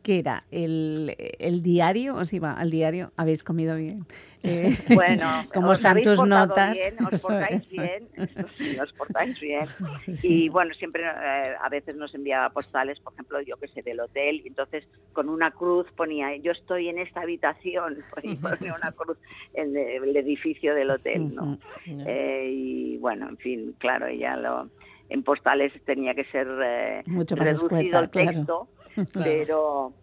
¿Qué 0.04 0.20
era? 0.20 0.44
¿El, 0.52 1.16
el 1.40 1.64
diario? 1.64 2.16
¿Os 2.16 2.34
iba 2.34 2.52
al 2.52 2.70
diario? 2.70 3.14
¿Habéis 3.16 3.44
comido 3.44 3.76
bien? 3.78 4.06
Eh, 4.46 4.76
bueno, 4.94 5.26
¿cómo 5.54 5.72
están 5.72 6.02
tus 6.02 6.22
notas? 6.22 6.74
Bien, 6.74 6.96
os 7.06 7.22
portáis 7.22 7.72
bien, 7.72 8.10
sí, 8.58 8.78
os 8.78 8.92
portáis 8.92 9.40
bien. 9.40 9.64
Y 10.22 10.50
bueno, 10.50 10.74
siempre 10.74 11.04
eh, 11.04 11.54
a 11.62 11.70
veces 11.70 11.96
nos 11.96 12.14
enviaba 12.14 12.50
postales, 12.50 13.00
por 13.00 13.14
ejemplo, 13.14 13.40
yo 13.40 13.56
que 13.56 13.70
sé, 13.70 13.84
del 13.84 14.02
hotel, 14.02 14.42
y 14.44 14.50
entonces 14.50 14.84
con 15.14 15.30
una 15.30 15.52
cruz 15.52 15.88
ponía, 15.96 16.36
yo 16.36 16.52
estoy 16.52 16.90
en 16.90 17.00
esta 17.00 17.22
habitación, 17.22 18.00
y 18.22 18.36
ponía 18.36 18.76
una 18.76 18.92
cruz 18.92 19.18
en 19.54 19.78
el 19.78 20.14
edificio 20.18 20.76
del 20.76 20.90
hotel, 20.90 21.34
¿no? 21.34 21.58
Eh, 21.86 22.50
y 22.52 22.98
bueno, 22.98 23.30
en 23.30 23.38
fin, 23.38 23.76
claro, 23.78 24.08
ella 24.08 24.36
lo 24.36 24.70
en 25.08 25.24
postales 25.24 25.72
tenía 25.86 26.16
que 26.16 26.26
ser 26.26 26.48
Mucho 27.06 27.38
más 27.38 27.48
reducido 27.48 28.00
el 28.00 28.10
texto 28.10 28.68
pero 29.14 29.94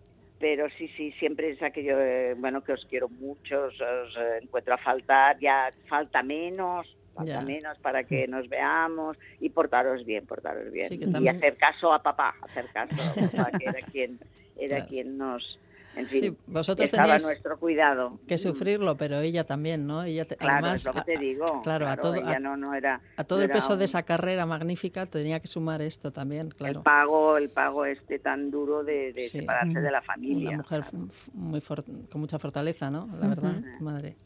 pero 0.41 0.69
sí, 0.79 0.89
sí, 0.97 1.13
siempre 1.19 1.51
es 1.51 1.63
aquello, 1.63 1.99
bueno, 2.39 2.65
que 2.65 2.73
os 2.73 2.87
quiero 2.87 3.11
mucho, 3.11 3.65
os, 3.65 3.75
eh, 3.79 4.39
encuentro 4.43 4.73
a 4.73 4.79
faltar, 4.79 5.39
ya 5.39 5.69
falta 5.87 6.23
menos, 6.23 6.97
falta 7.15 7.43
menos 7.43 7.79
para 7.79 8.05
que 8.05 8.27
nos 8.27 8.49
veamos 8.49 9.19
y 9.39 9.51
portaros 9.51 10.07
bien, 10.07 10.25
portaros 10.25 10.73
bien. 10.73 10.89
Y 11.23 11.29
hacer 11.29 11.57
caso 11.59 11.93
a 11.93 12.03
papá, 12.03 12.35
hacer 12.41 12.67
caso 12.73 12.95
a 13.03 13.29
papá, 13.29 13.59
que 13.59 13.69
era 13.69 13.79
quien, 13.93 14.19
era 14.57 14.87
quien 14.87 15.19
nos, 15.19 15.59
en 15.97 16.07
fin, 16.07 16.21
sí, 16.21 16.37
vosotros 16.47 16.91
tenéis 16.91 17.25
nuestro 17.25 17.59
cuidado. 17.59 18.21
que 18.27 18.39
sufrirlo, 18.39 18.97
pero 18.97 19.21
ella 19.21 19.45
también, 19.45 19.87
¿no? 19.87 20.03
Ella 20.03 20.25
claro, 20.25 20.53
además, 20.55 20.87
lo 20.87 20.93
que 20.93 21.15
te 21.15 21.21
digo. 21.21 21.45
Claro, 21.63 21.89
a 21.89 21.97
todo, 21.97 22.17
no, 22.41 22.57
no 22.57 22.75
era, 22.75 23.01
a 23.17 23.25
todo 23.25 23.43
el 23.43 23.51
peso 23.51 23.77
de 23.77 23.85
esa 23.85 24.03
carrera 24.03 24.47
magnífica 24.47 25.07
tenía 25.07 25.41
que 25.41 25.47
sumar 25.47 25.83
esto 25.83 26.13
también, 26.13 26.51
claro. 26.51 26.79
El 26.79 26.85
pago, 26.85 27.37
el 27.37 27.51
pago 27.51 27.85
este 27.85 28.19
tan 28.19 28.51
duro 28.51 28.85
de, 28.85 29.29
separarse 29.31 29.81
de 29.81 29.91
la 29.91 30.03
familia. 30.03 30.51
Una 30.51 30.59
mujer 30.59 30.85
muy 31.33 31.61
con 32.11 32.21
mucha 32.21 32.39
fortaleza, 32.39 32.91
¿no? 32.91 33.07
La 33.21 33.29
verdad, 33.29 33.63
madre. 33.81 34.17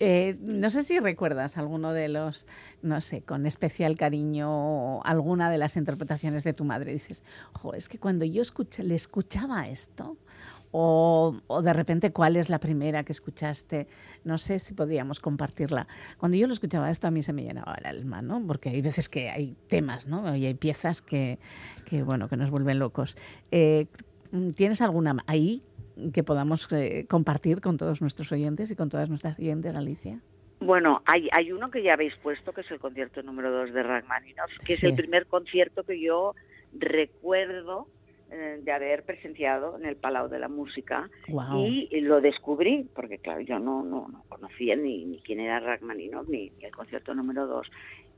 Eh, 0.00 0.36
no 0.40 0.70
sé 0.70 0.82
si 0.82 0.98
recuerdas 0.98 1.56
alguno 1.56 1.92
de 1.92 2.08
los, 2.08 2.46
no 2.82 3.00
sé, 3.00 3.22
con 3.22 3.46
especial 3.46 3.96
cariño, 3.96 5.02
alguna 5.02 5.50
de 5.50 5.58
las 5.58 5.76
interpretaciones 5.76 6.44
de 6.44 6.52
tu 6.52 6.64
madre. 6.64 6.92
Dices, 6.92 7.24
ojo, 7.54 7.74
es 7.74 7.88
que 7.88 7.98
cuando 7.98 8.24
yo 8.24 8.42
escuché, 8.42 8.82
le 8.82 8.94
escuchaba 8.94 9.68
esto, 9.68 10.16
o, 10.70 11.34
de 11.62 11.72
repente 11.72 12.12
cuál 12.12 12.36
es 12.36 12.48
la 12.48 12.58
primera 12.60 13.04
que 13.04 13.12
escuchaste. 13.12 13.86
No 14.24 14.38
sé 14.38 14.58
si 14.58 14.74
podíamos 14.74 15.20
compartirla. 15.20 15.86
Cuando 16.18 16.36
yo 16.36 16.46
lo 16.46 16.52
escuchaba 16.52 16.90
esto 16.90 17.06
a 17.06 17.10
mí 17.10 17.22
se 17.22 17.32
me 17.32 17.42
llenaba 17.42 17.74
el 17.74 17.86
alma, 17.86 18.22
¿no? 18.22 18.44
Porque 18.46 18.70
hay 18.70 18.82
veces 18.82 19.08
que 19.08 19.30
hay 19.30 19.56
temas, 19.68 20.06
¿no? 20.06 20.34
Y 20.36 20.46
hay 20.46 20.54
piezas 20.54 21.02
que, 21.02 21.38
que 21.84 22.02
bueno, 22.02 22.28
que 22.28 22.36
nos 22.36 22.50
vuelven 22.50 22.78
locos. 22.78 23.16
Eh, 23.50 23.86
¿Tienes 24.56 24.82
alguna 24.82 25.16
ahí 25.26 25.62
que 26.12 26.22
podamos 26.22 26.70
eh, 26.72 27.06
compartir 27.08 27.60
con 27.60 27.76
todos 27.76 28.00
nuestros 28.00 28.30
oyentes 28.32 28.70
y 28.70 28.76
con 28.76 28.88
todas 28.88 29.08
nuestras 29.08 29.38
oyentes, 29.38 29.74
Alicia? 29.74 30.20
Bueno, 30.60 31.02
hay, 31.06 31.28
hay 31.32 31.52
uno 31.52 31.70
que 31.70 31.82
ya 31.82 31.94
habéis 31.94 32.14
puesto, 32.16 32.52
que 32.52 32.62
es 32.62 32.70
el 32.70 32.80
concierto 32.80 33.22
número 33.22 33.50
2 33.52 33.72
de 33.72 33.82
Rachmaninoff, 33.82 34.50
que 34.64 34.74
es 34.74 34.82
el 34.82 34.94
primer 34.94 35.26
concierto 35.26 35.84
que 35.84 36.00
yo 36.00 36.34
recuerdo 36.72 37.86
eh, 38.30 38.60
de 38.62 38.72
haber 38.72 39.04
presenciado 39.04 39.76
en 39.78 39.86
el 39.86 39.96
Palau 39.96 40.28
de 40.28 40.38
la 40.38 40.48
Música 40.48 41.08
y, 41.54 42.00
lo 42.00 42.20
descubrí, 42.20 42.86
porque 42.94 43.18
claro, 43.18 43.40
yo 43.40 43.58
no, 43.58 43.82
no, 43.82 44.24
conocía 44.28 44.76
ni, 44.76 45.04
ni, 45.04 45.18
quién 45.20 45.40
era 45.40 45.60
Rachmaninoff 45.60 46.28
ni, 46.28 46.50
ni 46.50 46.64
el 46.64 46.72
concierto 46.72 47.14
número 47.14 47.46
dos. 47.46 47.70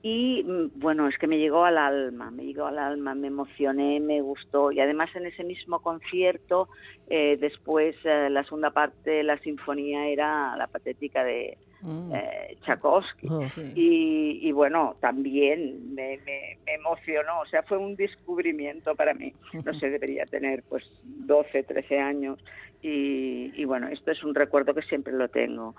Y 0.03 0.43
mm, 0.45 0.81
bueno, 0.81 1.09
es 1.09 1.19
que 1.19 1.27
me 1.27 1.39
llegó 1.39 1.65
al 1.65 1.79
alma, 1.79 2.31
me 2.31 2.45
llegó 2.45 2.67
al 2.67 2.79
alma, 2.79 3.15
me 3.15 3.29
emocioné, 3.29 4.01
me 4.01 4.21
gustó. 4.21 4.73
Y 4.73 4.81
además 4.81 5.11
en 5.15 5.27
ese 5.27 5.45
mismo 5.45 5.81
concierto, 5.81 6.69
eh, 7.09 7.37
después 7.39 7.97
eh, 8.05 8.31
la 8.31 8.45
segunda 8.45 8.71
parte 8.71 9.11
de 9.11 9.23
la 9.23 9.39
sinfonía 9.39 10.09
era 10.09 10.57
la 10.57 10.67
patética 10.69 11.23
de, 11.25 11.59
Mm. 11.83 12.15
Eh, 12.15 12.57
Tchaikovsky. 12.63 13.29
Oh. 13.29 13.45
y, 13.75 14.53
bueno, 14.53 14.97
también 15.01 15.95
me, 15.95 16.19
emocionó, 16.67 17.41
o 17.41 17.47
sea, 17.47 17.63
fue 17.63 17.79
un 17.79 17.97
descubrimiento 17.97 18.95
para 18.95 19.15
mí. 19.15 19.33
No 19.65 19.75
sé, 19.75 19.91
debería 19.91 20.27
tener 20.27 20.63
pues 20.69 20.85
12, 21.03 21.63
13 21.63 21.99
años. 21.99 22.39
Y, 22.83 23.65
bueno, 23.67 23.89
esto 23.89 24.11
es 24.11 24.25
un 24.25 24.35
recuerdo 24.35 24.75
que 24.75 24.83
siempre 24.83 25.13
lo 25.13 25.29
tengo. 25.29 25.75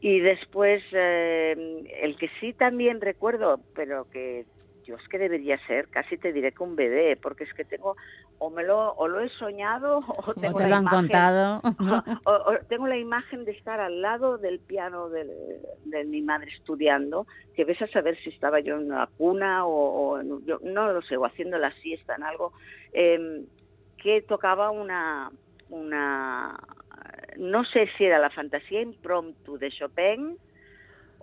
Y 0.00 0.20
después, 0.20 0.82
eh, 0.92 1.84
el 2.02 2.16
que 2.16 2.28
sí 2.40 2.52
también 2.52 3.00
recuerdo, 3.00 3.60
pero 3.74 4.06
que 4.10 4.44
yo 4.84 4.96
es 4.96 5.08
que 5.08 5.18
debería 5.18 5.58
ser, 5.66 5.88
casi 5.88 6.16
te 6.16 6.32
diré 6.32 6.52
que 6.52 6.62
un 6.62 6.76
bebé, 6.76 7.16
porque 7.16 7.44
es 7.44 7.52
que 7.54 7.64
tengo, 7.64 7.96
o 8.38 8.50
me 8.50 8.62
lo, 8.62 8.92
o 8.94 9.08
lo 9.08 9.20
he 9.20 9.28
soñado, 9.30 9.98
o 10.26 10.34
tengo 10.34 10.58
te 10.58 10.68
lo 10.68 10.74
han 10.76 10.86
contado. 10.86 11.62
O, 12.24 12.56
tengo 12.68 12.86
la 12.86 12.96
imagen 12.96 13.44
de 13.44 13.52
estar 13.52 13.80
al 13.80 14.00
lado 14.00 14.38
del 14.38 14.58
piano 14.58 15.08
de, 15.08 15.24
mi 16.04 16.22
madre 16.22 16.50
estudiando, 16.50 17.26
que 17.54 17.64
ves 17.64 17.80
a 17.82 17.86
saber 17.88 18.16
si 18.22 18.30
estaba 18.30 18.60
yo 18.60 18.76
en 18.76 18.92
una 18.92 19.06
cuna 19.18 19.66
o, 19.66 20.20
yo 20.44 20.58
no 20.62 20.92
lo 20.92 21.02
sé, 21.02 21.16
o 21.16 21.24
haciendo 21.24 21.58
la 21.58 21.72
siesta 21.72 22.14
en 22.14 22.22
algo, 22.22 22.52
em, 22.92 23.46
que 23.98 24.22
tocaba 24.22 24.70
una, 24.70 25.30
una, 25.70 26.58
no 27.36 27.64
sé 27.64 27.88
si 27.96 28.04
era 28.04 28.18
la 28.18 28.30
fantasía 28.30 28.80
impromptu 28.82 29.58
de 29.58 29.70
Chopin, 29.70 30.36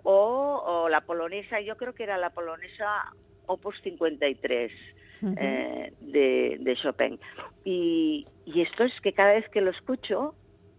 o, 0.04 0.62
o, 0.64 0.88
la 0.88 1.02
polonesa, 1.02 1.60
yo 1.60 1.76
creo 1.76 1.94
que 1.94 2.02
era 2.02 2.18
la 2.18 2.30
polonesa 2.30 3.12
Opus 3.52 3.80
53 3.82 4.72
eh, 5.36 5.92
de, 6.00 6.76
Chopin. 6.82 7.18
Y, 7.64 8.26
esto 8.46 8.84
es 8.84 9.00
que 9.00 9.12
cada 9.12 9.34
vez 9.34 9.48
que 9.50 9.60
lo 9.60 9.70
escucho, 9.70 10.34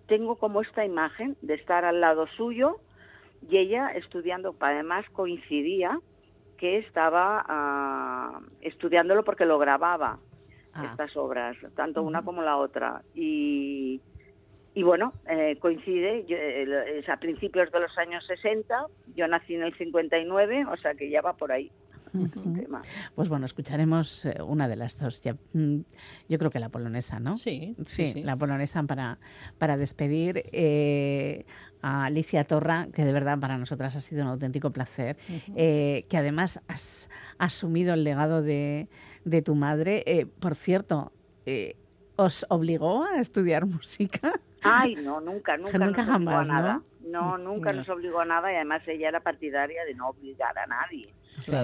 tengo 0.07 0.35
como 0.35 0.61
esta 0.61 0.85
imagen 0.85 1.37
de 1.41 1.53
estar 1.53 1.85
al 1.85 2.01
lado 2.01 2.27
suyo 2.27 2.79
y 3.49 3.57
ella 3.57 3.89
estudiando, 3.95 4.55
además 4.59 5.05
coincidía 5.11 5.99
que 6.57 6.77
estaba 6.77 7.43
ah, 7.47 8.39
estudiándolo 8.61 9.23
porque 9.23 9.45
lo 9.45 9.57
grababa, 9.59 10.19
ah. 10.73 10.85
estas 10.91 11.15
obras, 11.15 11.57
tanto 11.75 12.03
una 12.03 12.21
como 12.21 12.41
la 12.41 12.57
otra. 12.57 13.01
Y, 13.13 14.01
y 14.73 14.83
bueno, 14.83 15.13
eh, 15.27 15.57
coincide, 15.59 16.25
eh, 16.27 16.99
es 16.99 17.07
a 17.09 17.17
principios 17.17 17.71
de 17.71 17.79
los 17.79 17.97
años 17.97 18.25
60, 18.25 18.87
yo 19.15 19.27
nací 19.27 19.55
en 19.55 19.63
el 19.63 19.73
59, 19.75 20.65
o 20.65 20.77
sea 20.77 20.95
que 20.95 21.09
ya 21.09 21.21
va 21.21 21.33
por 21.33 21.51
ahí. 21.51 21.71
Pues 23.15 23.29
bueno, 23.29 23.45
escucharemos 23.45 24.25
eh, 24.25 24.41
una 24.41 24.67
de 24.67 24.75
las 24.75 24.97
dos. 24.97 25.21
Mm, 25.53 25.79
yo 26.29 26.37
creo 26.37 26.51
que 26.51 26.59
la 26.59 26.69
polonesa, 26.69 27.19
¿no? 27.19 27.35
Sí, 27.35 27.75
sí, 27.85 28.23
la 28.23 28.35
polonesa 28.35 28.83
para, 28.83 29.19
para 29.57 29.77
despedir 29.77 30.43
eh, 30.51 31.45
a 31.81 32.05
Alicia 32.05 32.43
Torra, 32.43 32.87
que 32.93 33.05
de 33.05 33.13
verdad 33.13 33.39
para 33.39 33.57
nosotras 33.57 33.95
ha 33.95 33.99
sido 33.99 34.23
un 34.23 34.29
auténtico 34.29 34.71
placer, 34.71 35.17
eh, 35.55 36.05
que 36.09 36.17
además 36.17 36.61
has 36.67 37.09
asumido 37.37 37.93
el 37.93 38.03
legado 38.03 38.41
de, 38.41 38.87
de 39.25 39.41
tu 39.41 39.55
madre. 39.55 40.27
por 40.39 40.55
cierto, 40.55 41.11
¿os 42.15 42.45
obligó 42.49 43.03
a 43.03 43.19
estudiar 43.19 43.65
música? 43.65 44.33
Ay, 44.61 44.95
no, 44.95 45.19
nunca, 45.19 45.57
nunca. 45.57 45.77
nunca 45.77 46.03
jamás, 46.03 46.47
nada. 46.47 46.73
¿no? 46.75 46.93
No, 47.03 47.37
nunca 47.37 47.73
nos 47.73 47.87
obligó 47.89 48.21
a 48.21 48.25
nada 48.25 48.51
y 48.51 48.55
además 48.55 48.81
ella 48.87 49.09
era 49.09 49.19
partidaria 49.19 49.83
de 49.85 49.93
no 49.93 50.09
obligar 50.09 50.57
a 50.57 50.65
nadie. 50.65 51.13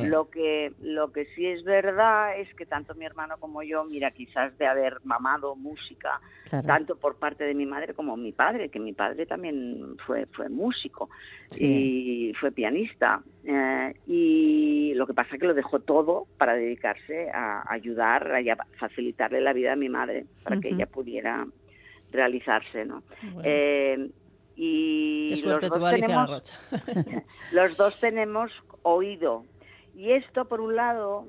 Lo 0.03 0.30
que 0.30 0.74
lo 0.82 1.11
que 1.11 1.26
sí 1.36 1.45
es 1.45 1.63
verdad 1.63 2.38
es 2.38 2.53
que 2.55 2.65
tanto 2.65 2.95
mi 2.95 3.05
hermano 3.05 3.38
como 3.38 3.63
yo, 3.63 3.84
mira, 3.86 4.11
quizás 4.11 4.57
de 4.57 4.67
haber 4.67 4.97
mamado 5.03 5.55
música, 5.55 6.20
tanto 6.65 6.95
por 6.95 7.17
parte 7.17 7.43
de 7.43 7.53
mi 7.53 7.65
madre 7.65 7.93
como 7.93 8.17
mi 8.17 8.32
padre, 8.32 8.70
que 8.70 8.80
mi 8.80 8.93
padre 8.93 9.26
también 9.26 9.95
fue 10.05 10.26
fue 10.28 10.49
músico 10.49 11.09
y 11.57 12.34
fue 12.39 12.51
pianista. 12.51 13.22
Eh, 13.43 13.95
y 14.07 14.93
lo 14.95 15.07
que 15.07 15.13
pasa 15.13 15.36
es 15.36 15.39
que 15.39 15.47
lo 15.47 15.53
dejó 15.53 15.80
todo 15.80 16.28
para 16.38 16.53
dedicarse 16.53 17.30
a 17.32 17.72
ayudar, 17.72 18.32
a 18.34 18.65
facilitarle 18.78 19.41
la 19.41 19.53
vida 19.53 19.74
a 19.74 19.76
mi 19.76 19.89
madre, 19.89 20.26
para 20.43 20.59
que 20.59 20.70
ella 20.70 20.88
pudiera 20.88 21.47
realizarse, 22.11 22.86
¿no? 22.86 23.03
Eh, 23.43 24.09
y 24.55 25.30
los 25.45 25.61
dos, 25.70 25.89
tenemos, 25.91 26.59
los 27.53 27.78
dos 27.78 27.99
tenemos 27.99 28.51
oído. 28.84 29.45
Y 30.00 30.14
esto, 30.14 30.45
por 30.45 30.62
un 30.62 30.76
lado, 30.76 31.28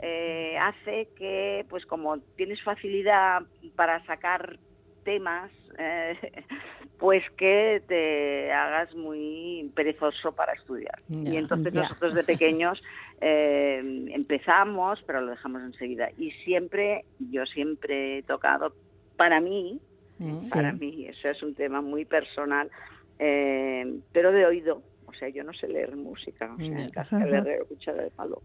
eh, 0.00 0.56
hace 0.58 1.08
que, 1.16 1.66
pues 1.68 1.84
como 1.84 2.18
tienes 2.36 2.62
facilidad 2.62 3.42
para 3.76 4.04
sacar 4.06 4.58
temas, 5.04 5.50
eh, 5.78 6.16
pues 6.98 7.22
que 7.36 7.82
te 7.86 8.52
hagas 8.52 8.94
muy 8.94 9.70
perezoso 9.74 10.32
para 10.32 10.54
estudiar. 10.54 11.00
y 11.08 11.36
entonces 11.36 11.74
nosotros 11.74 12.14
de 12.14 12.24
pequeños 12.24 12.82
empezamos, 13.20 15.02
pero 15.06 15.20
lo 15.20 15.32
dejamos 15.32 15.62
enseguida. 15.62 16.08
Y 16.16 16.30
siempre, 16.30 17.04
yo 17.18 17.44
siempre 17.44 18.18
he 18.18 18.22
tocado, 18.22 18.72
para 19.16 19.40
mí, 19.40 19.80
Mm. 20.18 20.48
Para 20.50 20.72
mí, 20.72 21.06
eso 21.08 21.28
es 21.28 21.42
un 21.42 21.54
tema 21.54 21.80
muy 21.80 22.04
personal, 22.04 22.70
eh, 23.18 23.98
pero 24.12 24.32
de 24.32 24.46
oído. 24.46 24.82
O 25.16 25.18
sea, 25.18 25.30
yo 25.30 25.42
no 25.44 25.54
sé 25.54 25.66
leer 25.66 25.96
música, 25.96 26.52
o 26.52 26.58
sea, 26.58 26.66
en 26.66 26.88
casa 26.90 27.18
le 27.24 27.60
cuchara 27.64 28.02
de 28.02 28.10
palo. 28.10 28.42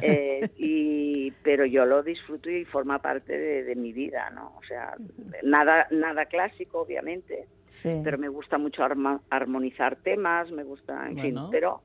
Eh, 0.00 0.48
y, 0.56 1.32
pero 1.42 1.66
yo 1.66 1.84
lo 1.84 2.04
disfruto 2.04 2.48
y 2.48 2.64
forma 2.64 3.00
parte 3.00 3.36
de, 3.36 3.74
mi 3.74 3.92
vida, 3.92 4.30
¿no? 4.30 4.54
O 4.56 4.62
sea, 4.62 4.94
nada, 5.42 5.88
nada 5.90 6.26
clásico, 6.26 6.82
obviamente, 6.82 7.48
pero 7.82 8.16
me 8.16 8.28
gusta 8.28 8.58
mucho 8.58 8.84
armonizar 9.28 9.96
temas, 9.96 10.52
me 10.52 10.62
gusta, 10.62 11.08
en 11.08 11.18
fin, 11.18 11.36
pero 11.50 11.82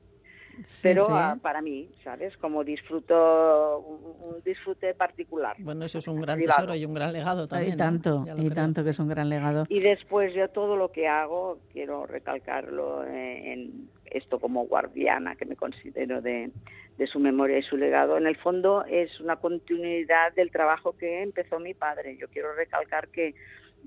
pero 0.82 1.06
ah, 1.10 1.36
para 1.40 1.62
mí, 1.62 1.88
¿sabes? 2.02 2.36
Como 2.36 2.64
disfruto, 2.64 3.78
un, 3.78 4.42
disfrute 4.44 4.94
particular. 4.94 5.56
Bueno, 5.58 5.84
eso 5.84 5.98
es 5.98 6.08
un 6.08 6.20
gran 6.20 6.38
tesoro 6.38 6.74
y 6.74 6.84
un 6.84 6.94
gran 6.94 7.12
legado 7.12 7.46
también. 7.48 7.74
Y 7.74 7.76
tanto, 7.76 8.24
y 8.36 8.50
tanto 8.50 8.84
que 8.84 8.90
es 8.90 8.98
un 8.98 9.08
gran 9.08 9.28
legado. 9.28 9.64
Y 9.68 9.80
después 9.80 10.34
yo 10.34 10.48
todo 10.48 10.76
lo 10.76 10.90
que 10.90 11.08
hago, 11.08 11.58
quiero 11.72 12.06
recalcarlo 12.06 13.04
en 13.04 13.88
esto 14.10 14.38
como 14.38 14.66
guardiana 14.66 15.36
que 15.36 15.46
me 15.46 15.56
considero 15.56 16.20
de, 16.20 16.50
de 16.98 17.06
su 17.06 17.18
memoria 17.18 17.58
y 17.58 17.62
su 17.62 17.76
legado. 17.76 18.18
En 18.18 18.26
el 18.26 18.36
fondo 18.36 18.84
es 18.84 19.20
una 19.20 19.36
continuidad 19.36 20.34
del 20.34 20.50
trabajo 20.50 20.96
que 20.96 21.22
empezó 21.22 21.58
mi 21.58 21.74
padre. 21.74 22.16
Yo 22.16 22.28
quiero 22.28 22.54
recalcar 22.54 23.08
que 23.08 23.34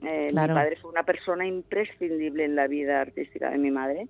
eh, 0.02 0.28
mi 0.28 0.34
padre 0.34 0.78
fue 0.82 0.90
una 0.90 1.04
persona 1.04 1.46
imprescindible 1.46 2.46
en 2.46 2.56
la 2.56 2.68
vida 2.68 3.02
artística 3.02 3.52
de 3.52 3.58
mi 3.58 3.72
madre 3.72 4.08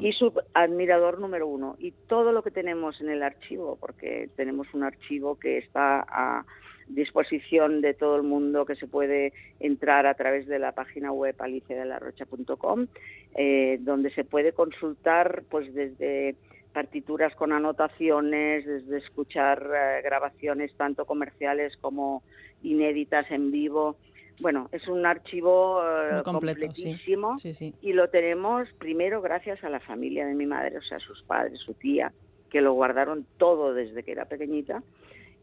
y 0.00 0.12
su 0.12 0.32
admirador 0.54 1.18
número 1.18 1.48
uno. 1.48 1.76
Y 1.78 1.90
todo 1.90 2.32
lo 2.32 2.42
que 2.42 2.50
tenemos 2.50 3.00
en 3.00 3.10
el 3.10 3.22
archivo, 3.22 3.76
porque 3.80 4.30
tenemos 4.36 4.72
un 4.74 4.84
archivo 4.84 5.38
que 5.38 5.58
está 5.58 6.06
a 6.08 6.44
disposición 6.88 7.80
de 7.80 7.94
todo 7.94 8.16
el 8.16 8.22
mundo, 8.22 8.64
que 8.64 8.76
se 8.76 8.86
puede 8.86 9.32
entrar 9.60 10.06
a 10.06 10.14
través 10.14 10.46
de 10.46 10.58
la 10.58 10.72
página 10.72 11.12
web 11.12 11.34
aliciadelarrocha.com, 11.38 12.86
eh, 13.34 13.78
donde 13.80 14.10
se 14.10 14.24
puede 14.24 14.52
consultar 14.52 15.42
pues 15.50 15.72
desde 15.74 16.36
partituras 16.72 17.34
con 17.34 17.52
anotaciones, 17.52 18.66
desde 18.66 18.98
escuchar 18.98 19.66
eh, 19.74 20.02
grabaciones 20.02 20.74
tanto 20.76 21.06
comerciales 21.06 21.76
como 21.78 22.22
inéditas 22.62 23.30
en 23.30 23.50
vivo, 23.50 23.96
bueno, 24.40 24.68
es 24.72 24.86
un 24.86 25.06
archivo 25.06 25.80
eh, 25.82 26.22
completísimo 26.22 27.36
y 27.80 27.92
lo 27.92 28.08
tenemos 28.10 28.68
primero 28.78 29.22
gracias 29.22 29.64
a 29.64 29.70
la 29.70 29.80
familia 29.80 30.26
de 30.26 30.34
mi 30.34 30.46
madre, 30.46 30.76
o 30.76 30.82
sea, 30.82 30.98
sus 30.98 31.22
padres, 31.22 31.60
su 31.60 31.72
tía, 31.74 32.12
que 32.50 32.60
lo 32.60 32.74
guardaron 32.74 33.26
todo 33.38 33.72
desde 33.72 34.02
que 34.02 34.12
era 34.12 34.26
pequeñita 34.26 34.82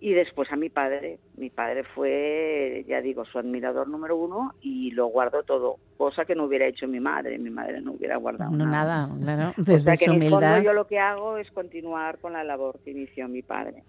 y 0.03 0.11
después 0.11 0.51
a 0.51 0.57
mi 0.57 0.67
padre. 0.69 1.17
Mi 1.37 1.49
padre 1.49 1.85
fue, 1.85 2.83
ya 2.89 2.99
digo, 2.99 3.23
su 3.23 3.39
admirador 3.39 3.87
número 3.87 4.17
uno 4.17 4.51
y 4.61 4.91
lo 4.91 5.07
guardó 5.07 5.43
todo, 5.43 5.77
cosa 5.95 6.25
que 6.25 6.35
no 6.35 6.43
hubiera 6.43 6.67
hecho 6.67 6.89
mi 6.89 6.99
madre. 6.99 7.37
Mi 7.37 7.49
madre 7.49 7.79
no 7.79 7.93
hubiera 7.93 8.17
guardado 8.17 8.51
no, 8.51 8.65
nada. 8.65 9.09
claro. 9.21 9.53
Desde 9.55 9.75
o 9.75 9.79
sea 9.79 9.95
que 9.95 10.13
en 10.13 10.21
el 10.21 10.29
fondo 10.29 10.61
yo 10.61 10.73
lo 10.73 10.87
que 10.87 10.99
hago 10.99 11.37
es 11.37 11.49
continuar 11.51 12.17
con 12.17 12.33
la 12.33 12.43
labor 12.43 12.77
que 12.83 12.91
inició 12.91 13.29
mi 13.29 13.43
padre. 13.43 13.83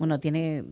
Bueno, 0.00 0.18
tiene, 0.18 0.64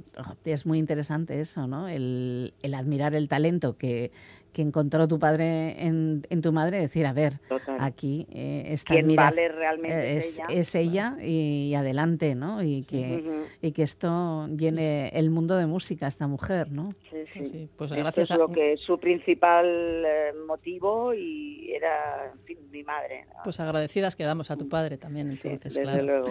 es 0.45 0.67
muy 0.67 0.81
interesante 0.81 1.41
eso, 1.41 1.69
¿no? 1.69 1.87
El, 1.87 2.53
el 2.63 2.75
admirar 2.75 3.15
el 3.15 3.29
talento 3.29 3.77
que, 3.77 4.11
que 4.57 4.63
encontró 4.63 5.07
tu 5.07 5.19
padre 5.19 5.85
en, 5.85 6.27
en 6.31 6.41
tu 6.41 6.51
madre, 6.51 6.81
decir, 6.81 7.05
a 7.05 7.13
ver, 7.13 7.35
aquí 7.79 8.27
eh, 8.33 8.65
está 8.69 8.95
¿Quién 8.95 9.15
vale 9.15 9.51
realmente 9.51 10.17
es, 10.17 10.39
ella, 10.39 10.47
es 10.49 10.75
ella 10.75 11.17
y, 11.23 11.75
adelante, 11.75 12.35
¿no? 12.35 12.63
Y, 12.63 12.83
que, 12.85 13.23
y 13.61 13.73
que 13.73 13.83
esto 13.83 14.49
llene 14.49 15.11
el 15.11 15.29
mundo 15.29 15.59
de 15.59 15.67
música, 15.67 16.07
esta 16.07 16.27
mujer, 16.27 16.73
¿no? 16.73 16.95
Sí, 17.11 17.45
sí. 17.45 17.69
Pues 17.77 17.93
gracias 17.93 18.31
es 18.31 18.39
lo 18.39 18.49
que 18.49 18.73
es 18.73 18.81
su 18.81 18.99
principal 18.99 19.67
eh, 19.67 20.33
motivo 20.47 21.13
y 21.13 21.71
era, 21.75 22.33
en 22.33 22.41
fin, 22.45 22.59
mi 22.71 22.83
madre. 22.83 23.27
Pues 23.45 23.61
agradecidas 23.61 24.17
quedamos 24.17 24.51
a 24.51 24.57
tu 24.57 24.71
padre 24.71 24.97
también, 24.97 25.33
entonces, 25.33 25.61
desde 25.61 25.83
claro. 25.83 26.03
Luego. 26.03 26.29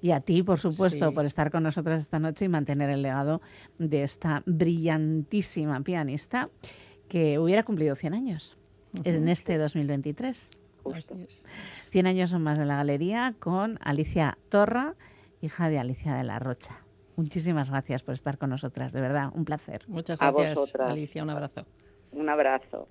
Y 0.00 0.12
a 0.12 0.20
ti, 0.20 0.42
por 0.42 0.58
supuesto, 0.58 1.12
por 1.12 1.26
estar 1.26 1.50
con 1.50 1.62
nosotras 1.62 2.00
esta 2.00 2.18
noche 2.18 2.46
y 2.46 2.48
mantener 2.48 2.88
el 2.88 3.02
legado 3.02 3.42
de 3.76 4.02
esta 4.02 4.42
brillantísima 4.46 5.82
pianista 5.82 6.48
que 7.10 7.38
hubiera 7.38 7.64
cumplido 7.64 7.96
100 7.96 8.14
años 8.14 8.56
en 9.04 9.28
este 9.28 9.58
2023. 9.58 10.50
100 11.90 12.06
años 12.06 12.30
son 12.30 12.42
más 12.42 12.58
de 12.58 12.64
la 12.64 12.76
galería 12.76 13.34
con 13.38 13.78
Alicia 13.82 14.38
Torra, 14.48 14.94
hija 15.42 15.68
de 15.68 15.78
Alicia 15.78 16.14
de 16.14 16.24
la 16.24 16.38
Rocha. 16.38 16.80
Muchísimas 17.16 17.70
gracias 17.70 18.02
por 18.02 18.14
estar 18.14 18.38
con 18.38 18.48
nosotras, 18.48 18.92
de 18.92 19.00
verdad, 19.00 19.30
un 19.34 19.44
placer. 19.44 19.82
Muchas 19.88 20.18
gracias, 20.18 20.74
Alicia, 20.76 21.22
un 21.22 21.30
abrazo. 21.30 21.66
Un 22.12 22.28
abrazo. 22.28 22.88